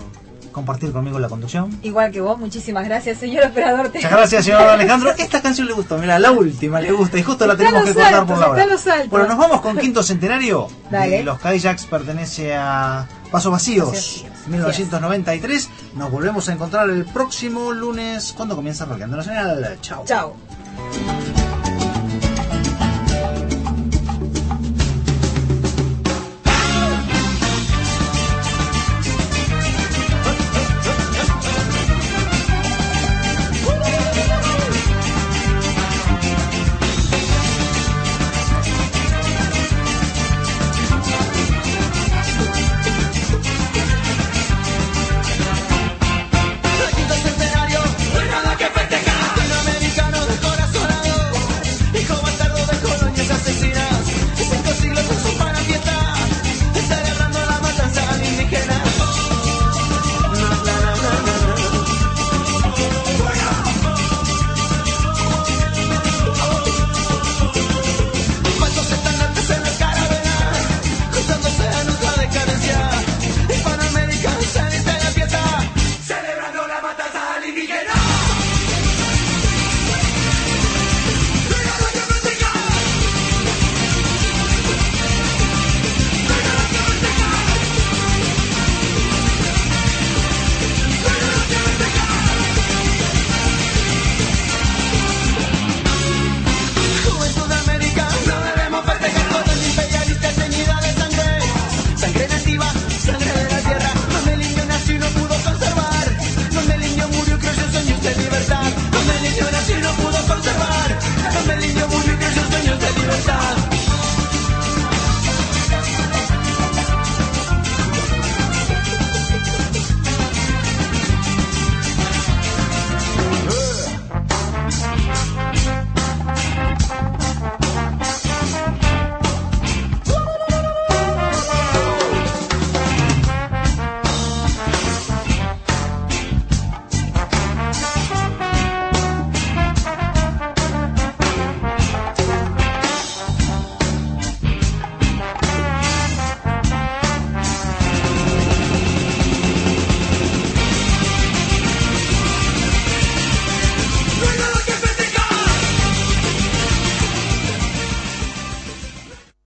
compartir 0.53 0.93
conmigo 0.93 1.19
la 1.19 1.27
conducción. 1.27 1.77
Igual 1.83 2.13
que 2.13 2.21
vos, 2.21 2.39
muchísimas 2.39 2.85
gracias, 2.85 3.17
señor 3.17 3.47
operador. 3.47 3.91
Muchas 3.93 4.11
gracias, 4.11 4.45
señor 4.45 4.61
Alejandro. 4.61 5.11
Esta 5.17 5.41
canción 5.41 5.67
le 5.67 5.73
gustó, 5.73 5.97
mira, 5.97 6.17
la 6.19 6.31
última 6.31 6.79
le 6.79 6.93
gusta 6.93 7.19
y 7.19 7.23
justo 7.23 7.45
la 7.45 7.57
tenemos 7.57 7.83
que 7.83 7.95
cortar 7.95 8.25
por 8.25 8.37
la 8.37 8.49
hora. 8.49 8.65
Bueno, 9.09 9.27
nos 9.27 9.37
vamos 9.37 9.59
con 9.59 9.77
quinto 9.77 10.01
centenario. 10.03 10.69
Dale. 10.89 11.17
De 11.17 11.23
los 11.23 11.37
Cadillacs 11.37 11.85
pertenece 11.85 12.55
a 12.55 13.05
Pasos 13.31 13.51
Vacíos, 13.51 13.89
Vacíos, 13.89 14.47
1993. 14.47 15.69
Nos 15.95 16.11
volvemos 16.11 16.49
a 16.49 16.53
encontrar 16.53 16.89
el 16.89 17.05
próximo 17.05 17.71
lunes 17.71 18.33
cuando 18.35 18.55
comienza 18.55 18.85
Roqueando 18.85 19.17
Nacional. 19.17 19.77
Chao. 19.81 20.03
Chao. 20.05 20.35